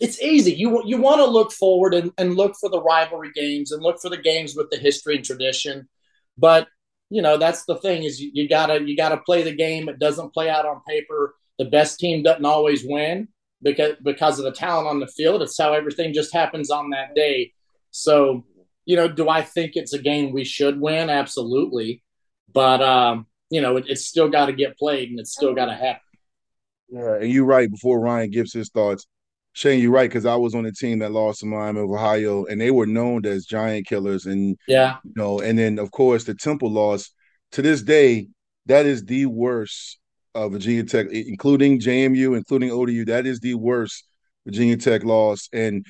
[0.00, 0.54] it's easy.
[0.54, 4.00] You you want to look forward and, and look for the rivalry games and look
[4.00, 5.88] for the games with the history and tradition.
[6.38, 6.68] But
[7.10, 9.88] you know that's the thing is you, you gotta you gotta play the game.
[9.88, 11.34] It doesn't play out on paper.
[11.58, 13.28] The best team doesn't always win
[13.62, 15.42] because because of the talent on the field.
[15.42, 17.52] It's how everything just happens on that day.
[17.90, 18.44] So
[18.84, 21.08] you know, do I think it's a game we should win?
[21.08, 22.02] Absolutely,
[22.52, 25.66] but um, you know, it, it's still got to get played and it's still got
[25.66, 26.00] to happen.
[26.88, 27.70] Yeah, and you're right.
[27.70, 29.06] Before Ryan gives his thoughts,
[29.52, 32.44] Shayne, you're right because I was on the team that lost to Miami of Ohio,
[32.46, 34.26] and they were known as giant killers.
[34.26, 37.10] And yeah, you know, and then of course the Temple loss.
[37.52, 38.28] To this day,
[38.64, 39.98] that is the worst
[40.34, 43.04] of Virginia Tech, including JMU, including ODU.
[43.06, 44.04] That is the worst
[44.46, 45.48] Virginia Tech loss.
[45.52, 45.84] And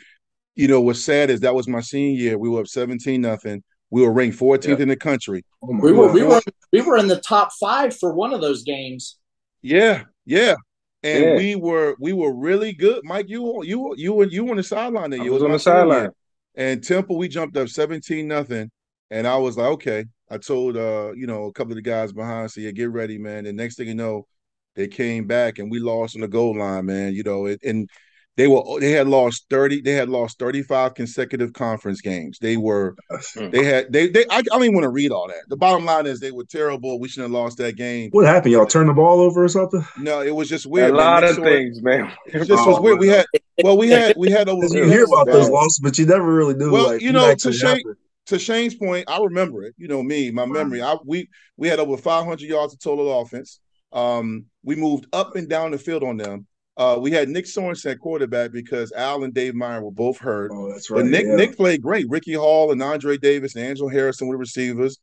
[0.55, 2.39] you know what's sad is that was my senior year.
[2.39, 3.63] We were up seventeen nothing.
[3.91, 4.77] We were ranked 14th yeah.
[4.83, 5.45] in the country.
[5.63, 6.41] Oh we were we were
[6.73, 9.19] we were in the top five for one of those games.
[9.61, 10.55] Yeah, yeah
[11.03, 11.37] and yeah.
[11.37, 13.01] we were we were really good.
[13.05, 15.23] Mike, you you you were you were on the sideline there.
[15.23, 16.11] You was, was on the sideline.
[16.55, 18.71] And Temple, we jumped up seventeen nothing,
[19.11, 20.05] and I was like, okay.
[20.31, 23.19] I told uh you know a couple of the guys behind, so yeah, get ready,
[23.19, 23.47] man.
[23.47, 24.27] And next thing you know,
[24.75, 27.13] they came back and we lost on the goal line, man.
[27.13, 27.89] You know, it, and
[28.37, 32.39] they were they had lost 30 they had lost 35 consecutive conference games.
[32.41, 32.95] They were
[33.37, 33.51] hmm.
[33.51, 35.43] they had they they I, I don't even want to read all that.
[35.49, 36.99] The bottom line is they were terrible.
[36.99, 38.11] We shouldn't have lost that game.
[38.13, 38.53] What happened?
[38.53, 39.85] Y'all turn the ball over or something?
[39.99, 42.11] No it was just weird a lot of things man.
[42.27, 42.99] It just oh, was weird.
[42.99, 43.27] We had
[43.63, 46.55] well we had we had over you hear about those losses but you never really
[46.55, 47.83] knew well like, you know to Shayne,
[48.27, 50.81] to Shayne's point I remember it you know me my memory.
[50.81, 51.29] I we
[51.59, 53.61] we had over 500 yards of total offense
[53.93, 56.47] um we moved up and down the field on them
[56.77, 60.51] uh, we had Nick Sorensen at quarterback because Al and Dave Meyer were both hurt.
[60.55, 61.03] Oh, that's right.
[61.03, 61.37] But Nick yeah.
[61.37, 62.09] Nick played great.
[62.09, 64.99] Ricky Hall and Andre Davis and Angel Harrison were the receivers.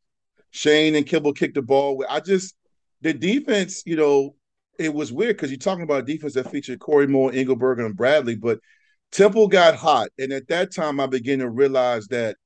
[0.50, 2.04] Shayne and Kibble kicked the ball.
[2.08, 2.56] I just
[3.02, 4.34] the defense, you know,
[4.78, 7.96] it was weird because you're talking about a defense that featured Corey Moore, Engelberger, and
[7.96, 8.58] Bradley, but
[9.12, 10.08] Temple got hot.
[10.18, 12.36] And at that time, I began to realize that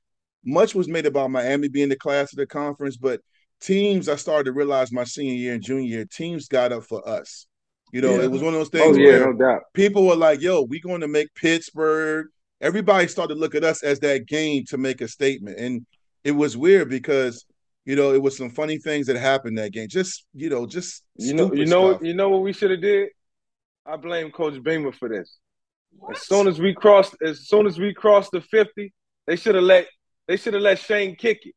[0.45, 3.21] much was made about Miami being the class of the conference, but
[3.61, 7.07] teams, I started to realize my senior year and junior year, teams got up for
[7.09, 7.47] us.
[7.93, 8.25] You know, yeah.
[8.25, 10.63] it was one of those oh, things oh, yeah, where no people were like, yo,
[10.63, 12.27] we're going to make Pittsburgh.
[12.61, 15.59] Everybody started to look at us as that game to make a statement.
[15.59, 15.87] And
[16.25, 17.45] it was weird because,
[17.85, 19.87] you know, it was some funny things that happened that game.
[19.89, 22.03] Just, you know, just you know, you know, stuff.
[22.03, 23.11] you know what we should have did?
[23.87, 25.39] I blame Coach Beamer for this.
[25.97, 26.17] What?
[26.17, 28.93] As soon as we crossed, as soon as we crossed the 50,
[29.27, 29.87] they should have let
[30.27, 31.55] they should have let Shayne kick it.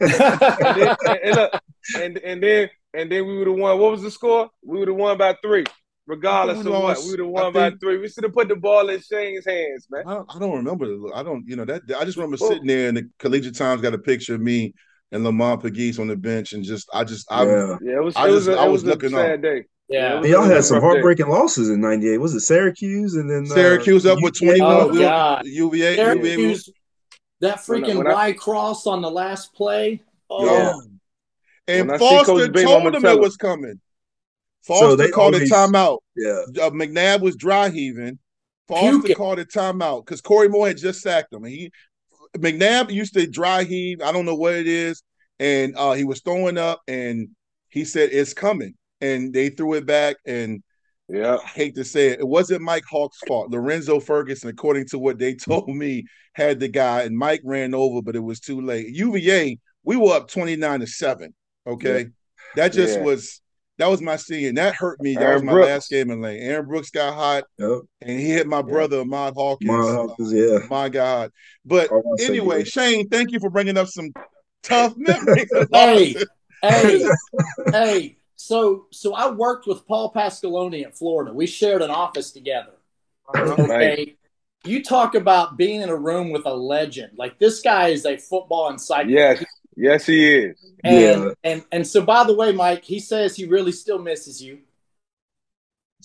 [0.00, 1.62] And, then, and, and, look,
[1.96, 3.78] and, and then and then we would have won.
[3.78, 4.50] What was the score?
[4.64, 5.64] We would have won by three,
[6.06, 6.98] regardless of what.
[7.04, 7.98] We would have won by three.
[7.98, 10.04] We should have put the ball in Shayne's hands, man.
[10.06, 10.86] I don't, I don't remember.
[11.14, 13.94] I don't, you know, that I just remember sitting there and the Collegiate Times got
[13.94, 14.74] a picture of me
[15.10, 18.16] and Lamont Pegues on the bench, and just I just I yeah, yeah it was
[18.16, 19.42] I, it was, just, a, I was, was looking sad up.
[19.42, 19.64] day.
[19.88, 21.32] Yeah, y'all had some heartbreaking day.
[21.32, 22.18] losses in '98.
[22.18, 24.60] Was it Syracuse and then uh, Syracuse up with 21?
[24.62, 25.44] Oh, God.
[25.44, 26.78] UVA, Syracuse, UVA.
[27.42, 30.00] That freaking when I, when I, Y cross on the last play.
[30.30, 30.72] Oh, yeah.
[31.68, 33.80] And Foster told him it was coming.
[34.62, 35.98] Foster so they called always, a timeout.
[36.16, 36.42] Yeah.
[36.60, 38.18] Uh, McNabb was dry heaving.
[38.68, 39.16] Foster Puke.
[39.16, 41.44] called a timeout because Corey Moore had just sacked him.
[41.44, 41.72] And he
[42.38, 44.00] McNabb used to dry heave.
[44.02, 45.02] I don't know what it is.
[45.40, 47.28] And uh, he was throwing up and
[47.68, 48.74] he said, It's coming.
[49.00, 50.16] And they threw it back.
[50.24, 50.62] And
[51.12, 53.50] yeah, I hate to say it, it wasn't Mike Hawk's fault.
[53.50, 58.00] Lorenzo Ferguson, according to what they told me, had the guy, and Mike ran over,
[58.00, 58.88] but it was too late.
[58.88, 61.34] UVA, we were up 29 to 7.
[61.66, 61.98] Okay.
[61.98, 62.04] Yeah.
[62.56, 63.04] That just yeah.
[63.04, 63.42] was
[63.78, 64.52] that was my senior.
[64.54, 65.14] That hurt me.
[65.14, 65.68] That Aaron was my Brooks.
[65.68, 66.42] last game in lane.
[66.42, 67.80] Aaron Brooks got hot, yep.
[68.00, 69.70] and he hit my brother Ahmad Hawkins.
[69.70, 70.58] Ahmad uh, Hawkins, yeah.
[70.70, 71.30] My God.
[71.64, 71.90] But
[72.20, 74.10] anyway, Shayne, thank you for bringing up some
[74.62, 75.48] tough memories.
[75.72, 76.14] hey,
[76.62, 77.08] hey,
[77.70, 78.16] hey.
[78.42, 81.32] So, so I worked with Paul Pasqualoni in Florida.
[81.32, 82.72] We shared an office together.
[83.32, 83.54] Uh-huh.
[83.58, 84.16] Okay.
[84.64, 87.12] You talk about being in a room with a legend.
[87.16, 89.36] Like this guy is a football encyclopedia.
[89.38, 89.44] Yes.
[89.74, 90.72] Yes, he is.
[90.84, 91.30] And, yeah.
[91.44, 94.58] and and so by the way, Mike, he says he really still misses you.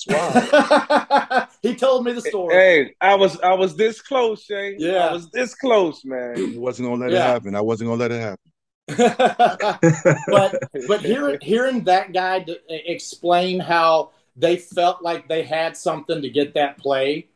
[0.08, 1.48] Wow.
[1.62, 2.56] he told me the story.
[2.56, 4.78] Hey, I was I was this close, Shayne.
[4.80, 5.08] Yeah.
[5.08, 6.38] I was this close, man.
[6.38, 7.18] I wasn't gonna let yeah.
[7.18, 7.56] it happen.
[7.56, 8.52] I wasn't gonna let it happen.
[8.98, 16.30] but but hearing hearing that guy explain how they felt like they had something to
[16.30, 17.28] get that play,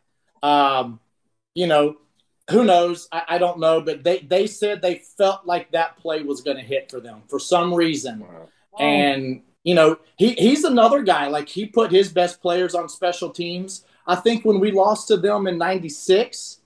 [0.44, 1.00] um,
[1.54, 1.98] you know,
[2.50, 3.10] who knows?
[3.12, 6.58] I, I, don't know, but they they said they felt like that play was going
[6.58, 8.48] to hit for them for some reason, wow.
[8.80, 13.30] and you know he he's another guy like he put his best players on special
[13.30, 13.84] teams.
[14.08, 16.61] I think when we lost to them in '96,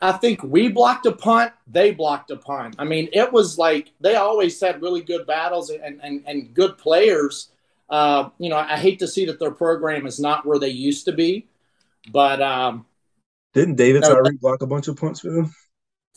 [0.00, 2.76] I think we blocked a punt, they blocked a punt.
[2.78, 6.78] I mean, it was like they always had really good battles and and, and good
[6.78, 7.50] players.
[7.88, 11.04] Uh, you know, I hate to see that their program is not where they used
[11.06, 11.48] to be,
[12.12, 12.86] but um,
[13.52, 15.54] didn't David no, Tyree block a bunch of punts for them?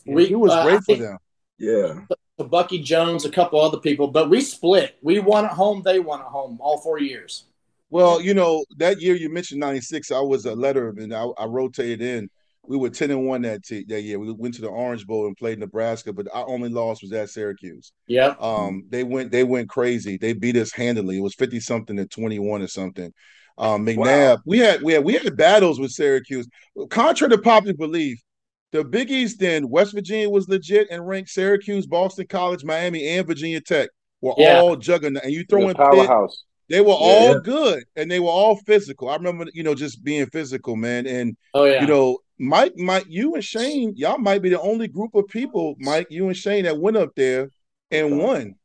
[0.06, 1.18] We, he was uh, great for them.
[1.58, 2.00] Yeah.
[2.38, 4.96] Bucky Jones, a couple other people, but we split.
[5.02, 7.44] We won at home, they won at home all four years.
[7.90, 11.14] Well, you know, that year you mentioned 96, I was a letterman.
[11.14, 12.28] I, I rotated in.
[12.66, 14.18] We were 10 and 1 that, t- that year.
[14.18, 17.30] We went to the Orange Bowl and played Nebraska, but our only loss was at
[17.30, 17.92] Syracuse.
[18.06, 18.34] Yeah.
[18.40, 20.16] Um, they went they went crazy.
[20.16, 21.18] They beat us handily.
[21.18, 23.12] It was 50 something to 21 or something.
[23.56, 24.42] Um, McNabb, wow.
[24.46, 26.48] we had we had we had battles with Syracuse.
[26.90, 28.20] Contrary to popular belief,
[28.72, 33.26] the Big East then West Virginia was legit and ranked Syracuse, Boston College, Miami, and
[33.26, 34.58] Virginia Tech were yeah.
[34.58, 35.22] all juggernaut.
[35.22, 36.44] And you throw in powerhouse.
[36.68, 37.40] Pitt, they were yeah, all yeah.
[37.44, 39.08] good and they were all physical.
[39.10, 41.06] I remember, you know, just being physical, man.
[41.06, 44.88] And oh yeah, you know, Mike, Mike, you and Shayne, y'all might be the only
[44.88, 47.50] group of people, Mike, you and Shayne, that went up there
[47.90, 48.56] and won.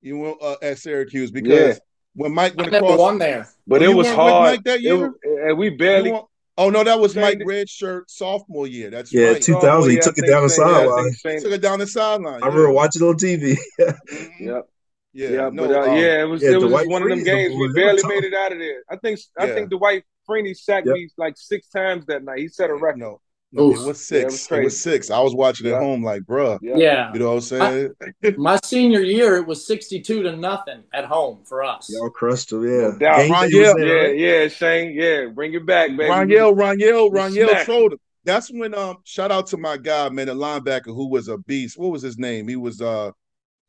[0.00, 1.80] You went uh, at Syracuse because
[2.14, 2.98] when Mike went I across.
[2.98, 4.62] one there, but it was hard.
[4.64, 6.18] that year, it, and we barely.
[6.58, 8.88] Oh no, that was Mike Redshirt sophomore year.
[8.88, 9.42] That's yeah, right.
[9.42, 9.90] 2000.
[9.90, 11.12] He took it down the sideline.
[11.22, 12.42] Took it down the sideline.
[12.42, 13.58] I remember watching it on TV.
[13.78, 14.46] mm-hmm.
[14.46, 14.68] Yep.
[15.16, 17.08] Yeah, yeah, no, but uh, um, yeah, it was yeah, it was Dwight one of
[17.08, 17.54] them games.
[17.54, 18.82] We barely made it out of there.
[18.90, 20.94] I think I think Dwight Freeney sacked yep.
[20.94, 22.40] me like six times that night.
[22.40, 22.98] He set a record.
[22.98, 23.20] No,
[23.50, 24.10] no it was six.
[24.12, 25.10] Yeah, it, was it, was six.
[25.10, 25.76] I was watching yeah.
[25.76, 26.58] at home, like, bruh.
[26.60, 26.76] Yeah.
[26.76, 27.12] yeah.
[27.14, 27.94] You know what I'm saying?
[28.24, 31.88] I, my senior year, it was 62 to nothing at home for us.
[31.90, 32.90] Y'all crushed them, yeah.
[32.90, 33.50] No doubt.
[33.50, 34.92] yeah, yeah, Shayne.
[34.94, 36.04] Yeah, bring it back, baby.
[36.04, 37.98] Ronyell, Ronyell, Ronyell him.
[38.24, 41.78] That's when um shout out to my guy, man, the linebacker who was a beast.
[41.78, 42.48] What was his name?
[42.48, 43.12] He was uh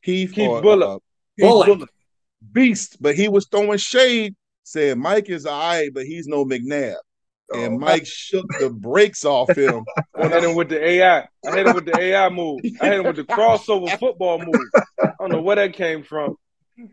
[0.02, 0.96] Heath, Heath or, Bulluck.
[0.96, 1.07] Uh, Heath
[1.38, 1.86] Bulluck.
[2.52, 6.94] Beast, but he was throwing shade, saying Mike is all right, but he's no McNabb.
[7.52, 7.78] And oh.
[7.78, 9.84] Mike shook the brakes off him.
[10.14, 11.26] I hit him with the AI.
[11.46, 12.60] I hit him with the AI move.
[12.80, 14.54] I hit him with the crossover football move.
[15.02, 16.36] I don't know where that came from.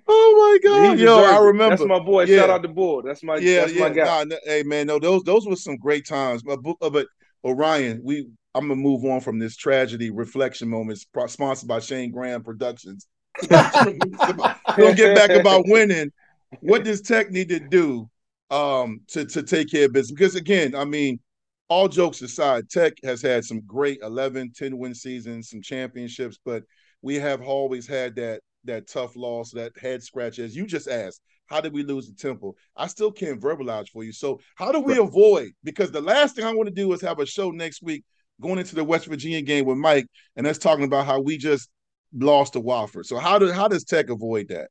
[0.08, 1.76] Oh my god, yo, I remember.
[1.76, 2.24] That's my boy.
[2.24, 2.40] Yeah.
[2.40, 3.06] Shout out the board.
[3.06, 3.82] That's my yeah, that's yeah.
[3.82, 4.24] my guy.
[4.24, 6.42] Nah, hey man, no, those those were some great times.
[6.42, 7.08] But but
[7.44, 12.42] Orion, we I'm gonna move on from this tragedy reflection moments sponsored by Shayne Graham
[12.42, 13.06] Productions.
[14.78, 16.12] We'll get back about winning.
[16.62, 18.10] What does Tech need to do
[18.49, 20.18] um, to to take care of business?
[20.18, 21.20] Because again, I mean,
[21.70, 26.64] all jokes aside, Tech has had some great 11, 10 win seasons, some championships, but
[27.02, 30.40] we have always had that that tough loss, that head scratch.
[30.40, 32.57] As you just asked, how did we lose the temple?
[32.76, 34.12] I still can't verbalize for you.
[34.12, 35.52] So how do we avoid?
[35.64, 38.03] Because the last thing I want to do is have a show next week
[38.41, 41.70] going into the West Virginia game with Mike, and that's talking about how we just
[42.16, 43.06] lost to Wofford.
[43.06, 44.70] So how do how does Tech avoid that?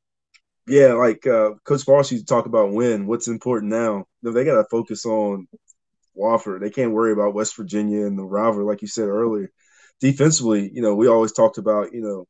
[0.67, 4.05] Yeah, like uh, Coach Foster used to talk about when What's important now?
[4.23, 5.47] They got to focus on
[6.17, 6.61] Wofford.
[6.61, 9.51] They can't worry about West Virginia and the rivalry, like you said earlier.
[9.99, 12.25] Defensively, you know, we always talked about you know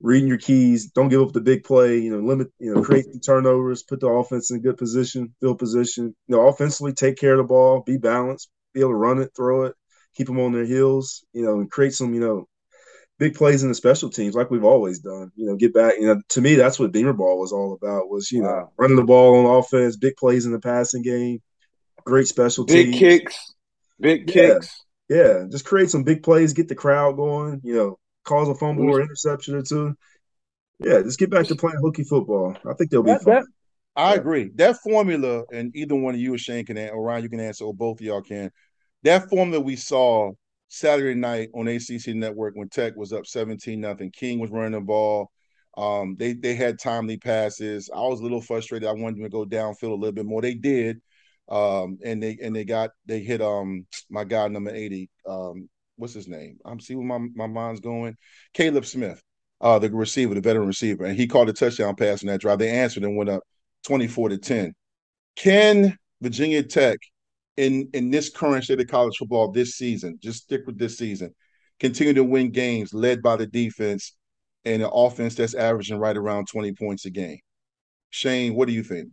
[0.00, 0.90] reading your keys.
[0.90, 1.98] Don't give up the big play.
[1.98, 2.48] You know, limit.
[2.58, 3.82] You know, create the turnovers.
[3.82, 6.14] Put the offense in good position, field position.
[6.28, 7.82] You know, offensively, take care of the ball.
[7.82, 8.50] Be balanced.
[8.74, 9.74] Be able to run it, throw it,
[10.14, 11.24] keep them on their heels.
[11.32, 12.12] You know, and create some.
[12.14, 12.48] You know,
[13.18, 15.32] big plays in the special teams like we've always done.
[15.36, 15.94] You know, get back.
[15.98, 18.08] You know, to me, that's what Beamer ball was all about.
[18.08, 18.48] Was you wow.
[18.48, 21.42] know running the ball on offense, big plays in the passing game,
[22.04, 23.54] great special big teams, big kicks,
[24.00, 24.34] big yeah.
[24.34, 24.84] kicks.
[25.08, 27.60] Yeah, just create some big plays, get the crowd going.
[27.62, 29.96] You know, cause a fumble or interception or two.
[30.78, 32.56] Yeah, just get back to playing Hokie football.
[32.68, 33.34] I think they'll be that, fun.
[33.34, 33.46] That,
[33.94, 34.20] I yeah.
[34.20, 34.50] agree.
[34.56, 37.40] That formula, and either one of you or Shayne can, answer, or Ryan, you can
[37.40, 38.50] answer, or both of y'all can.
[39.04, 40.32] That formula we saw
[40.68, 44.10] Saturday night on ACC Network when Tech was up 17 nothing.
[44.10, 45.30] King was running the ball.
[45.76, 47.90] Um, they they had timely passes.
[47.94, 48.88] I was a little frustrated.
[48.88, 50.40] I wanted them to go downfield a little bit more.
[50.42, 51.00] They did.
[51.48, 55.10] Um, and they and they got they hit um my guy number 80.
[55.28, 56.58] Um, what's his name?
[56.64, 58.16] I'm see where my, my mind's going.
[58.54, 59.22] Caleb Smith,
[59.60, 62.58] uh, the receiver, the veteran receiver, and he called a touchdown pass in that drive.
[62.58, 63.42] They answered and went up
[63.84, 64.74] 24 to 10.
[65.36, 66.98] Can Virginia Tech
[67.56, 71.34] in in this current state of college football this season, just stick with this season,
[71.80, 74.14] continue to win games led by the defense
[74.64, 77.38] and an offense that's averaging right around 20 points a game.
[78.10, 79.08] Shayne, what do you think?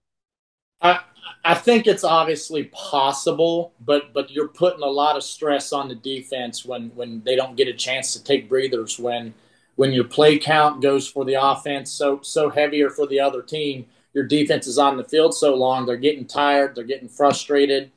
[0.82, 1.00] I
[1.46, 5.96] I think it's obviously possible, but but you're putting a lot of stress on the
[5.96, 9.34] defense when when they don't get a chance to take breathers when
[9.76, 13.86] when your play count goes for the offense so so heavier for the other team
[14.14, 17.92] your defense is on the field so long they're getting tired they're getting frustrated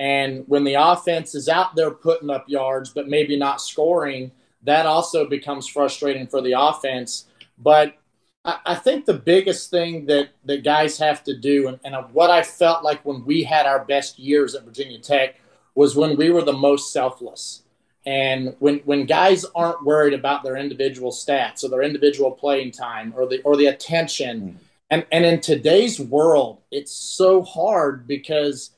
[0.00, 4.32] and when the offense is out there putting up yards, but maybe not scoring,
[4.62, 7.26] that also becomes frustrating for the offense.
[7.58, 7.96] But
[8.42, 12.42] I, think the biggest thing that, that guys have to do, and, and what I
[12.42, 15.38] felt like when we had our best years at Virginia Tech,
[15.74, 17.62] was when we were the most selfless.
[18.06, 23.12] And when, when guys aren't worried about their individual stats or their individual playing time
[23.14, 24.64] or the or the attention, mm.
[24.88, 28.70] and, and in today's world, it's so hard because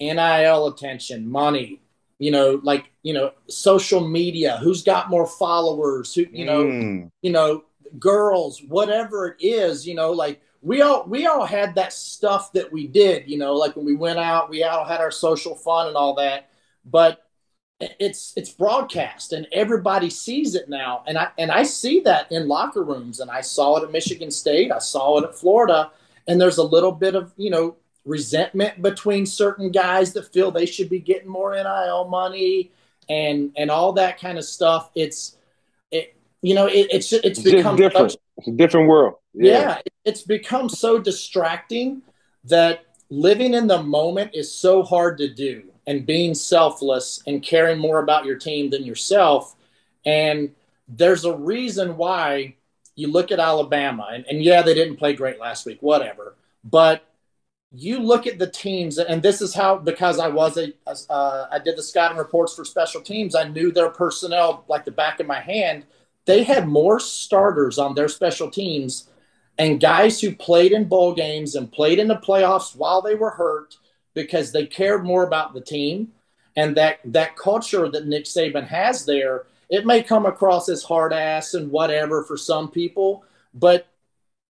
[0.00, 1.80] NIL attention, money,
[2.18, 7.10] you know, like, you know, social media, who's got more followers, who, you know, mm.
[7.22, 7.64] you know,
[7.98, 12.70] girls, whatever it is, you know, like we all we all had that stuff that
[12.70, 15.88] we did, you know, like when we went out, we all had our social fun
[15.88, 16.50] and all that.
[16.84, 17.24] But
[17.80, 22.46] it's it's broadcast and everybody sees it now and i and i see that in
[22.46, 25.90] locker rooms and i saw it at michigan state i saw it at florida
[26.28, 27.74] and there's a little bit of you know
[28.04, 32.70] resentment between certain guys that feel they should be getting more NIL money
[33.08, 34.90] and and all that kind of stuff.
[34.94, 35.36] It's
[35.90, 38.12] it you know it, it's it's, it's become different.
[38.12, 39.14] Such, it's a different world.
[39.32, 39.52] Yeah.
[39.52, 42.02] yeah, it's become so distracting
[42.44, 47.78] that living in the moment is so hard to do and being selfless and caring
[47.78, 49.56] more about your team than yourself.
[50.04, 50.52] And
[50.88, 52.54] there's a reason why
[52.94, 56.36] you look at Alabama and, and yeah, they didn't play great last week, whatever.
[56.64, 57.04] But
[57.72, 61.58] you look at the teams, and this is how because I was a uh, I
[61.58, 63.34] did the scouting reports for special teams.
[63.34, 65.84] I knew their personnel like the back of my hand.
[66.26, 69.08] They had more starters on their special teams,
[69.56, 73.30] and guys who played in bowl games and played in the playoffs while they were
[73.30, 73.76] hurt
[74.14, 76.12] because they cared more about the team
[76.56, 79.46] and that that culture that Nick Saban has there.
[79.68, 83.24] It may come across as hard ass and whatever for some people,
[83.54, 83.86] but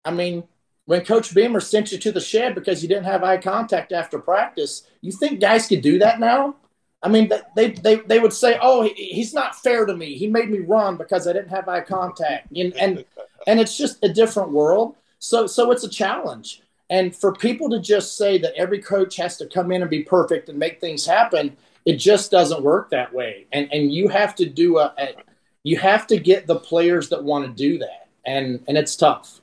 [0.04, 0.44] I mean,
[0.86, 4.20] when Coach Beamer sent you to the shed because you didn't have eye contact after
[4.20, 6.56] practice, you think guys could do that now?
[7.02, 10.16] I mean, they, they, they would say, oh, he's not fair to me.
[10.16, 12.52] He made me run because I didn't have eye contact.
[12.56, 13.06] And, and,
[13.48, 14.96] and it's just a different world.
[15.20, 16.62] So, so it's a challenge.
[16.90, 20.04] And for people to just say that every coach has to come in and be
[20.04, 21.56] perfect and make things happen,
[21.86, 23.48] it just doesn't work that way.
[23.52, 25.16] And, and you have to do a, a
[25.64, 28.10] you have to get the players that want to do that.
[28.26, 29.42] And, and it's tough.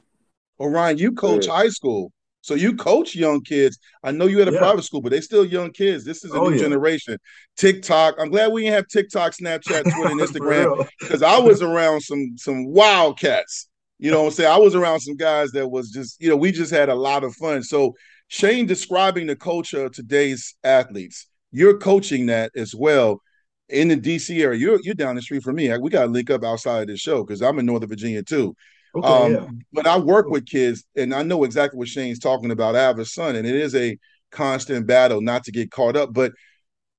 [0.69, 1.55] Ryan, you coach yeah.
[1.55, 2.13] high school.
[2.43, 3.79] So you coach young kids.
[4.03, 4.59] I know you at a yeah.
[4.59, 6.05] private school, but they still young kids.
[6.05, 6.63] This is a oh, new yeah.
[6.63, 7.19] generation.
[7.57, 8.15] TikTok.
[8.19, 12.35] I'm glad we didn't have TikTok, Snapchat, Twitter, and Instagram because I was around some
[12.37, 13.69] some wildcats.
[13.99, 14.51] You know what I'm saying?
[14.51, 17.23] I was around some guys that was just, you know, we just had a lot
[17.23, 17.63] of fun.
[17.63, 17.95] So
[18.29, 21.27] Shayne describing the culture of today's athletes.
[21.53, 23.21] You're coaching that as well
[23.69, 24.59] in the DC area.
[24.59, 25.77] You're you're down the street from me.
[25.77, 28.55] We got to link up outside of this show because I'm in Northern Virginia too.
[28.95, 29.47] Okay, um, yeah.
[29.73, 32.77] But I work with kids, and I know exactly what Shayne's talking about.
[32.77, 33.99] I have a son, and it is a
[34.31, 36.13] constant battle not to get caught up.
[36.13, 36.33] But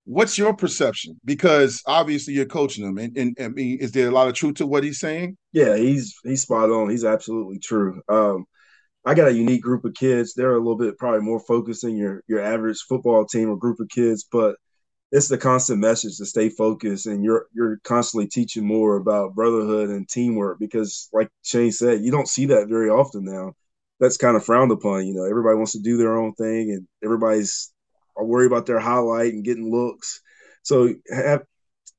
[0.05, 1.19] what's your perception?
[1.25, 4.55] Because obviously you're coaching him, and, and, I mean, is there a lot of truth
[4.55, 5.37] to what he's saying?
[5.51, 6.89] Yeah, he's he's spot on.
[6.89, 8.01] He's absolutely true.
[8.07, 8.45] Um,
[9.05, 10.33] I got a unique group of kids.
[10.33, 13.79] They're a little bit probably more focused than your your average football team or group
[13.79, 14.55] of kids, but
[15.11, 19.89] it's the constant message to stay focused and you're you're constantly teaching more about brotherhood
[19.89, 23.53] and teamwork because like Shayne said, you don't see that very often now.
[23.99, 25.05] That's kind of frowned upon.
[25.05, 27.71] You know, everybody wants to do their own thing and everybody's
[28.15, 30.21] worried about their highlight and getting looks.
[30.63, 31.43] So have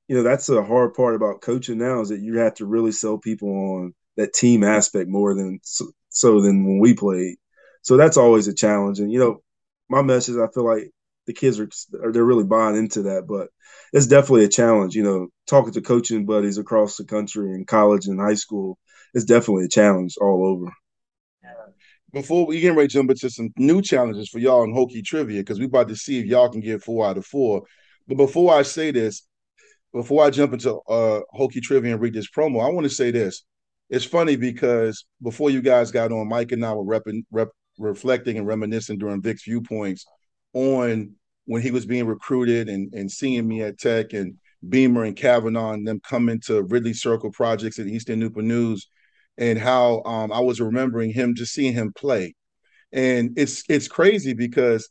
[0.08, 2.92] you know, that's the hard part about coaching now is that you have to really
[2.92, 7.36] sell people on that team aspect more than so, so than when we played.
[7.82, 9.00] So that's always a challenge.
[9.00, 9.42] And you know,
[9.88, 10.90] my message I feel like
[11.26, 11.68] the kids are
[12.02, 13.26] are they're really buying into that.
[13.26, 13.48] But
[13.92, 14.94] it's definitely a challenge.
[14.94, 18.78] You know, talking to coaching buddies across the country in college and high school,
[19.14, 20.72] it's definitely a challenge all over.
[22.12, 25.40] Before we get ready to jump into some new challenges for y'all in Hokie trivia,
[25.40, 27.62] because we're about to see if y'all can get four out of four.
[28.06, 29.26] But before I say this,
[29.94, 33.10] before I jump into uh Hokie trivia and read this promo, I want to say
[33.12, 33.44] this.
[33.88, 38.38] It's funny because before you guys got on, Mike and I were rep, rep, reflecting
[38.38, 40.06] and reminiscing during Vick's viewpoints
[40.54, 41.14] on
[41.46, 44.36] when he was being recruited and, and seeing me at Tech and
[44.68, 48.86] Beamer and Cavanaugh and them coming to Ridley Circle projects at Eastern Newport News
[49.38, 52.34] and how um, I was remembering him just seeing him play.
[52.92, 54.88] And it's it's crazy because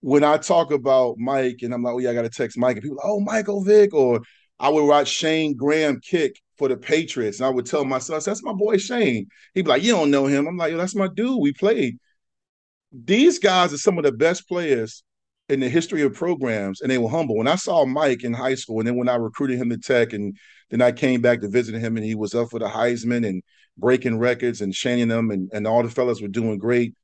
[0.00, 2.82] when I talk about Mike and I'm like, oh yeah, I gotta text Mike, and
[2.82, 4.20] people like, oh Michael Vick, or
[4.60, 8.20] I would watch Shayne Graham kick for the Patriots, and I would tell my son,
[8.24, 9.26] that's my boy Shayne.
[9.54, 10.46] He'd be like, you don't know him.
[10.46, 11.40] I'm like, yo, that's my dude.
[11.40, 11.98] We played
[12.94, 15.02] these guys are some of the best players
[15.48, 17.36] in the history of programs, and they were humble.
[17.36, 20.12] When I saw Mike in high school, and then when I recruited him to Tech,
[20.12, 20.36] and
[20.70, 23.42] then I came back to visit him, and he was up for the Heisman and
[23.76, 26.94] breaking records and shining them, and, and all the fellas were doing great.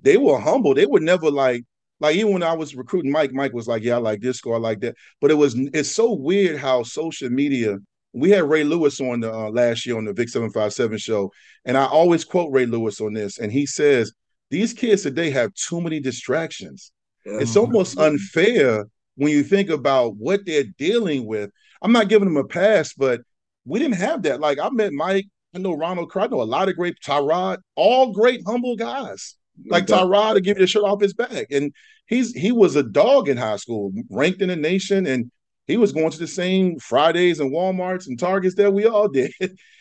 [0.00, 0.74] They were humble.
[0.74, 1.64] They were never like
[2.00, 4.54] like even when I was recruiting Mike, Mike was like, "Yeah, I like this score,
[4.54, 7.78] I like that." But it was it's so weird how social media.
[8.12, 10.98] We had Ray Lewis on the uh, last year on the Vick Seven Five Seven
[10.98, 11.30] show,
[11.64, 14.12] and I always quote Ray Lewis on this, and he says
[14.50, 16.92] these kids today have too many distractions.
[17.24, 17.38] Yeah.
[17.40, 18.86] It's almost unfair
[19.16, 21.50] when you think about what they're dealing with.
[21.82, 23.20] I'm not giving them a pass, but
[23.64, 24.40] we didn't have that.
[24.40, 28.12] Like I met Mike, I know Ronald I know a lot of great Tyrod, all
[28.12, 29.36] great humble guys.
[29.66, 31.46] Like Tyrod to give you the shirt off his back.
[31.50, 31.72] And
[32.06, 35.30] he's he was a dog in high school, ranked in the nation, and
[35.66, 39.32] he was going to the same Fridays and Walmarts and Targets that we all did.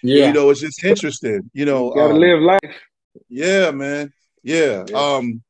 [0.04, 0.28] Yeah.
[0.28, 1.50] you know, it's just interesting.
[1.54, 2.76] You know, you gotta um, live life.
[3.28, 4.12] Yeah, man.
[4.50, 4.84] Yeah.
[4.90, 4.98] yeah.
[4.98, 5.44] Um,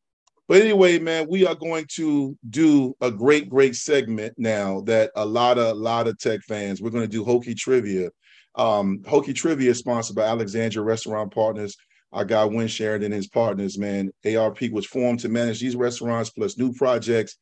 [0.50, 5.26] but anyway, man, we are going to do a great, great segment now that a
[5.26, 6.82] lot of a lot of tech fans.
[6.82, 8.10] We're going to do Hokie Trivia.
[8.56, 11.78] Um, Hokie Trivia is sponsored by Alexandria Restaurant Partners.
[12.12, 14.12] Our guy Win Sheridan and his partners, man.
[14.26, 17.38] ARP was formed to manage these restaurants plus new projects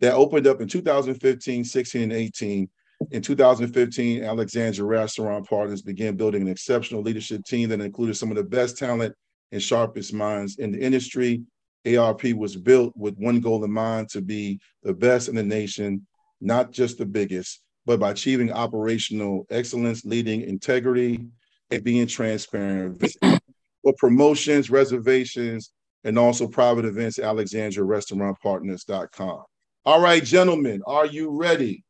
[0.00, 2.68] that opened up in 2015, 16, and 18.
[3.10, 8.36] In 2015, Alexandria Restaurant Partners began building an exceptional leadership team that included some of
[8.36, 9.14] the best talent
[9.54, 11.40] and sharpest minds in the industry.
[11.86, 16.06] ARP was built with one goal in mind to be the best in the nation,
[16.40, 21.26] not just the biggest, but by achieving operational excellence, leading integrity,
[21.70, 23.02] and being transparent.
[23.82, 25.72] For promotions, reservations,
[26.04, 29.42] and also private events, alexandriarestaurantpartners.com.
[29.84, 31.84] All right, gentlemen, are you ready?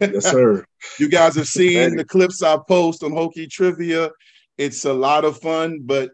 [0.00, 0.64] Yes, sir.
[0.98, 4.10] you guys have seen the clips I post on Hokie Trivia.
[4.58, 6.10] It's a lot of fun, but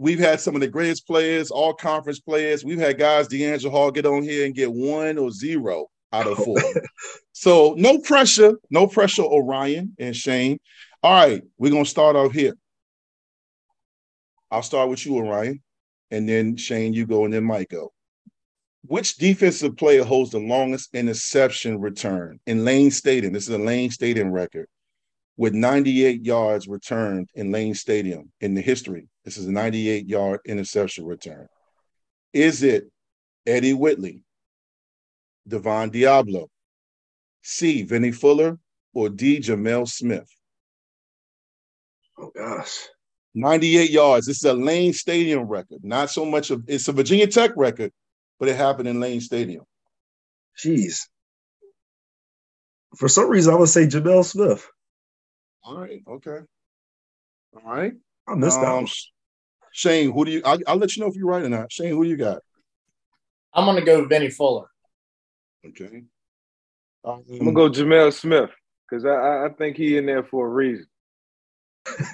[0.00, 2.64] We've had some of the greatest players, all conference players.
[2.64, 6.38] We've had guys, DeAngelo Hall, get on here and get one or zero out of
[6.38, 6.56] four.
[7.32, 10.58] so no pressure, no pressure, Orion and Shane.
[11.02, 12.54] All right, we're gonna start off here.
[14.50, 15.60] I'll start with you, Orion,
[16.10, 17.92] and then Shane, you go, and then Mike go.
[18.86, 23.34] Which defensive player holds the longest interception return in Lane Stadium?
[23.34, 24.66] This is a Lane Stadium record
[25.40, 29.08] with 98 yards returned in Lane Stadium in the history.
[29.24, 31.48] This is a 98 yard interception return.
[32.34, 32.90] Is it
[33.46, 34.22] Eddie Whitley,
[35.48, 36.50] Devon Diablo,
[37.40, 37.84] C.
[37.84, 38.58] Vinny Fuller,
[38.92, 39.38] or D.
[39.38, 40.28] Jamel Smith?
[42.18, 42.88] Oh gosh.
[43.34, 44.26] 98 yards.
[44.26, 45.82] This is a Lane Stadium record.
[45.82, 47.92] Not so much of it's a Virginia Tech record,
[48.38, 49.64] but it happened in Lane Stadium.
[50.62, 51.06] Jeez.
[52.98, 54.68] For some reason, I would say Jamel Smith.
[55.64, 56.02] All right.
[56.08, 56.38] Okay.
[57.54, 57.92] All right.
[58.28, 58.90] I missed um, out.
[59.72, 60.42] Shayne, who do you?
[60.44, 61.72] I'll, I'll, let you know if you're right or not.
[61.72, 62.40] Shayne, who do you got?
[63.54, 64.66] I'm gonna go Vinny Fuller.
[65.66, 66.04] Okay.
[67.04, 68.50] Um, I'm gonna go Jamel Smith
[68.88, 70.86] because I, I think he in there for a reason.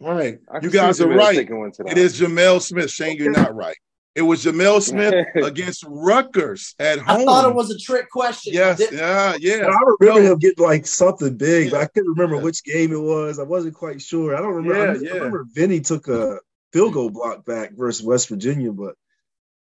[0.00, 1.38] All right, you guys are right.
[1.38, 2.90] It is Jamel Smith.
[2.90, 3.76] Shayne, you're not right.
[4.18, 7.20] It was Jamel Smith against Rutgers at home.
[7.20, 8.52] I thought it was a trick question.
[8.52, 9.66] Yes, yeah, yeah.
[9.66, 10.32] I remember no.
[10.32, 11.70] him getting like something big, yeah.
[11.70, 12.42] but I couldn't remember yeah.
[12.42, 13.38] which game it was.
[13.38, 14.34] I wasn't quite sure.
[14.34, 15.04] I don't remember.
[15.04, 16.40] Yeah, I, I remember Vinny took a
[16.72, 18.96] field goal block back versus West Virginia, but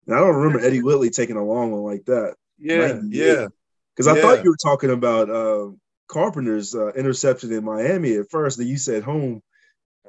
[0.09, 2.37] I don't remember Eddie Whitley taking a long one like that.
[2.59, 3.49] Yeah, yeah.
[3.95, 5.73] Because I thought you were talking about uh,
[6.07, 8.57] Carpenter's uh, interception in Miami at first.
[8.57, 9.43] That you said home.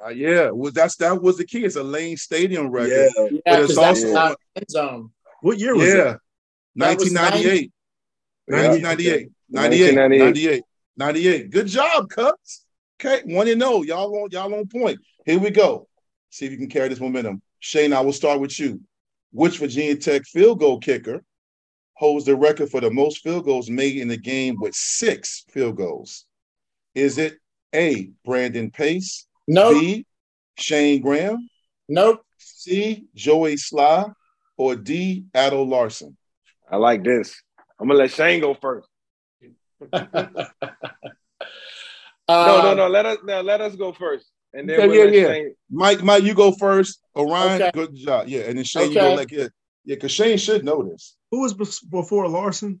[0.04, 1.64] Uh, yeah, well, that's that was the key.
[1.64, 5.10] It's a Lane Stadium record, yeah, yeah but it's also not end zone.
[5.42, 6.12] What year was yeah.
[6.12, 6.20] it?
[6.74, 7.72] 1998.
[8.46, 9.30] 1998.
[9.50, 10.62] 98, 98.
[10.96, 11.50] 98.
[11.50, 12.64] Good job, Cubs.
[13.00, 13.74] Okay, one and zero.
[13.74, 13.82] Oh.
[13.82, 14.98] Y'all on y'all on point.
[15.24, 15.88] Here we go.
[16.30, 17.42] See if you can carry this momentum.
[17.58, 18.80] Shayne, I will start with you.
[19.32, 21.22] Which Virginia Tech field goal kicker
[21.94, 25.76] holds the record for the most field goals made in the game with six field
[25.76, 26.26] goals?
[26.94, 27.38] Is it
[27.74, 28.10] A.
[28.24, 29.80] Brandon Pace, Nope.
[29.80, 30.06] B.
[30.56, 31.48] Shayne Graham.
[31.88, 32.22] Nope.
[32.38, 33.06] C.
[33.14, 34.12] Joey Slye.
[34.56, 35.24] Or D.
[35.34, 36.16] Addo Larson.
[36.70, 37.34] I like this.
[37.80, 38.88] I'm gonna let Shayne go first.
[39.92, 40.06] uh,
[42.28, 42.88] no, no, no.
[42.88, 43.40] Let us now.
[43.40, 45.32] Let us go first, and then yeah, we'll yeah, yeah.
[45.32, 45.54] Shayne...
[45.70, 47.00] Mike, Mike, you go first.
[47.16, 47.70] Orion, okay.
[47.72, 48.28] good job.
[48.28, 48.94] Yeah, and then Shayne, okay.
[48.94, 49.48] you go like yeah,
[49.84, 51.16] yeah, because Shayne should know this.
[51.30, 52.80] Who was before Larson?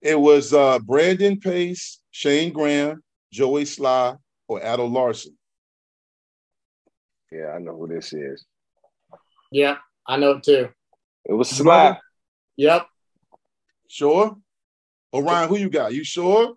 [0.00, 3.02] It was uh Brandon Pace, Shayne Graham,
[3.32, 4.16] Joey Slye,
[4.46, 5.37] or Addo Larson.
[7.30, 8.44] Yeah, I know who this is.
[9.50, 9.76] Yeah,
[10.06, 10.68] I know it too.
[11.24, 11.98] It was Slye.
[12.56, 12.86] Yep.
[13.88, 14.36] Sure.
[15.12, 15.94] Orion, who you got?
[15.94, 16.54] You sure?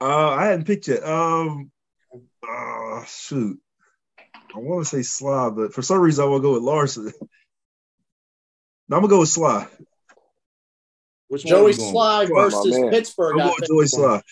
[0.00, 1.04] Uh, I hadn't picked it.
[1.04, 1.70] Um,
[2.48, 3.60] uh, shoot.
[4.54, 7.04] I want to say Slye, but for some reason I want to go with Larson.
[8.88, 9.68] no, I'm gonna go with Slye.
[11.28, 13.38] Which Joey Slye versus Pittsburgh.
[13.40, 14.22] I'm going Joey Slye.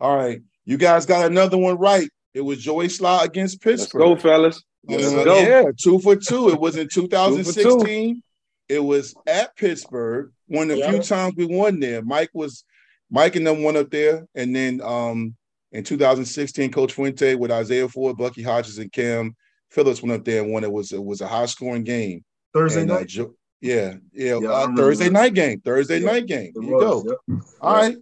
[0.00, 2.08] All right, you guys got another one right.
[2.34, 4.08] It was Joey Slye against Pittsburgh.
[4.08, 4.62] Let's go, fellas.
[4.86, 5.38] Let's uh, go.
[5.38, 6.50] Yeah, two for two.
[6.50, 8.22] It was in 2016.
[8.68, 10.32] It was at Pittsburgh.
[10.46, 10.90] One of the yeah.
[10.90, 12.02] few times we won there.
[12.02, 12.64] Mike was
[13.10, 14.26] Mike and them won up there.
[14.34, 15.36] And then um
[15.72, 19.34] in 2016, Coach Fuente with Isaiah Ford, Bucky Hodges, and Cam
[19.70, 20.64] Phillips went up there and won.
[20.64, 22.24] It was it was a high scoring game.
[22.52, 23.18] Thursday and, uh, night.
[23.18, 23.26] Uh,
[23.60, 24.38] yeah, yeah.
[24.40, 25.12] yeah uh, Thursday that.
[25.12, 25.60] night game.
[25.60, 26.52] Thursday yeah, night game.
[26.54, 27.18] There you was, go.
[27.28, 27.40] Yep.
[27.60, 27.96] All right.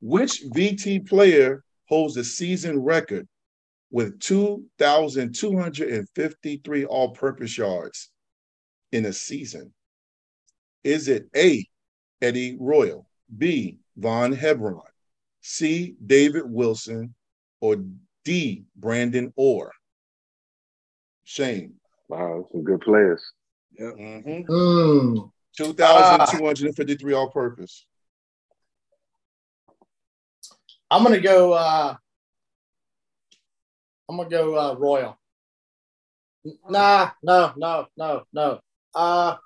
[0.00, 3.26] Which VT player holds the season record
[3.94, 8.10] with 2,253 all purpose yards
[8.90, 9.72] in a season?
[10.82, 11.64] Is it A,
[12.20, 13.06] Eddie Royal,
[13.38, 14.82] B, Vaughn Hebron,
[15.42, 17.14] C, David Wilson,
[17.60, 17.76] or
[18.24, 19.70] D, Branden Ore?
[21.22, 21.74] Shayne.
[22.08, 23.22] Wow, some good players.
[23.78, 23.92] Yeah.
[23.96, 24.52] Mm-hmm.
[24.52, 25.30] Mm.
[25.56, 27.86] 2,253 all purpose.
[30.90, 31.94] I'm going to go uh,
[34.08, 35.18] I'm gonna go uh, Royal.
[36.68, 38.60] Nah, no, no, no, no.
[38.94, 39.36] Uh,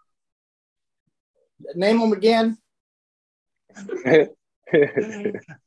[1.75, 2.59] name them again.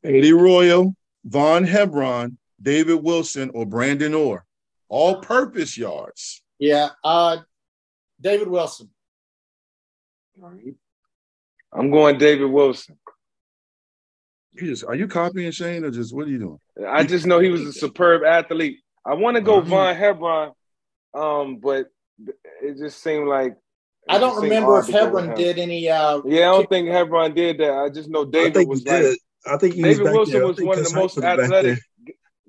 [0.04, 0.94] Eddie Royal,
[1.24, 4.44] Vaughn Hebron, David Wilson, or Branden Ore.
[4.88, 6.42] All purpose yards.
[6.58, 6.90] Yeah.
[7.02, 7.38] Uh,
[8.20, 8.90] David Wilson.
[11.72, 12.98] I'm going David Wilson.
[14.54, 16.58] You just are you copying Shayne or just what are you doing?
[16.88, 18.78] I just know he was a superb athlete.
[19.04, 19.70] I want to go mm-hmm.
[19.70, 20.52] Vaughn Hebron,
[21.14, 21.86] um, but
[22.62, 23.56] it just seemed like
[24.08, 25.88] I don't remember if Hebron did any.
[25.88, 27.72] Uh, yeah, I don't think Hebron did that.
[27.72, 29.18] I just know David was like.
[29.44, 31.80] I think David Wilson was one of the most athletic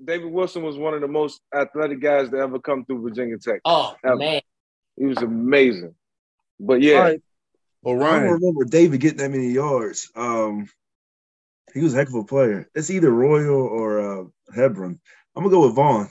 [0.04, 3.60] David Wilson was one of the most athletic guys to ever come through Virginia Tech.
[3.64, 4.16] Oh ever.
[4.16, 4.40] man,
[4.96, 5.94] he was amazing.
[6.60, 7.22] But yeah, right.
[7.82, 10.10] well, Ryan, I don't remember David getting that many yards.
[10.14, 10.68] Um,
[11.72, 12.68] he was a heck of a player.
[12.74, 14.24] It's either Royal or uh,
[14.54, 15.00] Hebron.
[15.34, 16.08] I'm gonna go with Vaughn.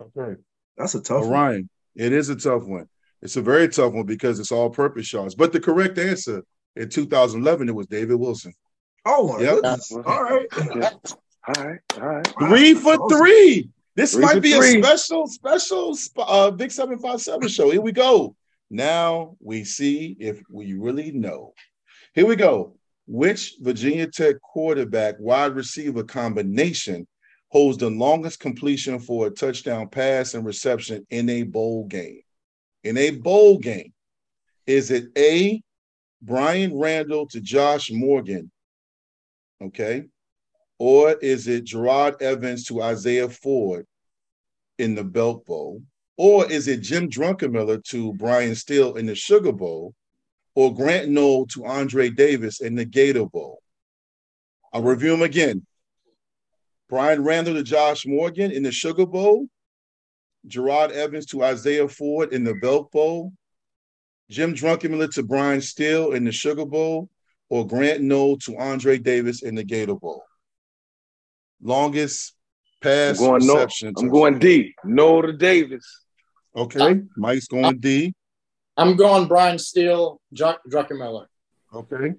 [0.00, 0.40] Okay,
[0.76, 1.40] that's a tough well, one.
[1.40, 2.88] Ryan, it is a tough one.
[3.22, 5.34] It's a very tough one because it's all purpose shots.
[5.34, 6.44] But the correct answer
[6.76, 8.54] in 2011 it was David Wilson.
[9.04, 9.54] Oh my yep.
[9.56, 9.92] goodness!
[9.92, 10.46] All right.
[11.48, 12.34] All right, all right.
[12.40, 13.70] Three for three.
[13.94, 14.80] This three might be three.
[14.80, 17.70] a special, special uh, Big 757 show.
[17.70, 18.36] Here we go.
[18.70, 21.54] Now we see if we really know.
[22.14, 22.76] Here we go.
[23.10, 27.06] Which Virginia Tech quarterback wide receiver combination
[27.48, 32.20] holds the longest completion for a touchdown pass and reception in a bowl game?
[32.84, 33.94] In a bowl game,
[34.66, 35.62] is it A,
[36.20, 38.50] Bryan Randall to Josh Morgan?
[39.62, 40.04] Okay.
[40.78, 43.86] Or is it Jerod Evans to Isaiah Ford
[44.76, 45.82] in the Belk Bowl?
[46.18, 49.94] Or is it Jim Druckenmiller to Bryan Still in the Sugar Bowl?
[50.54, 53.62] Or Grant Noel to Andre Davis in the Gator Bowl?
[54.72, 55.64] I'll review them again.
[56.88, 59.46] Bryan Randall to Josh Morgan in the Sugar Bowl.
[60.46, 63.32] Jerod Evans to Isaiah Ford in the Belk Bowl.
[64.30, 67.08] Jim Druckenmiller to Bryan Still in the Sugar Bowl.
[67.50, 70.22] Or Grant Noel to Andre Davis in the Gator Bowl
[71.62, 72.34] longest
[72.80, 73.94] pass I'm going reception.
[73.96, 74.74] No, I'm going D.
[74.84, 75.84] No to Davis.
[76.56, 78.14] Okay, Mike's going I'm, D.
[78.78, 81.26] I'm going Bryan Still, Druck, Druckenmiller.
[81.74, 82.14] Okay,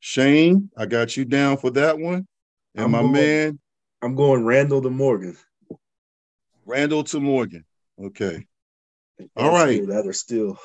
[0.00, 2.26] Shayne, I got you down for that one.
[2.74, 3.58] And I'm my going, man,
[4.02, 5.36] I'm going Randall to Morgan.
[6.64, 7.64] Randall to Morgan.
[8.02, 8.46] Okay.
[9.36, 9.86] All right.
[9.86, 10.58] That or still.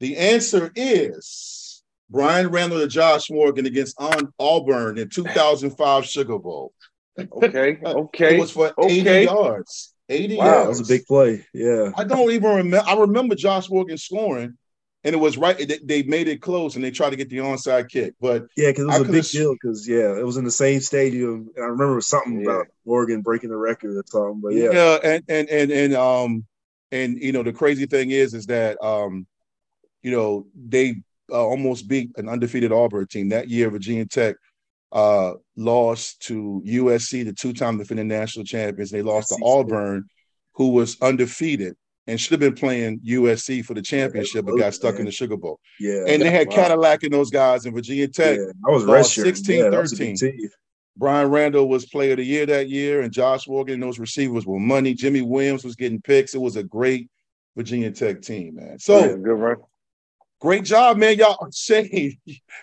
[0.00, 6.72] The answer is Bryan Randall to Josh Morgan against on Auburn in 2005 Sugar Bowl.
[7.18, 8.36] Okay, okay.
[8.36, 9.22] it was for okay.
[9.22, 9.94] 80 yards.
[10.08, 10.62] 80 wow, yards.
[10.62, 11.46] That was a big play.
[11.52, 11.90] Yeah.
[11.96, 12.88] I don't even remember.
[12.88, 14.56] I remember Josh Morgan scoring,
[15.04, 15.56] and it was right.
[15.56, 18.14] They, they made it close, and they tried to get the onside kick.
[18.20, 19.52] But yeah, because it was I a big deal.
[19.52, 21.50] Because yeah, it was in the same stadium.
[21.56, 22.50] And I remember something yeah.
[22.50, 24.40] about Morgan breaking the record or something.
[24.40, 26.46] But yeah, yeah, and and and and um,
[26.90, 29.26] and you know the crazy thing is, is that um,
[30.02, 30.96] you know they
[31.30, 33.70] uh, almost beat an undefeated Auburn team that year.
[33.70, 34.36] Virginia Tech
[34.92, 38.90] uh, lost to USC, the two-time defending national champions.
[38.90, 40.08] They lost to Auburn,
[40.54, 41.76] who was undefeated
[42.08, 45.36] and should have been playing USC for the championship, but got stuck in the Sugar
[45.36, 45.60] Bowl.
[45.78, 46.54] Yeah, and they had wow.
[46.54, 48.38] Cadillac and those guys in Virginia Tech.
[48.38, 50.16] Yeah, I was lost 16 yeah, 13.
[50.96, 54.46] Bryan Randall was player of the year that year, and Josh Morgan and those receivers
[54.46, 54.94] were money.
[54.94, 56.34] Jimmy Williams was getting picks.
[56.34, 57.08] It was a great
[57.56, 58.78] Virginia Tech team, man.
[58.78, 59.56] So yeah, good run.
[60.40, 61.18] Great job, man.
[61.18, 62.18] Y'all Shayne,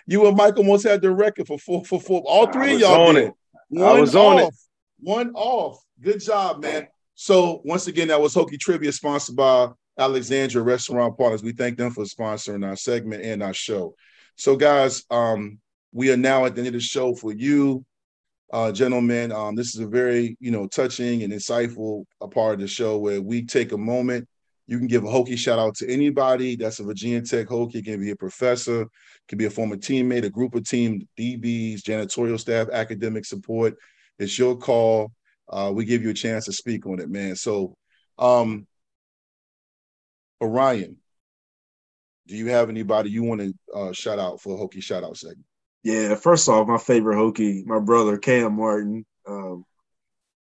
[0.06, 2.22] you and Mike almost had the record for four for four.
[2.26, 3.28] All three of y'all on did.
[3.28, 3.34] it.
[3.68, 4.48] One I was on off.
[4.48, 4.54] it.
[5.00, 5.82] One off.
[6.00, 6.88] Good job, man.
[7.14, 11.42] So once again, that was Hokie Trivia sponsored by Alexandria Restaurant Partners.
[11.42, 13.94] We thank them for sponsoring our segment and our show.
[14.36, 15.58] So, guys, um,
[15.92, 17.84] we are now at the end of the show for you,
[18.52, 19.32] uh, gentlemen.
[19.32, 22.98] Um, this is a very, you know, touching and insightful a part of the show
[22.98, 24.28] where we take a moment
[24.66, 27.76] you can give a Hokie shout out to anybody that's a Virginia Tech Hokie.
[27.76, 28.86] It can be a professor,
[29.28, 33.76] can be a former teammate, a group of team, DBs, janitorial staff, academic support.
[34.18, 35.12] It's your call.
[35.48, 37.36] Uh, we give you a chance to speak on it, man.
[37.36, 37.76] So,
[38.18, 38.66] um,
[40.40, 40.96] Orion,
[42.26, 45.16] do you have anybody you want to uh, shout out for a Hokie shout out
[45.16, 45.46] segment?
[45.84, 49.06] Yeah, first off, my favorite Hokie, my brother Cam Martin.
[49.28, 49.64] Um,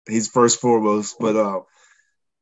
[0.08, 1.60] he's first foremost, but uh,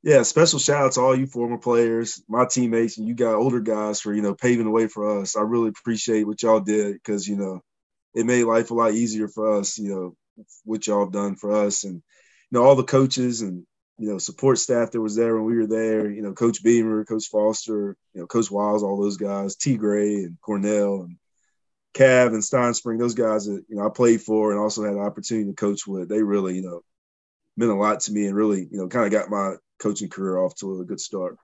[0.05, 3.61] yeah, special shout out to all you former players, my teammates, and you got older
[3.61, 5.35] guys for you know paving the way for us.
[5.35, 7.63] I really appreciate what y'all did because you know
[8.15, 9.79] it made life a lot easier for us.
[9.79, 12.03] You know what y'all have done for us, and you
[12.51, 13.67] know all the coaches and
[13.97, 16.11] you know support staff that was there when we were there.
[16.11, 19.79] You know Coach Beamer, Coach Foster, you know Coach Wiles, all those guys, T.
[19.79, 21.17] Gray and Cornell and
[21.95, 25.01] Cav and Stinespring, those guys that you know I played for and also had the
[25.01, 26.11] opportunity to coach with.
[26.11, 26.83] They really you know
[27.57, 30.39] meant a lot to me and really you know kind of got my coaching career
[30.39, 31.37] off to a good start.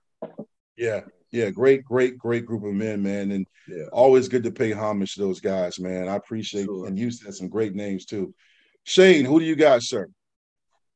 [0.76, 3.84] Yeah, yeah, great, great, great group of men, man, and yeah.
[3.92, 6.08] always good to pay homage to those guys, man.
[6.08, 6.86] I appreciate sure.
[6.86, 8.34] and you said some great names too.
[8.84, 10.08] Shayne, who do you got, sir?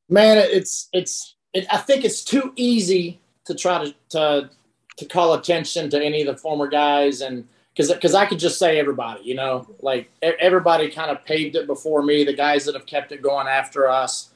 [0.09, 4.51] Man, it's it's it, I think it's too easy to try to to
[4.97, 8.59] to call attention to any of the former guys and because because I could just
[8.59, 12.24] say everybody, you know, like everybody kind of paved it before me.
[12.24, 14.31] The guys that have kept it going after us.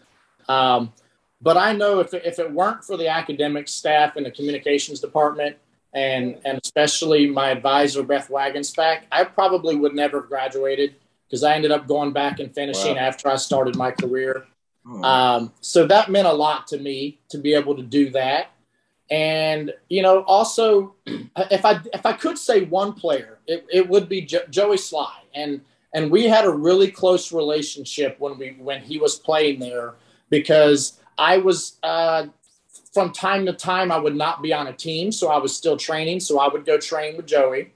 [0.48, 0.92] Um,
[1.40, 5.56] but I know if, if it weren't for the academic staff in the communications department
[5.94, 10.96] and, and especially my advisor, Beth Wagensback, I probably would never have graduated
[11.26, 13.02] because I ended up going back and finishing wow.
[13.02, 14.46] after I started my career.
[14.86, 15.02] Oh.
[15.02, 18.50] Um, so that meant a lot to me to be able to do that.
[19.10, 24.08] And you know, also, if I if I could say one player, it, it would
[24.08, 25.62] be jo- Joey Slye, and
[25.94, 29.94] and we had a really close relationship when we when he was playing there
[30.30, 32.26] because I was uh,
[32.92, 35.76] from time to time I would not be on a team, so I was still
[35.76, 37.72] training, so I would go train with Joey.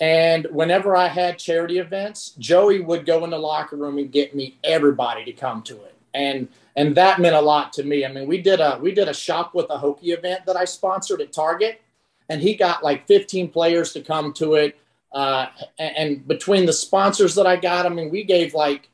[0.00, 4.34] And whenever I had charity events, Joey would go in the locker room and get
[4.34, 5.94] me everybody to come to it.
[6.14, 8.04] And and that meant a lot to me.
[8.04, 10.64] I mean, we did a we did a shop with a Hokie event that I
[10.64, 11.82] sponsored at Target,
[12.28, 14.78] and he got like 15 players to come to it.
[15.12, 15.48] Uh,
[15.78, 18.88] and, and between the sponsors that I got, I mean, we gave like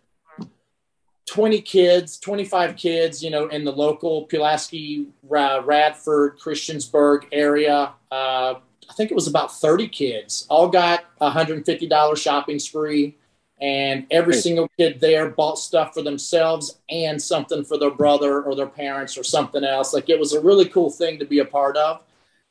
[1.27, 7.93] 20 kids, 25 kids, you know, in the local Pulaski, uh, Radford, Christiansburg area.
[8.11, 8.55] Uh,
[8.89, 13.17] I think it was about 30 kids, all got $150 shopping spree.
[13.59, 18.55] And every single kid there bought stuff for themselves and something for their brother or
[18.55, 19.95] their parents or something else.
[19.95, 22.03] Like it was a really cool thing to be a part of.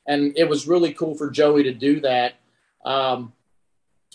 [0.07, 2.33] And it was really cool for Joey to do that.
[2.85, 3.33] Um,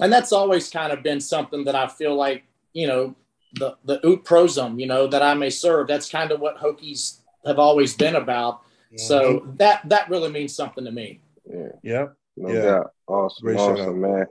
[0.01, 2.43] and that's always kind of been something that I feel like,
[2.73, 3.15] you know,
[3.55, 5.89] the, the ut prosim, you know, that I may serve.
[5.89, 8.63] That's kind of what Hokies have always been about.
[8.97, 11.21] So that, that really means something to me.
[11.49, 11.69] Yeah.
[11.83, 12.15] Yep.
[12.37, 12.63] No yeah.
[12.63, 12.91] doubt.
[13.07, 13.45] Awesome.
[13.45, 14.27] Great awesome, man.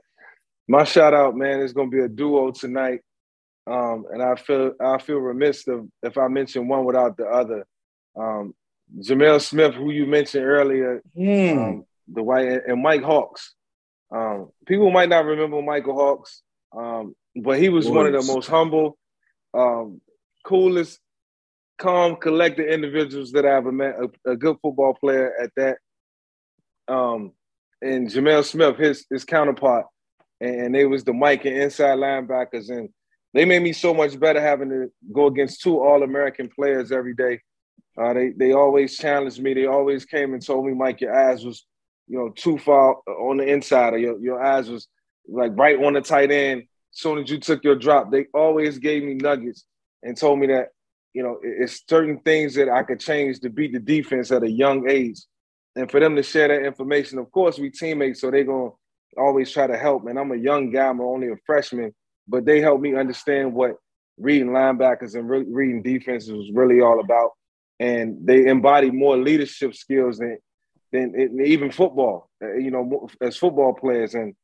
[0.68, 3.02] My shout out, man, is gonna be a duo tonight.
[3.66, 7.66] Um, and I feel I feel remiss of if I mention one without the other.
[8.16, 8.54] Um,
[9.00, 11.58] Jamel Smith, who you mentioned earlier, mm.
[11.58, 13.54] um, the white and Mike Hawkes.
[14.12, 16.44] Um, people might not remember Michael Hawkes,
[16.76, 18.98] um, but he was one of the most humble,
[19.54, 20.02] um,
[20.46, 21.00] coolest,
[21.78, 23.96] calm, collected individuals that I ever met.
[23.96, 25.78] A, a good football player at that.
[26.88, 27.34] Um,
[27.82, 29.86] and Jamel Smith, his his counterpart,
[30.42, 32.90] and they was the Mike and inside linebackers, and
[33.34, 37.14] they made me so much better having to go against two All American players every
[37.14, 37.40] day.
[38.00, 39.54] Uh, they they always challenged me.
[39.54, 41.66] They always came and told me, Mike, your eyes was
[42.08, 44.88] you know too far on the inside, or your your eyes was
[45.28, 46.64] like right on the tight end.
[46.92, 49.66] Soon as you took your drop, they always gave me nuggets
[50.04, 50.70] and told me that
[51.14, 54.50] you know it's certain things that I could change to beat the defense at a
[54.50, 55.20] young age
[55.76, 58.72] and for them to share that information, of course, we teammates, so they're gonna
[59.18, 60.08] always try to help.
[60.08, 61.94] And I'm a young guy, I'm only a freshman,
[62.28, 63.76] but they helped me understand what
[64.18, 67.32] reading linebackers and re- reading defenses was really all about.
[67.80, 70.38] And they embody more leadership skills than
[70.92, 72.30] than even football.
[72.44, 74.36] Uh, you know, as football players, and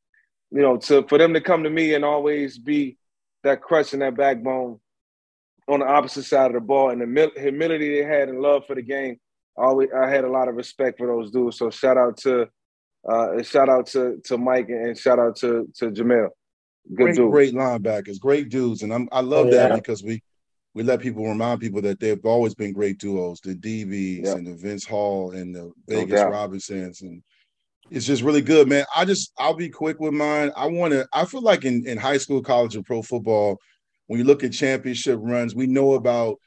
[0.50, 2.96] you know, to for them to come to me and always be
[3.42, 4.80] that crutch and that backbone
[5.68, 8.74] on the opposite side of the ball, and the humility they had and love for
[8.74, 9.18] the game
[9.56, 11.58] always I had a lot of respect for those dudes.
[11.58, 12.48] So shout out to
[13.08, 16.28] uh, shout out to to Mike and shout out to to Jamel.
[16.88, 17.30] Good great, dude.
[17.30, 20.22] great linebackers, great dudes, and I'm, I love oh, that because we
[20.74, 24.32] we let people remind people that they've always been great duos, the DBs yeah.
[24.32, 27.22] and the Vince Hall and the Vegas no Robinsons, and
[27.90, 28.84] it's just really good, man.
[28.94, 30.50] I just I'll be quick with mine.
[30.56, 31.06] I want to.
[31.12, 33.58] I feel like in in high school, college, and pro football,
[34.06, 36.38] when you look at championship runs, we know about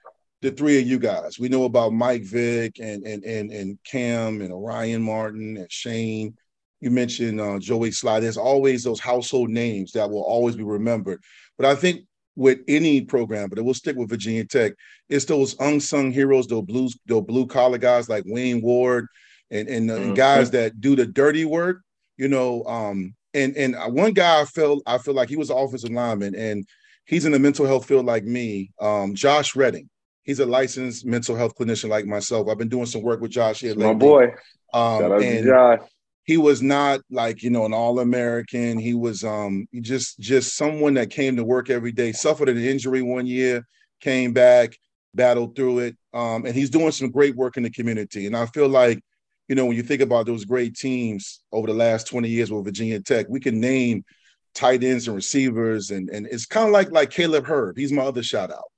[0.42, 1.40] the three of you guys.
[1.40, 6.36] We know about Mike Vick and and and and Cam and Orion Martin and Shayne.
[6.82, 8.22] You mentioned uh, Joey Slye.
[8.22, 11.22] There's always those household names that will always be remembered.
[11.58, 12.06] But I think
[12.36, 14.74] with any program, but it will stick with Virginia Tech,
[15.10, 19.08] it's those unsung heroes, those blues, those blue collar guys like Wayne Ward
[19.52, 20.04] and and, uh, mm-hmm.
[20.04, 21.82] and guys that do the dirty work.
[22.18, 25.58] You know, um, and and one guy I felt I feel like he was an
[25.58, 26.66] offensive lineman and
[27.06, 28.72] he's in the mental health field like me.
[28.80, 29.90] Um, Josh Redding
[30.30, 32.48] he's a licensed mental health clinician like myself.
[32.48, 33.88] I've been doing some work with Josh here lately.
[33.88, 34.24] My boy.
[34.72, 35.80] Um, Shout out and Josh.
[36.24, 38.78] He was not like you know an all American.
[38.78, 42.12] He was um just just someone that came to work every day.
[42.12, 43.66] Suffered an injury one year,
[44.02, 44.78] came back,
[45.16, 48.28] battled through it, um, and he's doing some great work in the community.
[48.28, 49.02] And I feel like
[49.50, 52.64] you know when you think about those great teams over the last twenty years with
[52.64, 54.06] Virginia Tech, we can name
[54.54, 57.78] tight ends and receivers, and and it's kind of like like Caleb Hurd.
[57.78, 58.72] He's my other shout out.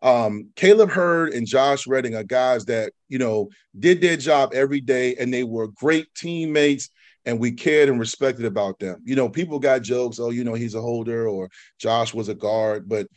[0.00, 3.48] Um, Caleb Hurd and Josh Redding are guys that, you know,
[3.78, 6.90] did their job every day and they were great teammates
[7.24, 9.02] and we cared and respected about them.
[9.04, 12.34] You know, people got jokes, oh, you know, he's a holder or Josh was a
[12.34, 13.08] guard, but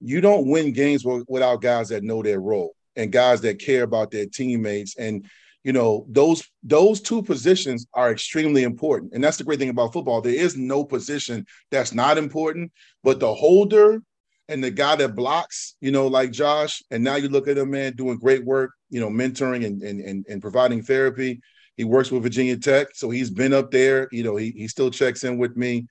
[0.00, 4.10] you don't win games without guys that know their role and guys that care about
[4.10, 5.26] their teammates and
[5.64, 9.92] you know those those two positions are extremely important and that's the great thing about
[9.92, 12.70] football there is no position that's not important
[13.02, 14.00] but the holder
[14.48, 17.70] and the guy that blocks, you know, like Josh, and now you look at him,
[17.70, 21.40] man, doing great work, you know, mentoring and and and, and providing therapy.
[21.76, 24.08] He works with Virginia Tech, so he's been up there.
[24.10, 25.86] You know, he he still checks in with me.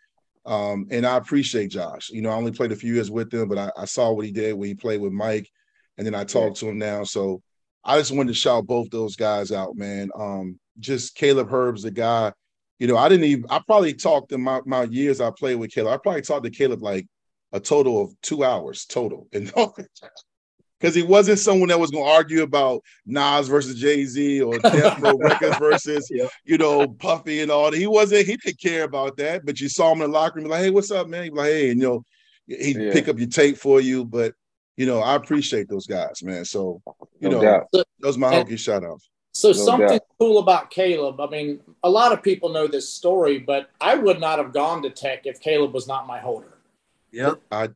[0.45, 2.09] Um, and I appreciate Josh.
[2.09, 4.25] You know, I only played a few years with him, but I, I saw what
[4.25, 5.49] he did when he played with Mike
[5.99, 7.03] and then I talked to him now.
[7.03, 7.41] So
[7.83, 10.09] I just wanted to shout both those guys out, man.
[10.15, 12.33] Um, just Caleb Hurd's the guy.
[12.77, 13.45] You know, I didn't even.
[13.49, 15.93] I probably talked in my my years I played with Caleb.
[15.93, 17.07] I probably talked to Caleb like
[17.51, 19.51] a total of two hours total, and
[20.79, 24.57] because he wasn't someone that was going to argue about Nas versus Jay Z or
[24.59, 26.09] Death Row Records versus
[26.45, 27.77] you know Puffy and all that.
[27.77, 28.27] He wasn't.
[28.27, 29.45] He didn't care about that.
[29.45, 31.23] But you saw him in the locker room, like, hey, what's up, man?
[31.23, 32.03] He'd like, hey, and you know,
[32.47, 32.93] he'd yeah.
[32.93, 34.05] pick up your tape for you.
[34.05, 34.33] But
[34.79, 36.45] you know, I appreciate those guys, man.
[36.45, 36.81] So
[37.19, 37.85] you no know, doubt.
[37.99, 39.09] those my Hokie shout outs.
[39.33, 40.07] So no something doubt.
[40.17, 41.19] cool about Caleb.
[41.19, 44.81] I mean, a lot of people know this story, but I would not have gone
[44.83, 46.59] to Tech if Caleb was not my holder.
[47.11, 47.71] Yeah, I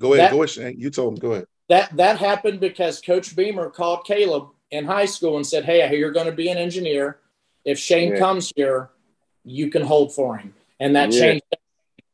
[0.00, 0.80] go ahead, that, go ahead, Shayne.
[0.80, 1.46] You told him, go ahead.
[1.68, 5.88] That that happened because Coach Beamer called Caleb in high school and said, "Hey, I
[5.88, 7.18] hear you're going to be an engineer.
[7.66, 8.18] If Shayne yeah.
[8.18, 8.88] comes here,
[9.44, 11.20] you can hold for him." And that yeah.
[11.20, 11.44] changed.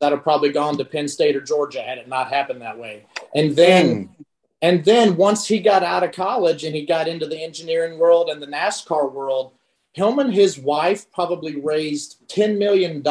[0.01, 3.07] That have probably gone to Penn State or Georgia had it not happened that way.
[3.37, 4.09] And then.
[4.09, 4.22] Mm.
[4.63, 8.31] And then once he got out of college and he got into the engineering world
[8.31, 9.53] and the NASCAR world,
[9.93, 13.03] Hillman, his wife, probably raised $10 million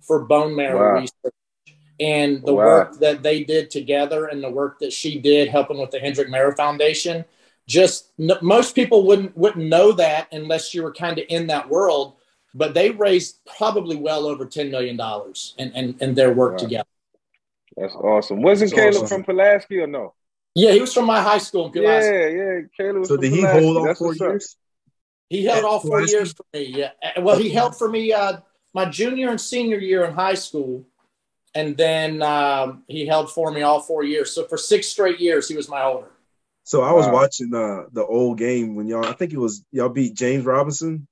[0.00, 1.00] for bone marrow wow.
[1.00, 1.34] research
[1.98, 2.64] and the wow.
[2.64, 6.30] work that they did together and the work that she did helping with the Hendrick
[6.30, 7.24] Marrow Foundation.
[7.66, 11.68] Just n- most people wouldn't wouldn't know that unless you were kind of in that
[11.68, 12.14] world.
[12.54, 16.58] But they raised probably well over ten million dollars in, in, in, their work wow.
[16.58, 16.88] together.
[17.76, 18.42] That's awesome.
[18.42, 19.22] Wasn't That's Caleb awesome.
[19.22, 20.14] from Pulaski or no?
[20.54, 22.60] Yeah, he was from my high school in Yeah, yeah.
[22.76, 23.06] Caleb.
[23.06, 23.64] so did he Pulaski.
[23.64, 24.56] hold all four years?
[25.28, 26.16] He held all four Pulaski?
[26.16, 26.64] years for me.
[26.64, 26.90] Yeah.
[27.20, 28.38] Well, he held for me uh,
[28.74, 30.84] my junior and senior year in high school,
[31.54, 34.34] and then um, he held for me all four years.
[34.34, 36.10] So for six straight years, he was my holder.
[36.64, 37.12] So I was wow.
[37.12, 39.06] watching uh, the old game when y'all.
[39.06, 41.06] I think it was y'all beat James Robinson.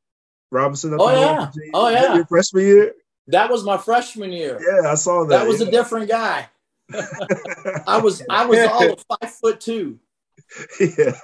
[0.51, 0.97] Robinson.
[0.99, 1.51] Oh yeah.
[1.75, 2.15] Oh yeah.
[2.15, 2.95] Your freshman year.
[3.29, 4.59] That was my freshman year.
[4.61, 5.31] Yeah, I saw that.
[5.31, 5.69] That was yeah.
[5.69, 6.49] a different guy.
[6.95, 9.99] I was I was all of five foot two.
[10.81, 11.19] Yeah.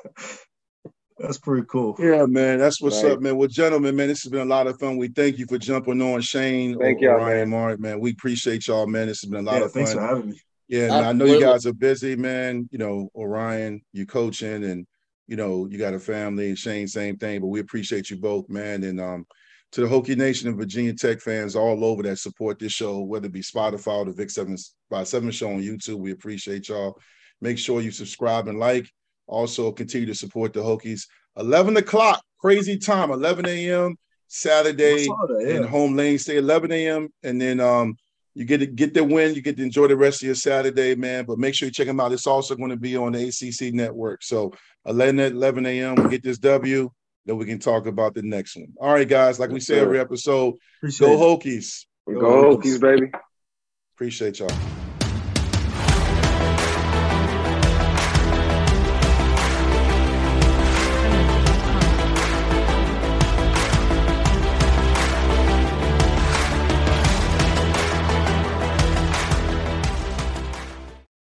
[1.19, 1.95] That's pretty cool.
[1.99, 2.59] Yeah, man.
[2.59, 3.13] That's what's right.
[3.13, 3.37] up, man.
[3.37, 4.97] Well, gentlemen, man, this has been a lot of fun.
[4.97, 6.77] We thank you for jumping on, Shayne.
[6.79, 8.01] Thank you, Ryan, Mark, man.
[8.01, 9.07] We appreciate y'all, man.
[9.07, 9.85] This has been a lot yeah, of fun.
[9.85, 10.41] Thanks for having me.
[10.67, 12.69] Yeah, I know you guys are busy, man.
[12.73, 14.87] You know, Orion, you're coaching, and
[15.29, 16.57] you know, you got a family.
[16.57, 17.41] Shayne, same thing.
[17.41, 18.83] But we appreciate you both, man.
[18.83, 19.27] And um,
[19.75, 23.27] to the Hokie Nation and Virginia Tech fans all over that support this show, whether
[23.27, 24.57] it be Spotify or the Vick Seven
[24.89, 26.97] by Seven Show on YouTube, we appreciate y'all.
[27.41, 28.89] Make sure you subscribe and like.
[29.27, 31.09] Also, continue to support the Hokies.
[31.37, 33.97] 11 o'clock, crazy time, 11 a.m.
[34.29, 35.57] Saturday that, yeah.
[35.57, 36.19] in home lane.
[36.19, 37.09] Stay 11 a.m.
[37.25, 37.97] and then um
[38.35, 39.35] you get to get the win.
[39.35, 41.25] You get to enjoy the rest of your Saturday, man.
[41.25, 42.13] But make sure you check them out.
[42.13, 44.23] It's also going to be on the ACC network.
[44.23, 44.53] So
[44.87, 45.95] 11 at 11 a.m.
[45.97, 46.91] We get this W.
[47.27, 48.75] Then we can talk about the next one.
[48.81, 49.39] All right, guys.
[49.41, 51.87] Like we say every episode, Appreciate go Hokies.
[52.07, 53.11] Go, go Hokies, baby.
[53.95, 54.84] Appreciate y'all.